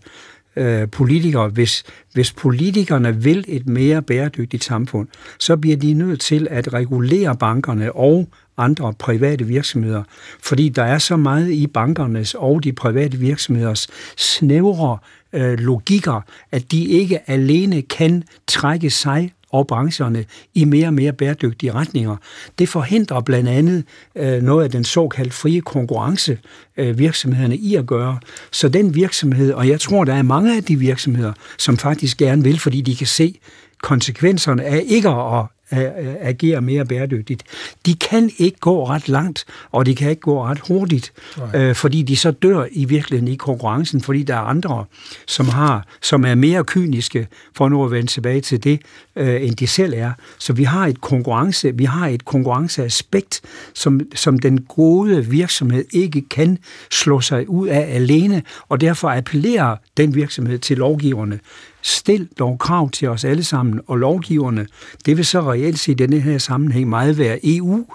øh, 0.57 0.91
politikere, 0.91 1.49
hvis, 1.49 1.85
hvis 2.13 2.33
politikerne 2.33 3.23
vil 3.23 3.45
et 3.49 3.69
mere 3.69 4.03
bæredygtigt 4.03 4.65
samfund, 4.65 5.09
så 5.39 5.57
bliver 5.57 5.77
de 5.77 5.95
nødt 5.95 6.21
til 6.21 6.49
at 6.51 6.73
regulere 6.73 7.37
bankerne 7.37 7.93
og 7.93 8.29
andre 8.57 8.95
private 8.99 9.45
virksomheder, 9.45 10.03
fordi 10.43 10.69
der 10.69 10.83
er 10.85 10.99
så 10.99 11.17
meget 11.17 11.51
i 11.51 11.67
bankernes 11.67 12.35
og 12.35 12.65
de 12.65 12.73
private 12.73 13.17
virksomheders 13.17 13.89
snævre 14.17 14.99
øh, 15.33 15.59
logikker, 15.59 16.21
at 16.53 16.73
de 16.73 16.85
ikke 16.85 17.31
alene 17.31 17.83
kan 17.83 18.25
trække 18.47 18.91
sig 18.91 19.33
og 19.51 19.67
brancherne 19.67 20.25
i 20.55 20.65
mere 20.65 20.87
og 20.87 20.95
mere 20.95 21.13
bæredygtige 21.13 21.73
retninger. 21.73 22.17
Det 22.59 22.69
forhindrer 22.69 23.21
blandt 23.21 23.49
andet 23.49 23.85
øh, 24.17 24.43
noget 24.43 24.65
af 24.65 24.71
den 24.71 24.85
såkaldte 24.85 25.37
frie 25.37 25.61
konkurrence 25.61 26.39
øh, 26.77 26.99
virksomhederne 26.99 27.57
i 27.57 27.75
at 27.75 27.87
gøre. 27.87 28.19
Så 28.51 28.69
den 28.69 28.95
virksomhed, 28.95 29.53
og 29.53 29.69
jeg 29.69 29.81
tror, 29.81 30.05
der 30.05 30.15
er 30.15 30.23
mange 30.23 30.57
af 30.57 30.65
de 30.65 30.77
virksomheder, 30.77 31.33
som 31.59 31.79
faktisk 31.79 32.19
gerne 32.19 32.45
vil, 32.45 32.59
fordi 32.59 32.81
de 32.81 32.97
kan 32.97 33.07
se 33.07 33.39
konsekvenserne 33.83 34.65
af 34.65 34.83
ikke 34.87 35.09
at 35.09 35.47
agere 35.71 36.61
mere 36.61 36.85
bæredygtigt. 36.85 37.43
De 37.87 37.95
kan 37.95 38.31
ikke 38.39 38.59
gå 38.59 38.89
ret 38.89 39.09
langt, 39.09 39.45
og 39.71 39.87
de 39.87 39.95
kan 39.95 40.11
ikke 40.11 40.23
gå 40.23 40.45
ret 40.45 40.61
hurtigt, 40.69 41.13
øh, 41.55 41.75
fordi 41.75 42.03
de 42.03 42.17
så 42.17 42.31
dør 42.31 42.67
i 42.73 42.85
virkeligheden 42.85 43.33
i 43.33 43.37
konkurrencen, 43.37 44.01
fordi 44.01 44.23
der 44.23 44.35
er 44.35 44.41
andre, 44.41 44.85
som 45.27 45.49
har, 45.49 45.87
som 46.03 46.25
er 46.25 46.35
mere 46.35 46.65
kyniske, 46.65 47.29
for 47.57 47.69
nu 47.69 47.85
at 47.85 47.91
vende 47.91 48.07
tilbage 48.07 48.41
til 48.41 48.65
det, 48.65 48.81
øh, 49.17 49.43
end 49.43 49.57
de 49.57 49.67
selv 49.67 49.95
er. 49.97 50.13
Så 50.39 50.53
vi 50.53 50.65
har 50.65 50.87
et 50.87 51.01
konkurrence, 51.01 51.77
vi 51.77 51.85
har 51.85 52.09
et 52.09 52.25
konkurrenceaspekt, 52.25 53.41
som, 53.75 54.01
som 54.15 54.39
den 54.39 54.63
gode 54.63 55.27
virksomhed 55.27 55.85
ikke 55.93 56.29
kan 56.29 56.59
slå 56.91 57.21
sig 57.21 57.49
ud 57.49 57.69
af 57.69 57.95
alene, 57.95 58.43
og 58.69 58.81
derfor 58.81 59.11
appellerer 59.11 59.77
den 59.97 60.15
virksomhed 60.15 60.59
til 60.59 60.77
lovgiverne 60.77 61.41
Stil 61.83 62.29
dog 62.39 62.59
krav 62.59 62.91
til 62.91 63.09
os 63.09 63.25
alle 63.25 63.45
sammen, 63.45 63.81
og 63.87 63.97
lovgiverne, 63.97 64.67
det 65.07 65.17
vil 65.17 65.27
så 65.27 65.53
reelt 65.53 65.79
set 65.79 65.93
i 65.93 65.95
denne 65.95 66.21
her 66.21 66.39
sammenhæng 66.39 66.89
meget 66.89 67.19
være 67.19 67.39
EU, 67.43 67.87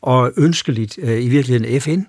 og 0.00 0.32
ønskeligt 0.36 0.98
øh, 1.02 1.24
i 1.24 1.28
virkeligheden 1.28 1.80
FN. 1.80 2.00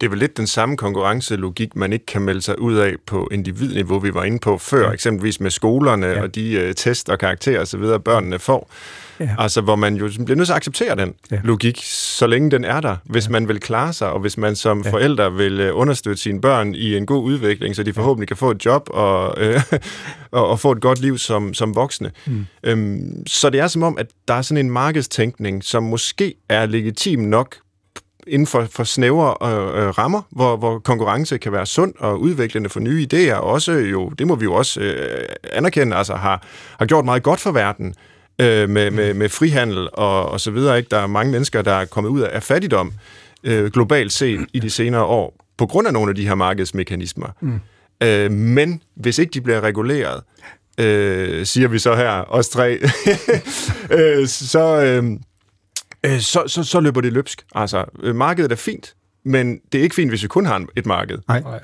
Det 0.00 0.06
er 0.06 0.10
vel 0.10 0.18
lidt 0.18 0.36
den 0.36 0.46
samme 0.46 0.76
konkurrencelogik, 0.76 1.76
man 1.76 1.92
ikke 1.92 2.06
kan 2.06 2.22
melde 2.22 2.42
sig 2.42 2.60
ud 2.60 2.74
af 2.74 2.94
på 3.06 3.28
individniveau, 3.32 3.98
vi 3.98 4.14
var 4.14 4.24
inde 4.24 4.38
på 4.38 4.58
før, 4.58 4.86
ja. 4.86 4.92
eksempelvis 4.92 5.40
med 5.40 5.50
skolerne 5.50 6.06
ja. 6.06 6.22
og 6.22 6.34
de 6.34 6.66
uh, 6.68 6.74
test 6.74 7.08
og 7.08 7.18
karakterer 7.18 7.60
osv., 7.60 7.82
børnene 8.04 8.38
får. 8.38 8.70
Ja. 9.20 9.34
Altså, 9.38 9.60
hvor 9.60 9.76
man 9.76 9.94
jo 9.94 10.10
bliver 10.24 10.36
nødt 10.36 10.46
til 10.46 10.52
at 10.52 10.56
acceptere 10.56 10.96
den 10.96 11.14
ja. 11.30 11.40
logik, 11.44 11.80
så 11.84 12.26
længe 12.26 12.50
den 12.50 12.64
er 12.64 12.80
der, 12.80 12.96
hvis 13.04 13.26
ja. 13.26 13.30
man 13.30 13.48
vil 13.48 13.60
klare 13.60 13.92
sig, 13.92 14.10
og 14.10 14.20
hvis 14.20 14.38
man 14.38 14.56
som 14.56 14.82
ja. 14.84 14.90
forældre 14.90 15.32
vil 15.32 15.70
uh, 15.70 15.80
understøtte 15.80 16.22
sine 16.22 16.40
børn 16.40 16.74
i 16.74 16.96
en 16.96 17.06
god 17.06 17.22
udvikling, 17.22 17.76
så 17.76 17.82
de 17.82 17.92
forhåbentlig 17.92 18.28
kan 18.28 18.36
få 18.36 18.50
et 18.50 18.64
job 18.64 18.88
og, 18.90 19.38
uh, 19.38 19.62
og, 20.38 20.48
og 20.48 20.60
få 20.60 20.72
et 20.72 20.80
godt 20.80 21.00
liv 21.00 21.18
som, 21.18 21.54
som 21.54 21.74
voksne. 21.74 22.10
Mm. 22.26 22.46
Um, 22.72 23.26
så 23.26 23.50
det 23.50 23.60
er 23.60 23.68
som 23.68 23.82
om, 23.82 23.98
at 23.98 24.06
der 24.28 24.34
er 24.34 24.42
sådan 24.42 24.64
en 24.64 24.70
markedstænkning, 24.70 25.64
som 25.64 25.82
måske 25.82 26.34
er 26.48 26.66
legitim 26.66 27.20
nok 27.20 27.56
inden 28.28 28.46
for, 28.46 28.66
for 28.70 28.84
snævre 28.84 29.34
øh, 29.42 29.82
øh, 29.82 29.88
rammer, 29.88 30.22
hvor, 30.30 30.56
hvor 30.56 30.78
konkurrence 30.78 31.38
kan 31.38 31.52
være 31.52 31.66
sund 31.66 31.94
og 31.98 32.20
udviklende 32.20 32.68
for 32.68 32.80
nye 32.80 33.08
idéer, 33.12 33.34
og 33.34 33.50
også 33.50 33.72
jo, 33.72 34.08
det 34.08 34.26
må 34.26 34.34
vi 34.34 34.44
jo 34.44 34.54
også 34.54 34.80
øh, 34.80 35.24
anerkende, 35.52 35.96
altså 35.96 36.14
har, 36.14 36.42
har 36.78 36.86
gjort 36.86 37.04
meget 37.04 37.22
godt 37.22 37.40
for 37.40 37.52
verden 37.52 37.94
øh, 38.40 38.68
med, 38.68 38.90
med, 38.90 39.14
med 39.14 39.28
frihandel 39.28 39.88
og, 39.92 40.28
og 40.28 40.40
så 40.40 40.50
videre. 40.50 40.78
Ikke? 40.78 40.88
Der 40.90 40.98
er 40.98 41.06
mange 41.06 41.32
mennesker, 41.32 41.62
der 41.62 41.72
er 41.72 41.84
kommet 41.84 42.10
ud 42.10 42.20
af 42.20 42.42
fattigdom 42.42 42.92
øh, 43.44 43.70
globalt 43.70 44.12
set 44.12 44.46
i 44.52 44.58
de 44.58 44.70
senere 44.70 45.04
år, 45.04 45.44
på 45.56 45.66
grund 45.66 45.86
af 45.86 45.92
nogle 45.92 46.10
af 46.10 46.14
de 46.14 46.28
her 46.28 46.34
markedsmekanismer. 46.34 47.28
Mm. 47.40 47.60
Øh, 48.02 48.30
men 48.30 48.82
hvis 48.94 49.18
ikke 49.18 49.30
de 49.30 49.40
bliver 49.40 49.60
reguleret, 49.60 50.22
øh, 50.78 51.46
siger 51.46 51.68
vi 51.68 51.78
så 51.78 51.94
her, 51.96 52.24
os 52.28 52.48
tre, 52.48 52.72
øh, 53.98 54.26
så... 54.26 54.82
Øh, 54.82 55.04
øh, 56.06 56.20
så, 56.20 56.42
så, 56.46 56.64
så 56.64 56.80
løber 56.80 57.00
det 57.00 57.12
løbsk. 57.12 57.42
Altså, 57.54 57.84
øh, 58.02 58.14
markedet 58.14 58.52
er 58.52 58.56
fint, 58.56 58.94
men 59.24 59.60
det 59.72 59.78
er 59.78 59.82
ikke 59.82 59.94
fint, 59.94 60.10
hvis 60.10 60.22
vi 60.22 60.28
kun 60.28 60.46
har 60.46 60.66
et 60.76 60.86
marked. 60.86 61.18
Nej. 61.28 61.60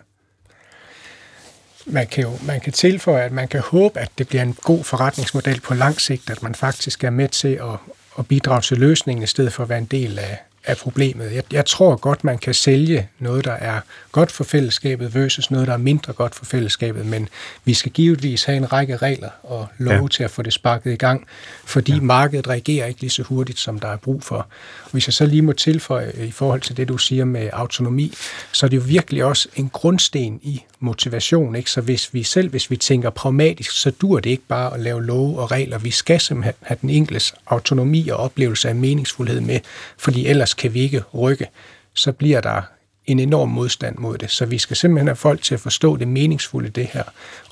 Man 1.87 2.07
kan 2.07 2.25
jo 2.25 2.31
man 2.43 2.61
kan 2.61 2.73
tilføje, 2.73 3.23
at 3.23 3.33
man 3.33 3.49
kan 3.49 3.61
håbe, 3.61 4.01
at 4.01 4.11
det 4.19 4.29
bliver 4.29 4.43
en 4.43 4.57
god 4.63 4.85
forretningsmodel 4.85 5.61
på 5.61 5.75
lang 5.75 6.01
sigt, 6.01 6.31
at 6.31 6.43
man 6.43 6.55
faktisk 6.55 7.05
er 7.05 7.11
med 7.11 7.29
til 7.29 7.55
at, 7.55 7.79
at 8.19 8.27
bidrage 8.27 8.61
til 8.61 8.79
løsningen, 8.79 9.23
i 9.23 9.27
stedet 9.27 9.53
for 9.53 9.63
at 9.63 9.69
være 9.69 9.79
en 9.79 9.85
del 9.85 10.19
af, 10.19 10.39
af 10.67 10.77
problemet. 10.77 11.35
Jeg, 11.35 11.43
jeg 11.53 11.67
tror 11.67 11.97
godt, 11.97 12.25
man 12.25 12.39
kan 12.39 12.55
sælge 12.55 13.09
noget, 13.19 13.45
der 13.45 13.53
er 13.53 13.81
godt 14.13 14.33
for 14.33 14.45
fællesskabet 14.45 15.15
versus 15.15 15.51
noget, 15.51 15.67
der 15.67 15.73
er 15.73 15.79
mindre 15.79 16.13
godt 16.13 16.35
for 16.35 16.45
fællesskabet, 16.45 17.07
men 17.07 17.29
vi 17.65 17.75
skal 17.75 17.93
givetvis 17.93 18.45
have 18.45 18.57
en 18.57 18.73
række 18.73 18.97
regler 18.97 19.31
og 19.43 19.67
love 19.79 20.03
ja. 20.03 20.09
til 20.09 20.25
at 20.25 20.31
få 20.31 20.43
det 20.43 20.53
sparket 20.53 20.93
i 20.93 20.97
gang, 20.97 21.27
fordi 21.65 21.93
ja. 21.93 22.01
markedet 22.01 22.49
reagerer 22.49 22.87
ikke 22.87 23.01
lige 23.01 23.11
så 23.11 23.23
hurtigt, 23.23 23.59
som 23.59 23.79
der 23.79 23.89
er 23.89 23.97
brug 23.97 24.23
for. 24.23 24.37
Og 24.85 24.91
hvis 24.91 25.09
jeg 25.09 25.15
så 25.15 25.27
lige 25.27 25.43
må 25.43 25.53
tilføje 25.53 26.13
i 26.25 26.31
forhold 26.31 26.61
til 26.61 26.77
det, 26.77 26.89
du 26.89 26.99
siger 26.99 27.25
med 27.25 27.51
autonomi, 27.53 28.13
så 28.53 28.67
er 28.67 28.71
det 28.71 28.77
jo 28.77 28.83
virkelig 28.87 29.25
også 29.25 29.49
en 29.57 29.69
grundsten 29.69 30.41
i 30.43 30.63
motivation. 30.81 31.57
Ikke? 31.57 31.71
Så 31.71 31.81
hvis 31.81 32.15
vi 32.15 32.23
selv, 32.23 32.51
hvis 32.51 32.71
vi 32.71 32.77
tænker 32.77 33.11
pragmatisk, 33.11 33.71
så 33.71 33.91
dur 33.91 34.21
det 34.21 34.31
ikke 34.31 34.43
bare 34.49 34.75
at 34.75 34.81
lave 34.81 35.05
love 35.05 35.39
og 35.39 35.51
regler. 35.51 35.79
Vi 35.79 35.91
skal 35.91 36.21
simpelthen 36.21 36.55
have 36.63 36.79
den 36.83 36.91
enkeltes 36.91 37.35
autonomi 37.47 38.09
og 38.09 38.17
oplevelse 38.17 38.69
af 38.69 38.75
meningsfuldhed 38.75 39.41
med, 39.41 39.61
fordi 39.99 40.27
ellers 40.27 40.54
kan 40.57 40.75
vi 40.75 40.81
ikke 40.81 41.03
rykke. 41.15 41.47
Så 41.95 42.13
bliver 42.13 42.41
der 42.41 42.63
en 43.07 43.19
enorm 43.19 43.49
modstand 43.49 43.99
mod 43.99 44.19
det. 44.19 44.31
Så 44.31 44.47
vi 44.47 44.59
skal 44.59 44.77
simpelthen 44.77 45.09
have 45.09 45.17
folk 45.17 45.43
til 45.43 45.55
at 45.55 45.61
forstå 45.61 45.97
det 45.97 46.09
meningsfulde 46.09 46.69
det 46.69 46.87
her. 46.87 47.03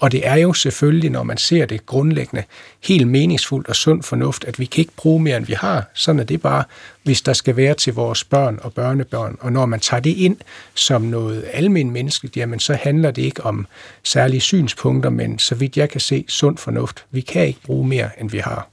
Og 0.01 0.13
det 0.13 0.27
er 0.27 0.35
jo 0.35 0.53
selvfølgelig, 0.53 1.11
når 1.11 1.23
man 1.23 1.37
ser 1.37 1.67
det 1.67 1.87
grundlæggende, 1.87 2.45
helt 2.85 3.09
meningsfuldt 3.09 3.69
og 3.69 3.77
sund 3.77 4.03
fornuft, 4.03 4.45
at 4.45 4.59
vi 4.59 4.65
kan 4.65 4.83
ikke 4.83 4.93
bruge 4.97 5.23
mere, 5.23 5.37
end 5.37 5.47
vi 5.47 5.53
har. 5.53 5.91
Sådan 5.95 6.21
er 6.21 6.25
det 6.25 6.43
bare, 6.43 6.65
hvis 7.03 7.23
der 7.23 7.33
skal 7.33 7.57
være 7.57 7.75
til 7.75 7.95
vores 7.95 8.25
børn 8.25 8.59
og 8.63 8.73
børnebørn. 8.73 9.37
Og 9.41 9.53
når 9.53 9.67
man 9.67 9.81
tager 9.81 10.01
det 10.01 10.17
ind 10.17 10.37
som 10.75 11.03
noget 11.03 11.45
almen 11.53 11.91
menneskeligt, 11.91 12.37
jamen 12.37 12.61
så 12.61 12.75
handler 12.75 13.11
det 13.11 13.23
ikke 13.23 13.45
om 13.45 13.67
særlige 14.05 14.41
synspunkter, 14.41 15.11
men 15.11 15.39
så 15.39 15.55
vidt 15.55 15.77
jeg 15.77 15.91
kan 15.91 16.01
se, 16.01 16.25
sund 16.29 16.59
fornuft. 16.59 17.05
Vi 17.11 17.21
kan 17.21 17.47
ikke 17.47 17.61
bruge 17.65 17.89
mere, 17.89 18.11
end 18.21 18.31
vi 18.31 18.39
har. 18.39 18.72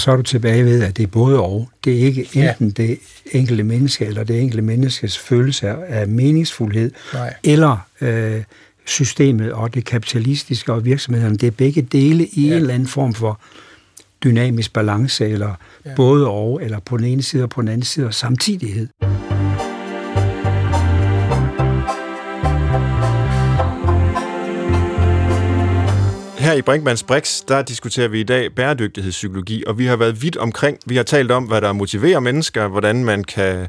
Og 0.00 0.04
så 0.04 0.12
er 0.12 0.16
du 0.16 0.22
tilbage 0.22 0.64
ved, 0.64 0.82
at 0.82 0.96
det 0.96 1.02
er 1.02 1.06
både 1.06 1.40
og. 1.40 1.68
Det 1.84 1.92
er 1.92 1.98
ikke 1.98 2.20
enten 2.20 2.74
ja. 2.78 2.82
det 2.82 2.98
enkelte 3.32 3.62
menneske, 3.62 4.06
eller 4.06 4.24
det 4.24 4.40
enkelte 4.40 4.62
menneskes 4.62 5.18
følelse 5.18 5.68
af 5.68 6.08
meningsfuldhed, 6.08 6.90
Nej. 7.14 7.34
eller 7.44 7.76
øh, 8.00 8.42
systemet 8.86 9.52
og 9.52 9.74
det 9.74 9.84
kapitalistiske 9.84 10.72
og 10.72 10.84
virksomhederne, 10.84 11.36
det 11.36 11.46
er 11.46 11.50
begge 11.50 11.82
dele 11.82 12.26
i 12.26 12.46
ja. 12.46 12.52
en 12.52 12.52
eller 12.52 12.74
anden 12.74 12.88
form 12.88 13.14
for 13.14 13.40
dynamisk 14.24 14.72
balance, 14.72 15.28
eller 15.28 15.54
ja. 15.86 15.94
både 15.96 16.28
og, 16.28 16.62
eller 16.62 16.78
på 16.78 16.96
den 16.96 17.06
ene 17.06 17.22
side 17.22 17.42
og 17.42 17.50
på 17.50 17.60
den 17.60 17.68
anden 17.68 17.84
side, 17.84 18.06
og 18.06 18.14
samtidighed. 18.14 18.88
Her 26.50 26.56
i 26.56 26.62
Brinkmanns 26.62 27.02
Brix, 27.02 27.42
der 27.48 27.62
diskuterer 27.62 28.08
vi 28.08 28.20
i 28.20 28.22
dag 28.22 28.54
bæredygtighedspsykologi, 28.54 29.64
og 29.66 29.78
vi 29.78 29.86
har 29.86 29.96
været 29.96 30.22
vidt 30.22 30.36
omkring. 30.36 30.78
Vi 30.86 30.96
har 30.96 31.02
talt 31.02 31.30
om, 31.30 31.44
hvad 31.44 31.60
der 31.60 31.72
motiverer 31.72 32.20
mennesker, 32.20 32.68
hvordan 32.68 33.04
man 33.04 33.24
kan 33.24 33.68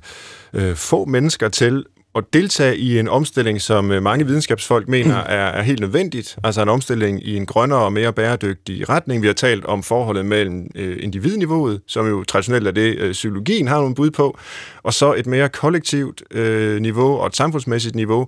øh, 0.53 0.75
få 0.75 1.05
mennesker 1.05 1.49
til 1.49 1.86
at 2.15 2.23
deltage 2.34 2.77
i 2.77 2.99
en 2.99 3.07
omstilling, 3.07 3.61
som 3.61 3.91
øh, 3.91 4.03
mange 4.03 4.25
videnskabsfolk 4.25 4.88
mener 4.88 5.15
er, 5.38 5.47
er 5.47 5.61
helt 5.61 5.79
nødvendigt, 5.79 6.38
altså 6.43 6.61
en 6.61 6.69
omstilling 6.69 7.27
i 7.27 7.38
en 7.38 7.45
grønnere 7.45 7.79
og 7.79 7.93
mere 7.93 8.13
bæredygtig 8.13 8.89
retning. 8.89 9.21
Vi 9.21 9.27
har 9.27 9.34
talt 9.34 9.65
om 9.65 9.84
forholdet 9.84 10.25
mellem 10.25 10.71
øh, 10.75 10.97
individniveauet, 10.99 11.82
som 11.88 12.07
jo 12.07 12.23
traditionelt 12.23 12.67
er 12.67 12.71
det, 12.71 12.97
øh, 12.99 13.11
psykologien 13.11 13.67
har 13.67 13.79
nogle 13.79 13.95
bud 13.95 14.11
på, 14.11 14.38
og 14.84 14.93
så 14.93 15.13
et 15.13 15.27
mere 15.27 15.49
kollektivt 15.49 16.23
øh, 16.32 16.82
niveau 16.82 17.17
og 17.17 17.27
et 17.27 17.36
samfundsmæssigt 17.36 17.95
niveau, 17.95 18.27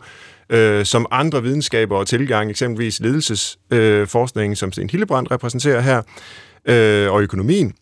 øh, 0.50 0.86
som 0.86 1.06
andre 1.12 1.44
videnskaber 1.44 1.98
og 1.98 2.08
tilgang, 2.08 2.50
eksempelvis 2.50 3.00
ledelsesforskningen, 3.00 4.52
øh, 4.52 4.58
som 4.58 4.72
Sten 4.72 4.90
Hillebrand 4.90 5.32
repræsenterer 5.32 5.82
her, 5.82 6.02
øh, 6.66 7.12
og 7.12 7.22
økonomien, 7.22 7.74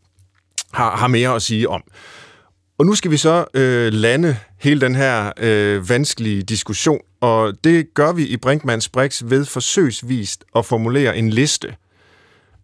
har, 0.74 0.98
har 0.98 1.08
mere 1.08 1.36
at 1.36 1.42
sige 1.42 1.70
om. 1.70 1.84
Og 2.78 2.86
nu 2.86 2.96
skal 2.96 3.12
vi 3.12 3.18
så 3.18 3.46
øh, 3.54 3.94
lande 3.94 4.38
hele 4.60 4.82
den 4.82 4.96
her 4.96 5.32
øh, 5.38 5.90
vanskelige 5.90 6.42
diskussion, 6.42 7.00
og 7.22 7.54
det 7.64 7.94
gør 7.94 8.12
vi 8.12 8.26
i 8.26 8.38
Brinkmanns 8.38 8.90
Brix 8.90 9.22
ved 9.26 9.46
forsøgsvist 9.46 10.44
at 10.56 10.66
formulere 10.66 11.18
en 11.18 11.30
liste. 11.30 11.76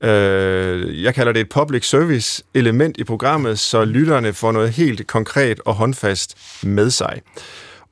Øh, 0.04 1.04
jeg 1.04 1.16
kalder 1.16 1.32
det 1.32 1.40
et 1.40 1.50
public 1.50 1.90
service 1.90 2.44
element 2.54 2.98
i 2.98 3.04
programmet, 3.04 3.60
så 3.60 3.86
lytterne 3.86 4.34
får 4.34 4.52
noget 4.52 4.70
helt 4.70 5.08
konkret 5.08 5.60
og 5.66 5.76
håndfast 5.76 6.38
med 6.64 6.90
sig. 6.90 7.22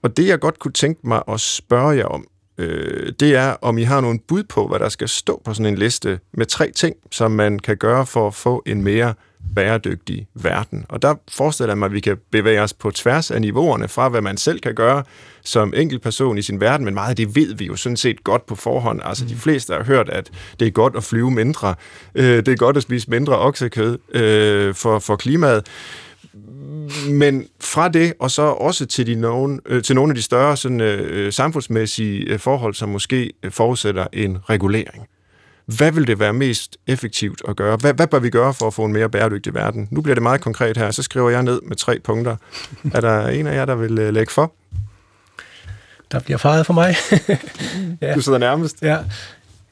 Og 0.05 0.17
det 0.17 0.27
jeg 0.27 0.39
godt 0.39 0.59
kunne 0.59 0.71
tænke 0.71 1.07
mig 1.07 1.21
at 1.27 1.39
spørge 1.39 1.97
jer 1.97 2.05
om, 2.05 2.25
øh, 2.57 3.13
det 3.19 3.35
er, 3.35 3.55
om 3.61 3.77
I 3.77 3.83
har 3.83 4.01
nogle 4.01 4.19
bud 4.27 4.43
på, 4.43 4.67
hvad 4.67 4.79
der 4.79 4.89
skal 4.89 5.09
stå 5.09 5.41
på 5.45 5.53
sådan 5.53 5.65
en 5.65 5.77
liste 5.77 6.19
med 6.33 6.45
tre 6.45 6.71
ting, 6.71 6.95
som 7.11 7.31
man 7.31 7.59
kan 7.59 7.77
gøre 7.77 8.05
for 8.05 8.27
at 8.27 8.33
få 8.33 8.63
en 8.65 8.83
mere 8.83 9.13
bæredygtig 9.55 10.27
verden. 10.33 10.85
Og 10.89 11.01
der 11.01 11.15
forestiller 11.31 11.71
jeg 11.71 11.77
mig, 11.77 11.85
at 11.85 11.93
vi 11.93 11.99
kan 11.99 12.17
bevæge 12.31 12.61
os 12.61 12.73
på 12.73 12.91
tværs 12.91 13.31
af 13.31 13.41
niveauerne 13.41 13.87
fra, 13.87 14.09
hvad 14.09 14.21
man 14.21 14.37
selv 14.37 14.59
kan 14.59 14.75
gøre 14.75 15.03
som 15.43 15.73
enkeltperson 15.75 16.37
i 16.37 16.41
sin 16.41 16.61
verden, 16.61 16.85
men 16.85 16.93
meget 16.93 17.09
af 17.09 17.15
det 17.15 17.35
ved 17.35 17.55
vi 17.55 17.65
jo 17.65 17.75
sådan 17.75 17.97
set 17.97 18.23
godt 18.23 18.45
på 18.45 18.55
forhånd. 18.55 19.01
Altså 19.03 19.25
de 19.25 19.33
mm. 19.33 19.39
fleste 19.39 19.73
har 19.73 19.83
hørt, 19.83 20.09
at 20.09 20.31
det 20.59 20.67
er 20.67 20.71
godt 20.71 20.95
at 20.95 21.03
flyve 21.03 21.31
mindre, 21.31 21.75
øh, 22.15 22.37
det 22.37 22.47
er 22.47 22.55
godt 22.55 22.77
at 22.77 22.83
spise 22.83 23.09
mindre 23.09 23.39
oksekød 23.39 23.97
øh, 24.15 24.75
for, 24.75 24.99
for 24.99 25.15
klimaet. 25.15 25.67
Men 27.09 27.47
fra 27.61 27.89
det, 27.89 28.13
og 28.19 28.31
så 28.31 28.41
også 28.41 28.85
til, 28.85 29.07
de 29.07 29.15
nogen, 29.15 29.59
øh, 29.65 29.83
til 29.83 29.95
nogle 29.95 30.11
af 30.11 30.15
de 30.15 30.21
større 30.21 30.57
sådan, 30.57 30.81
øh, 30.81 31.33
samfundsmæssige 31.33 32.19
øh, 32.21 32.39
forhold, 32.39 32.73
som 32.73 32.89
måske 32.89 33.33
forudsætter 33.49 34.07
en 34.13 34.37
regulering. 34.49 35.07
Hvad 35.65 35.91
vil 35.91 36.07
det 36.07 36.19
være 36.19 36.33
mest 36.33 36.77
effektivt 36.87 37.41
at 37.47 37.55
gøre? 37.55 37.77
Hvad, 37.77 37.93
hvad 37.93 38.07
bør 38.07 38.19
vi 38.19 38.29
gøre 38.29 38.53
for 38.53 38.67
at 38.67 38.73
få 38.73 38.85
en 38.85 38.93
mere 38.93 39.09
bæredygtig 39.09 39.53
verden? 39.53 39.87
Nu 39.91 40.01
bliver 40.01 40.15
det 40.15 40.23
meget 40.23 40.41
konkret 40.41 40.77
her, 40.77 40.91
så 40.91 41.03
skriver 41.03 41.29
jeg 41.29 41.43
ned 41.43 41.61
med 41.61 41.75
tre 41.75 41.99
punkter. 42.03 42.35
Er 42.93 43.01
der 43.01 43.27
en 43.27 43.47
af 43.47 43.55
jer, 43.55 43.65
der 43.65 43.75
vil 43.75 43.99
øh, 43.99 44.13
lægge 44.13 44.31
for? 44.33 44.53
Der 46.11 46.19
bliver 46.19 46.37
faret 46.37 46.65
for 46.65 46.73
mig. 46.73 46.95
ja. 48.01 48.13
Du 48.15 48.21
sidder 48.21 48.37
nærmest. 48.37 48.81
Ja. 48.81 48.97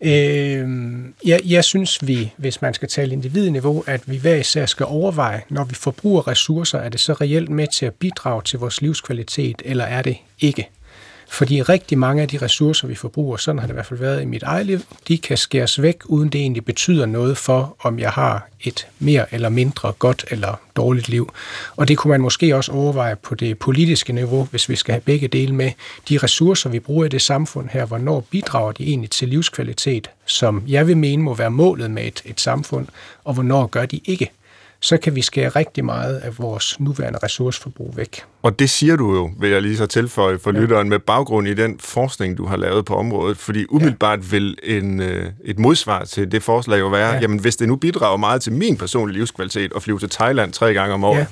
Øh, 0.03 0.69
jeg, 1.25 1.39
jeg 1.45 1.63
synes, 1.63 2.07
vi, 2.07 2.33
hvis 2.37 2.61
man 2.61 2.73
skal 2.73 2.89
tale 2.89 3.13
individniveau, 3.13 3.83
at 3.87 4.01
vi 4.05 4.17
hver 4.17 4.35
især 4.35 4.65
skal 4.65 4.85
overveje, 4.85 5.41
når 5.49 5.63
vi 5.63 5.75
forbruger 5.75 6.27
ressourcer, 6.27 6.79
er 6.79 6.89
det 6.89 6.99
så 6.99 7.13
reelt 7.13 7.49
med 7.49 7.67
til 7.67 7.85
at 7.85 7.93
bidrage 7.93 8.41
til 8.41 8.59
vores 8.59 8.81
livskvalitet, 8.81 9.61
eller 9.65 9.83
er 9.83 10.01
det 10.01 10.17
ikke? 10.39 10.69
Fordi 11.33 11.61
rigtig 11.61 11.97
mange 11.97 12.21
af 12.21 12.27
de 12.27 12.37
ressourcer, 12.37 12.87
vi 12.87 12.95
forbruger, 12.95 13.37
sådan 13.37 13.59
har 13.59 13.67
det 13.67 13.73
i 13.73 13.75
hvert 13.75 13.85
fald 13.85 13.99
været 13.99 14.21
i 14.21 14.25
mit 14.25 14.43
eget 14.43 14.65
liv, 14.65 14.79
de 15.07 15.17
kan 15.17 15.37
skæres 15.37 15.81
væk, 15.81 15.97
uden 16.05 16.29
det 16.29 16.41
egentlig 16.41 16.65
betyder 16.65 17.05
noget 17.05 17.37
for, 17.37 17.75
om 17.79 17.99
jeg 17.99 18.09
har 18.09 18.47
et 18.61 18.87
mere 18.99 19.33
eller 19.33 19.49
mindre 19.49 19.91
godt 19.91 20.25
eller 20.31 20.59
dårligt 20.75 21.09
liv. 21.09 21.33
Og 21.75 21.87
det 21.87 21.97
kunne 21.97 22.11
man 22.11 22.21
måske 22.21 22.55
også 22.55 22.71
overveje 22.71 23.15
på 23.15 23.35
det 23.35 23.59
politiske 23.59 24.13
niveau, 24.13 24.47
hvis 24.51 24.69
vi 24.69 24.75
skal 24.75 24.91
have 24.91 25.01
begge 25.01 25.27
dele 25.27 25.55
med. 25.55 25.71
De 26.09 26.17
ressourcer, 26.17 26.69
vi 26.69 26.79
bruger 26.79 27.05
i 27.05 27.09
det 27.09 27.21
samfund 27.21 27.69
her, 27.69 27.85
hvornår 27.85 28.19
bidrager 28.19 28.71
de 28.71 28.83
egentlig 28.83 29.09
til 29.09 29.27
livskvalitet, 29.27 30.09
som 30.25 30.63
jeg 30.67 30.87
vil 30.87 30.97
mene 30.97 31.23
må 31.23 31.33
være 31.33 31.51
målet 31.51 31.91
med 31.91 32.03
et, 32.03 32.21
et 32.25 32.41
samfund, 32.41 32.87
og 33.23 33.33
hvornår 33.33 33.67
gør 33.67 33.85
de 33.85 33.99
ikke 34.05 34.31
så 34.83 34.97
kan 34.97 35.15
vi 35.15 35.21
skære 35.21 35.49
rigtig 35.49 35.85
meget 35.85 36.15
af 36.15 36.39
vores 36.39 36.79
nuværende 36.79 37.19
ressourceforbrug 37.23 37.97
væk. 37.97 38.23
Og 38.41 38.59
det 38.59 38.69
siger 38.69 38.95
du 38.95 39.15
jo, 39.15 39.31
vil 39.39 39.49
jeg 39.49 39.61
lige 39.61 39.77
så 39.77 39.85
tilføje 39.85 40.39
for 40.39 40.53
ja. 40.53 40.59
lytteren, 40.59 40.89
med 40.89 40.99
baggrund 40.99 41.47
i 41.47 41.53
den 41.53 41.79
forskning, 41.79 42.37
du 42.37 42.45
har 42.45 42.57
lavet 42.57 42.85
på 42.85 42.95
området. 42.95 43.37
Fordi 43.37 43.65
umiddelbart 43.69 44.19
ja. 44.19 44.25
vil 44.29 44.57
en, 44.63 45.01
øh, 45.01 45.31
et 45.43 45.59
modsvar 45.59 46.03
til 46.03 46.31
det 46.31 46.43
forslag 46.43 46.79
jo 46.79 46.87
være, 46.87 47.13
ja. 47.13 47.19
jamen 47.19 47.39
hvis 47.39 47.55
det 47.55 47.67
nu 47.67 47.75
bidrager 47.75 48.17
meget 48.17 48.41
til 48.41 48.53
min 48.53 48.77
personlige 48.77 49.17
livskvalitet 49.17 49.71
at 49.75 49.83
flyve 49.83 49.99
til 49.99 50.09
Thailand 50.09 50.53
tre 50.53 50.73
gange 50.73 50.93
om 50.93 51.03
året, 51.03 51.19
ja 51.19 51.25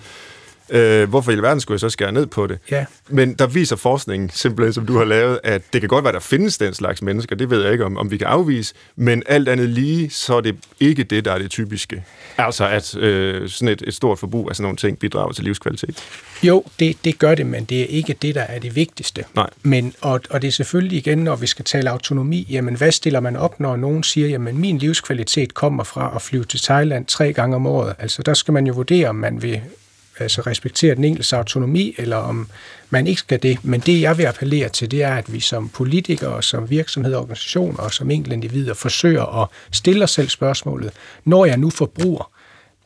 Øh, 0.71 1.09
hvorfor 1.09 1.31
i 1.31 1.33
alverden 1.33 1.59
skulle 1.59 1.75
jeg 1.75 1.79
så 1.79 1.89
skære 1.89 2.11
ned 2.11 2.25
på 2.25 2.47
det? 2.47 2.59
Ja. 2.71 2.85
Men 3.09 3.33
der 3.33 3.47
viser 3.47 3.75
forskningen, 3.75 4.29
simpelthen 4.29 4.73
som 4.73 4.85
du 4.85 4.97
har 4.97 5.05
lavet, 5.05 5.39
at 5.43 5.61
det 5.73 5.81
kan 5.81 5.87
godt 5.87 6.03
være, 6.03 6.13
der 6.13 6.19
findes 6.19 6.57
den 6.57 6.73
slags 6.73 7.01
mennesker, 7.01 7.35
det 7.35 7.49
ved 7.49 7.63
jeg 7.63 7.71
ikke, 7.71 7.85
om, 7.85 7.97
om 7.97 8.11
vi 8.11 8.17
kan 8.17 8.27
afvise, 8.27 8.73
men 8.95 9.23
alt 9.25 9.49
andet 9.49 9.69
lige, 9.69 10.09
så 10.09 10.35
er 10.35 10.41
det 10.41 10.55
ikke 10.79 11.03
det, 11.03 11.25
der 11.25 11.31
er 11.31 11.37
det 11.37 11.51
typiske. 11.51 12.03
Altså 12.37 12.67
at 12.67 12.97
øh, 12.97 13.49
sådan 13.49 13.67
et, 13.67 13.83
et 13.87 13.93
stort 13.93 14.19
forbrug 14.19 14.49
af 14.49 14.55
sådan 14.55 14.63
nogle 14.63 14.77
ting 14.77 14.99
bidrager 14.99 15.31
til 15.31 15.43
livskvalitet. 15.43 16.03
Jo, 16.43 16.63
det, 16.79 16.97
det 17.05 17.19
gør 17.19 17.35
det, 17.35 17.45
men 17.45 17.63
det 17.63 17.81
er 17.81 17.85
ikke 17.85 18.15
det, 18.21 18.35
der 18.35 18.41
er 18.41 18.59
det 18.59 18.75
vigtigste. 18.75 19.23
Nej. 19.35 19.49
Men, 19.63 19.93
og, 20.01 20.21
og 20.29 20.41
det 20.41 20.47
er 20.47 20.51
selvfølgelig 20.51 20.97
igen, 20.97 21.17
når 21.17 21.35
vi 21.35 21.47
skal 21.47 21.65
tale 21.65 21.89
autonomi, 21.89 22.47
jamen 22.49 22.75
hvad 22.75 22.91
stiller 22.91 23.19
man 23.19 23.35
op, 23.35 23.59
når 23.59 23.75
nogen 23.75 24.03
siger, 24.03 24.27
jamen 24.27 24.57
min 24.57 24.77
livskvalitet 24.77 25.53
kommer 25.53 25.83
fra 25.83 26.11
at 26.15 26.21
flyve 26.21 26.43
til 26.43 26.59
Thailand 26.59 27.05
tre 27.05 27.33
gange 27.33 27.55
om 27.55 27.65
året? 27.65 27.95
Altså 27.99 28.23
der 28.23 28.33
skal 28.33 28.51
man 28.51 28.67
jo 28.67 28.73
vurdere, 28.73 29.09
om 29.09 29.15
man 29.15 29.41
vil 29.41 29.61
altså 30.21 30.41
respektere 30.41 30.95
den 30.95 31.03
enkeltes 31.03 31.33
autonomi, 31.33 31.95
eller 31.97 32.17
om 32.17 32.47
man 32.89 33.07
ikke 33.07 33.19
skal 33.19 33.43
det. 33.43 33.65
Men 33.65 33.79
det, 33.79 34.01
jeg 34.01 34.17
vil 34.17 34.23
appellere 34.23 34.69
til, 34.69 34.91
det 34.91 35.03
er, 35.03 35.15
at 35.15 35.33
vi 35.33 35.39
som 35.39 35.69
politikere, 35.69 36.43
som 36.43 36.69
virksomheder, 36.69 37.17
organisationer 37.17 37.79
og 37.79 37.93
som 37.93 38.11
enkelte 38.11 38.33
individer 38.33 38.73
forsøger 38.73 39.41
at 39.43 39.47
stille 39.71 40.03
os 40.03 40.11
selv 40.11 40.29
spørgsmålet, 40.29 40.91
når 41.25 41.45
jeg 41.45 41.57
nu 41.57 41.69
forbruger, 41.69 42.31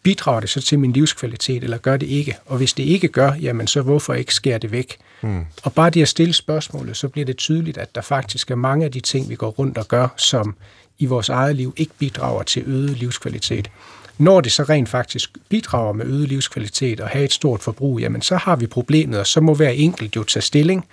bidrager 0.03 0.39
det 0.39 0.49
så 0.49 0.61
til 0.61 0.79
min 0.79 0.93
livskvalitet, 0.93 1.63
eller 1.63 1.77
gør 1.77 1.97
det 1.97 2.07
ikke? 2.07 2.38
Og 2.45 2.57
hvis 2.57 2.73
det 2.73 2.83
ikke 2.83 3.07
gør, 3.07 3.33
jamen 3.41 3.67
så 3.67 3.81
hvorfor 3.81 4.13
ikke 4.13 4.33
skære 4.33 4.57
det 4.57 4.71
væk? 4.71 4.97
Mm. 5.21 5.45
Og 5.63 5.73
bare 5.73 5.89
det 5.89 6.01
at 6.01 6.07
stille 6.07 6.33
spørgsmålet, 6.33 6.97
så 6.97 7.07
bliver 7.07 7.25
det 7.25 7.38
tydeligt, 7.38 7.77
at 7.77 7.95
der 7.95 8.01
faktisk 8.01 8.51
er 8.51 8.55
mange 8.55 8.86
af 8.86 8.91
de 8.91 8.99
ting, 8.99 9.29
vi 9.29 9.36
går 9.36 9.49
rundt 9.49 9.77
og 9.77 9.88
gør, 9.88 10.07
som 10.17 10.55
i 10.99 11.05
vores 11.05 11.29
eget 11.29 11.55
liv 11.55 11.73
ikke 11.77 11.91
bidrager 11.99 12.43
til 12.43 12.63
øget 12.65 12.97
livskvalitet. 12.97 13.69
Når 14.18 14.41
det 14.41 14.51
så 14.51 14.63
rent 14.63 14.89
faktisk 14.89 15.38
bidrager 15.49 15.93
med 15.93 16.05
øget 16.05 16.28
livskvalitet 16.28 16.99
og 16.99 17.09
have 17.09 17.26
et 17.26 17.34
stort 17.34 17.61
forbrug, 17.61 17.99
jamen 17.99 18.22
så 18.22 18.36
har 18.36 18.55
vi 18.55 18.68
problemet, 18.68 19.20
og 19.20 19.28
så 19.28 19.41
må 19.41 19.53
hver 19.53 19.70
enkelt 19.70 20.16
jo 20.16 20.24
tage 20.24 20.41
stilling, 20.41 20.86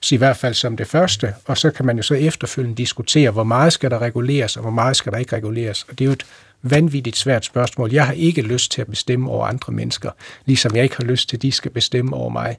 så 0.00 0.14
i 0.14 0.18
hvert 0.18 0.36
fald 0.36 0.54
som 0.54 0.76
det 0.76 0.86
første, 0.86 1.34
og 1.44 1.58
så 1.58 1.70
kan 1.70 1.86
man 1.86 1.96
jo 1.96 2.02
så 2.02 2.14
efterfølgende 2.14 2.76
diskutere, 2.76 3.30
hvor 3.30 3.44
meget 3.44 3.72
skal 3.72 3.90
der 3.90 3.98
reguleres, 3.98 4.56
og 4.56 4.62
hvor 4.62 4.70
meget 4.70 4.96
skal 4.96 5.12
der 5.12 5.18
ikke 5.18 5.36
reguleres. 5.36 5.82
Og 5.82 5.98
det 5.98 6.04
er 6.04 6.06
jo 6.06 6.12
et 6.12 6.26
vanvittigt 6.62 7.16
svært 7.16 7.44
spørgsmål. 7.44 7.92
Jeg 7.92 8.06
har 8.06 8.12
ikke 8.12 8.42
lyst 8.42 8.72
til 8.72 8.80
at 8.80 8.86
bestemme 8.86 9.30
over 9.30 9.46
andre 9.46 9.72
mennesker, 9.72 10.10
ligesom 10.44 10.76
jeg 10.76 10.82
ikke 10.82 10.96
har 10.96 11.04
lyst 11.04 11.28
til, 11.28 11.36
at 11.36 11.42
de 11.42 11.52
skal 11.52 11.70
bestemme 11.70 12.16
over 12.16 12.30
mig. 12.30 12.58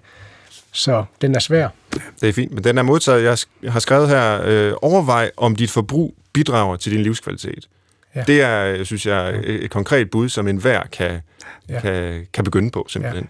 Så 0.72 1.04
den 1.22 1.36
er 1.36 1.40
svær. 1.40 1.70
Det 2.22 2.30
er 2.30 2.34
fint, 2.34 2.54
men 2.54 2.64
den 2.64 2.78
er 2.78 2.84
modtaget. 2.84 3.48
Jeg 3.64 3.72
har 3.72 3.80
skrevet 3.80 4.10
her, 4.10 4.42
øh, 4.46 4.74
overvej 4.82 5.32
om 5.38 5.56
dit 5.56 5.72
forbrug 5.72 6.16
bidrager 6.34 6.76
til 6.76 6.92
din 6.92 7.04
livskvalitet. 7.04 7.68
Ja. 8.16 8.24
Det 8.28 8.42
er, 8.42 8.84
synes 8.84 9.06
jeg, 9.06 9.40
et, 9.44 9.72
konkret 9.72 10.10
bud, 10.10 10.30
som 10.30 10.48
enhver 10.48 10.82
kan, 10.92 11.22
ja. 11.70 11.80
kan, 11.80 12.26
kan 12.34 12.44
begynde 12.44 12.72
på, 12.72 12.86
simpelthen. 12.90 13.30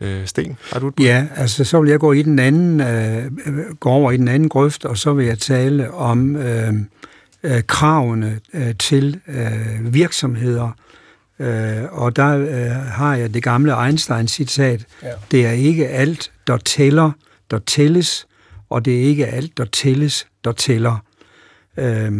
Ja. 0.00 0.06
Øh, 0.06 0.26
Sten, 0.26 0.58
har 0.72 0.80
du 0.80 0.88
et 0.88 0.94
bud? 0.94 1.04
Ja, 1.04 1.26
altså 1.36 1.64
så 1.64 1.80
vil 1.80 1.90
jeg 1.90 2.00
gå 2.00 2.12
i 2.12 2.22
den 2.22 2.38
anden, 2.38 2.80
øh, 2.80 3.74
gå 3.80 3.90
over 3.90 4.12
i 4.12 4.16
den 4.16 4.28
anden 4.28 4.48
grøft, 4.48 4.84
og 4.84 4.98
så 4.98 5.12
vil 5.12 5.26
jeg 5.26 5.38
tale 5.38 5.90
om 5.90 6.36
øh, 6.36 6.74
øh, 7.42 7.62
kravene 7.66 8.40
øh, 8.54 8.74
til 8.78 9.20
øh, 9.28 9.94
virksomheder. 9.94 10.70
Øh, 11.38 11.84
og 11.90 12.16
der 12.16 12.38
øh, 12.38 12.70
har 12.70 13.14
jeg 13.14 13.34
det 13.34 13.42
gamle 13.42 13.86
Einstein-citat. 13.86 14.86
Ja. 15.02 15.08
Det 15.30 15.46
er 15.46 15.50
ikke 15.50 15.88
alt, 15.88 16.32
der 16.46 16.56
tæller, 16.56 17.10
der 17.50 17.58
tælles, 17.58 18.26
og 18.70 18.84
det 18.84 18.98
er 18.98 19.02
ikke 19.02 19.26
alt, 19.26 19.58
der 19.58 19.64
tælles, 19.64 20.26
der 20.44 20.52
tæller. 20.52 21.04
Øh, 21.76 22.12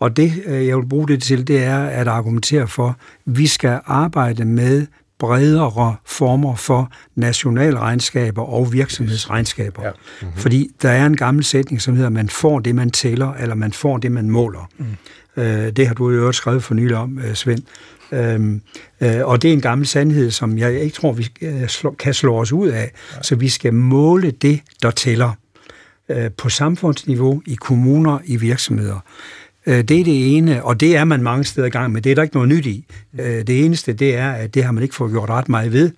og 0.00 0.16
det, 0.16 0.42
øh, 0.46 0.66
jeg 0.66 0.76
vil 0.76 0.86
bruge 0.88 1.08
det 1.08 1.22
til, 1.22 1.46
det 1.46 1.64
er 1.64 1.78
at 1.78 2.08
argumentere 2.08 2.68
for, 2.68 2.88
at 2.88 2.94
vi 3.24 3.46
skal 3.46 3.80
arbejde 3.86 4.44
med 4.44 4.86
bredere 5.18 5.96
former 6.06 6.56
for 6.56 6.92
nationalregnskaber 7.14 8.42
og 8.42 8.72
virksomhedsregnskaber. 8.72 9.84
Ja. 9.84 9.90
Mm-hmm. 9.90 10.36
Fordi 10.36 10.68
der 10.82 10.90
er 10.90 11.06
en 11.06 11.16
gammel 11.16 11.44
sætning, 11.44 11.82
som 11.82 11.96
hedder, 11.96 12.10
man 12.10 12.28
får 12.28 12.58
det, 12.58 12.74
man 12.74 12.90
tæller, 12.90 13.34
eller 13.34 13.54
man 13.54 13.72
får 13.72 13.96
det, 13.96 14.12
man 14.12 14.30
måler. 14.30 14.70
Mm. 14.78 15.42
Øh, 15.42 15.72
det 15.72 15.86
har 15.86 15.94
du 15.94 16.10
jo 16.10 16.26
også 16.26 16.38
skrevet 16.38 16.62
for 16.62 16.74
nylig 16.74 16.96
om, 16.96 17.18
øh, 17.18 17.34
Svend. 17.34 17.62
Øhm, 18.12 18.62
øh, 19.00 19.20
og 19.24 19.42
det 19.42 19.48
er 19.48 19.52
en 19.52 19.60
gammel 19.60 19.86
sandhed, 19.86 20.30
som 20.30 20.58
jeg 20.58 20.80
ikke 20.80 20.94
tror, 20.94 21.12
vi 21.12 21.28
kan 21.98 22.14
slå 22.14 22.40
os 22.40 22.52
ud 22.52 22.68
af. 22.68 22.92
Ja. 23.16 23.22
Så 23.22 23.36
vi 23.36 23.48
skal 23.48 23.74
måle 23.74 24.30
det, 24.30 24.60
der 24.82 24.90
tæller 24.90 25.32
øh, 26.08 26.30
på 26.30 26.48
samfundsniveau, 26.48 27.42
i 27.46 27.54
kommuner, 27.54 28.18
i 28.24 28.36
virksomheder. 28.36 28.98
Øh, 29.66 29.84
det 29.84 30.00
er 30.00 30.04
det 30.04 30.36
ene, 30.36 30.64
og 30.64 30.80
det 30.80 30.96
er 30.96 31.04
man 31.04 31.22
mange 31.22 31.44
steder 31.44 31.66
i 31.66 31.70
gang 31.70 31.92
med. 31.92 32.02
Det 32.02 32.10
er 32.12 32.14
der 32.14 32.22
ikke 32.22 32.36
noget 32.36 32.48
nyt 32.48 32.66
i. 32.66 32.84
Øh, 33.20 33.46
det 33.46 33.64
eneste, 33.64 33.92
det 33.92 34.16
er, 34.16 34.30
at 34.30 34.54
det 34.54 34.64
har 34.64 34.72
man 34.72 34.82
ikke 34.82 34.94
fået 34.94 35.10
gjort 35.10 35.30
ret 35.30 35.48
meget 35.48 35.72
ved. 35.72 35.90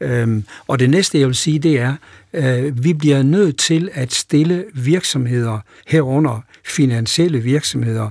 Øhm, 0.00 0.44
og 0.66 0.78
det 0.78 0.90
næste, 0.90 1.18
jeg 1.18 1.26
vil 1.26 1.34
sige, 1.34 1.58
det 1.58 1.80
er, 1.80 1.94
at 2.32 2.84
vi 2.84 2.92
bliver 2.92 3.22
nødt 3.22 3.58
til 3.58 3.90
at 3.92 4.12
stille 4.12 4.64
virksomheder, 4.74 5.58
herunder 5.86 6.44
finansielle 6.64 7.38
virksomheder, 7.38 8.10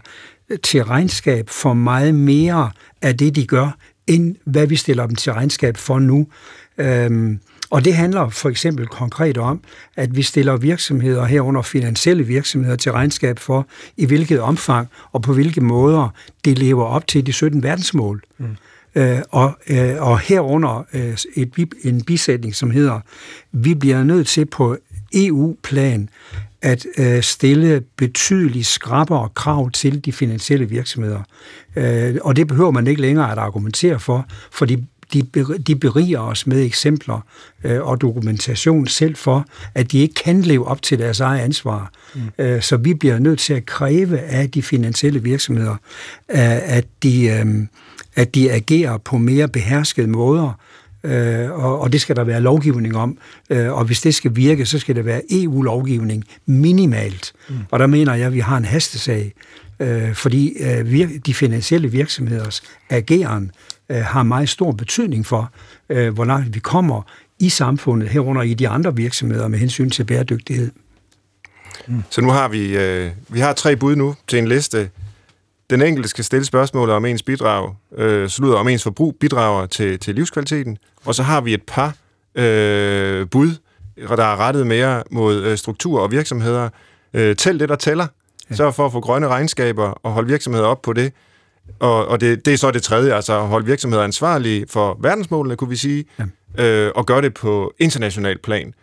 til 0.64 0.84
regnskab 0.84 1.50
for 1.50 1.74
meget 1.74 2.16
mere 2.16 2.72
af 3.02 3.18
det, 3.18 3.36
de 3.36 3.48
gør, 3.48 3.78
end 4.08 4.36
hvad 4.46 4.68
vi 4.68 4.76
stiller 4.76 5.08
dem 5.08 5.16
til 5.16 5.34
regnskab 5.34 5.78
for 5.78 6.00
nu. 6.00 6.28
Øhm, 6.78 7.40
og 7.70 7.86
det 7.86 7.94
handler 7.94 8.30
for 8.30 8.50
eksempel 8.50 8.88
konkret 8.88 9.38
om, 9.38 9.62
at 9.96 10.16
vi 10.16 10.22
stiller 10.22 10.58
virksomheder 10.58 11.26
herunder 11.26 11.62
finansielle 11.62 12.24
virksomheder 12.24 12.76
til 12.76 12.92
regnskab 12.92 13.40
for, 13.40 13.68
i 13.98 14.06
hvilket 14.06 14.40
omfang 14.40 14.88
og 15.12 15.22
på 15.22 15.34
hvilke 15.34 15.62
måder 15.62 16.10
de 16.46 16.54
lever 16.54 16.86
op 16.86 17.08
til 17.08 17.26
de 17.26 17.34
17 17.34 17.64
verdensmål. 17.64 18.24
Mm. 18.38 18.58
Øh, 18.96 19.22
og, 19.32 19.58
øh, 19.68 20.02
og 20.02 20.20
herunder 20.20 20.86
øh, 20.94 21.18
et, 21.36 21.74
en 21.84 22.04
bisætning, 22.04 22.56
som 22.56 22.72
hedder, 22.72 23.00
vi 23.52 23.76
bliver 23.76 24.04
nødt 24.04 24.28
til 24.28 24.46
på 24.46 24.78
EU-plan 25.14 26.10
at 26.62 26.86
øh, 26.98 27.24
stille 27.24 27.84
betydeligt 27.98 28.66
skrappere 28.66 29.30
krav 29.36 29.72
til 29.72 30.06
de 30.06 30.12
finansielle 30.12 30.70
virksomheder. 30.70 31.22
Øh, 31.76 32.16
og 32.22 32.36
det 32.36 32.48
behøver 32.48 32.72
man 32.72 32.88
ikke 32.88 33.02
længere 33.02 33.32
at 33.32 33.38
argumentere 33.38 34.00
for, 34.00 34.26
fordi 34.52 34.86
de, 35.14 35.22
de 35.68 35.76
beriger 35.76 36.20
os 36.20 36.48
med 36.48 36.64
eksempler 36.64 37.26
øh, 37.64 37.82
og 37.82 38.02
dokumentation 38.02 38.88
selv 38.88 39.16
for, 39.16 39.46
at 39.76 39.92
de 39.92 40.00
ikke 40.00 40.14
kan 40.14 40.42
leve 40.42 40.68
op 40.68 40.82
til 40.82 41.00
deres 41.00 41.20
eget 41.20 41.40
ansvar. 41.40 41.92
Mm. 42.16 42.22
Øh, 42.40 42.62
så 42.62 42.78
vi 42.78 42.94
bliver 42.94 43.20
nødt 43.20 43.40
til 43.40 43.54
at 43.54 43.66
kræve 43.66 44.20
af 44.20 44.52
de 44.52 44.62
finansielle 44.62 45.24
virksomheder, 45.24 45.76
øh, 46.30 46.78
at, 46.78 46.86
de, 47.04 47.26
øh, 47.26 47.46
at 48.16 48.36
de 48.36 48.52
agerer 48.52 48.98
på 48.98 49.18
mere 49.18 49.48
beherskede 49.48 50.08
måder, 50.08 50.60
øh, 51.04 51.52
og, 51.52 51.80
og 51.80 51.94
det 51.94 52.02
skal 52.02 52.16
der 52.16 52.24
være 52.24 52.42
lovgivning 52.42 52.98
om. 52.98 53.18
Øh, 53.50 53.74
og 53.74 53.86
hvis 53.86 54.02
det 54.02 54.16
skal 54.16 54.36
virke, 54.36 54.66
så 54.66 54.80
skal 54.80 54.96
det 54.96 55.06
være 55.06 55.22
EU-lovgivning 55.30 56.24
minimalt. 56.46 57.34
Mm. 57.50 57.56
Og 57.72 57.80
der 57.80 57.88
mener 57.88 58.14
jeg, 58.14 58.28
at 58.28 58.34
vi 58.34 58.40
har 58.40 58.58
en 58.58 58.66
hastesag, 58.66 59.34
øh, 59.80 60.14
fordi 60.14 60.54
øh, 60.60 60.80
vir- 60.80 61.20
de 61.20 61.34
finansielle 61.34 61.92
virksomheders 61.92 62.64
ageren 62.90 63.52
øh, 63.90 63.98
har 63.98 64.24
meget 64.24 64.50
stor 64.50 64.72
betydning 64.72 65.26
for, 65.26 65.52
øh, 65.90 66.14
hvor 66.14 66.26
langt 66.26 66.56
vi 66.56 66.60
kommer 66.60 67.02
i 67.40 67.50
samfundet, 67.50 68.10
herunder 68.10 68.42
i 68.42 68.54
de 68.54 68.68
andre 68.68 68.96
virksomheder 68.96 69.48
med 69.48 69.60
hensyn 69.60 69.90
til 69.90 70.04
bæredygtighed. 70.04 70.72
Mm. 71.88 72.04
Så 72.10 72.22
nu 72.22 72.30
har 72.30 72.48
vi, 72.48 72.78
øh, 72.78 73.12
vi 73.30 73.40
har 73.40 73.54
tre 73.54 73.76
bud 73.76 73.96
nu 73.96 74.16
til 74.28 74.40
en 74.40 74.48
liste. 74.48 74.90
Den 75.70 75.82
enkelte 75.82 76.10
skal 76.10 76.24
stille 76.24 76.46
spørgsmål 76.46 76.90
om 76.90 77.06
ens 77.06 77.24
bidrag, 77.24 77.76
øh, 77.98 78.30
slutter 78.30 78.58
om 78.60 78.68
ens 78.68 78.84
forbrug 78.84 79.16
bidrager 79.20 79.66
til, 79.66 80.00
til 80.00 80.16
livskvaliteten, 80.16 80.78
og 81.06 81.16
så 81.16 81.24
har 81.24 81.42
vi 81.42 81.54
et 81.54 81.64
par 81.68 81.96
øh, 82.36 83.28
bud, 83.30 83.56
der 83.98 84.24
er 84.24 84.40
rettet 84.40 84.68
mere 84.68 85.04
mod 85.12 85.44
øh, 85.44 85.58
struktur 85.58 86.02
og 86.02 86.12
virksomheder. 86.12 86.70
Øh, 87.14 87.36
tæl 87.36 87.60
det, 87.60 87.70
der 87.70 87.76
tæller. 87.76 88.08
Ja. 88.50 88.56
Sørg 88.56 88.74
for 88.76 88.86
at 88.86 88.92
få 88.92 89.00
grønne 89.00 89.28
regnskaber 89.28 89.84
og 89.84 90.12
holde 90.12 90.28
virksomheder 90.28 90.66
op 90.66 90.82
på 90.82 90.94
det. 90.94 91.14
Og, 91.80 92.08
og 92.08 92.22
det, 92.22 92.46
det 92.46 92.54
er 92.54 92.58
så 92.58 92.72
det 92.72 92.84
tredje, 92.84 93.14
altså 93.14 93.40
at 93.40 93.48
holde 93.48 93.66
virksomheder 93.66 94.04
ansvarlige 94.04 94.66
for 94.70 94.98
verdensmålene, 95.02 95.56
kunne 95.56 95.70
vi 95.70 95.76
sige, 95.76 96.06
ja. 96.58 96.64
øh, 96.64 96.92
og 96.96 97.06
gøre 97.06 97.22
det 97.22 97.34
på 97.34 97.74
international 97.80 98.38
plan. 98.38 98.74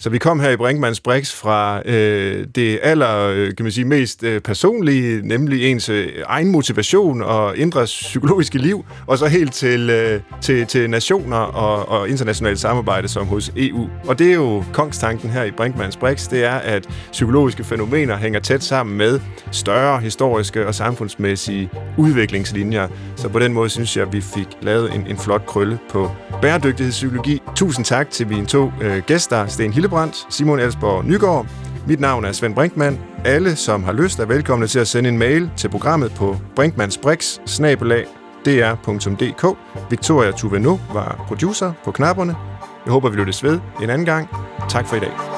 Så 0.00 0.10
vi 0.10 0.18
kom 0.18 0.40
her 0.40 0.50
i 0.50 0.56
Brinkmanns 0.56 1.00
Brix 1.00 1.32
fra 1.32 1.82
øh, 1.84 2.46
det 2.54 2.78
aller, 2.82 3.18
øh, 3.18 3.46
kan 3.56 3.64
man 3.64 3.72
sige, 3.72 3.84
mest 3.84 4.22
øh, 4.22 4.40
personlige, 4.40 5.28
nemlig 5.28 5.70
ens 5.70 5.88
øh, 5.88 6.08
egen 6.26 6.52
motivation 6.52 7.22
og 7.22 7.56
indre 7.56 7.84
psykologiske 7.84 8.58
liv, 8.58 8.84
og 9.06 9.18
så 9.18 9.26
helt 9.26 9.52
til, 9.52 9.90
øh, 9.90 10.20
til, 10.40 10.66
til 10.66 10.90
nationer 10.90 11.36
og, 11.36 11.88
og 11.88 12.08
internationalt 12.08 12.58
samarbejde 12.58 13.08
som 13.08 13.26
hos 13.26 13.52
EU. 13.56 13.88
Og 14.06 14.18
det 14.18 14.30
er 14.30 14.34
jo 14.34 14.64
kongstanken 14.72 15.30
her 15.30 15.44
i 15.44 15.50
Brinkmanns 15.50 15.96
Brix, 15.96 16.28
det 16.28 16.44
er, 16.44 16.54
at 16.54 16.86
psykologiske 17.12 17.64
fænomener 17.64 18.16
hænger 18.16 18.40
tæt 18.40 18.62
sammen 18.62 18.96
med 18.96 19.20
større 19.52 20.00
historiske 20.00 20.66
og 20.66 20.74
samfundsmæssige 20.74 21.70
udviklingslinjer. 21.96 22.88
Så 23.16 23.28
på 23.28 23.38
den 23.38 23.52
måde 23.52 23.70
synes 23.70 23.96
jeg, 23.96 24.06
at 24.06 24.12
vi 24.12 24.20
fik 24.20 24.48
lavet 24.62 24.94
en, 24.94 25.06
en 25.06 25.18
flot 25.18 25.46
krølle 25.46 25.78
på 25.90 26.10
bæredygtighedspsykologi. 26.42 27.42
Tusind 27.56 27.84
tak 27.84 28.10
til 28.10 28.28
mine 28.28 28.46
to 28.46 28.72
øh, 28.82 29.02
gæster, 29.06 29.46
Sten 29.46 29.72
Hille 29.72 29.87
Hildebrandt, 29.88 30.26
Simon 30.30 30.60
Elsborg 30.60 31.04
Nygaard. 31.04 31.46
Mit 31.86 32.00
navn 32.00 32.24
er 32.24 32.32
Svend 32.32 32.54
Brinkmann. 32.54 33.00
Alle, 33.24 33.56
som 33.56 33.84
har 33.84 33.92
lyst, 33.92 34.18
er 34.18 34.26
velkomne 34.26 34.66
til 34.66 34.78
at 34.78 34.88
sende 34.88 35.08
en 35.08 35.18
mail 35.18 35.50
til 35.56 35.68
programmet 35.68 36.12
på 36.14 36.36
brinkmannsbrix, 36.56 37.38
Victoria 39.90 40.30
Tuveno 40.30 40.78
var 40.92 41.24
producer 41.28 41.72
på 41.84 41.90
knapperne. 41.90 42.36
Jeg 42.84 42.92
håber, 42.92 43.10
vi 43.10 43.16
lyttes 43.16 43.44
ved 43.44 43.60
en 43.82 43.90
anden 43.90 44.06
gang. 44.06 44.28
Tak 44.68 44.86
for 44.86 44.96
i 44.96 45.00
dag. 45.00 45.37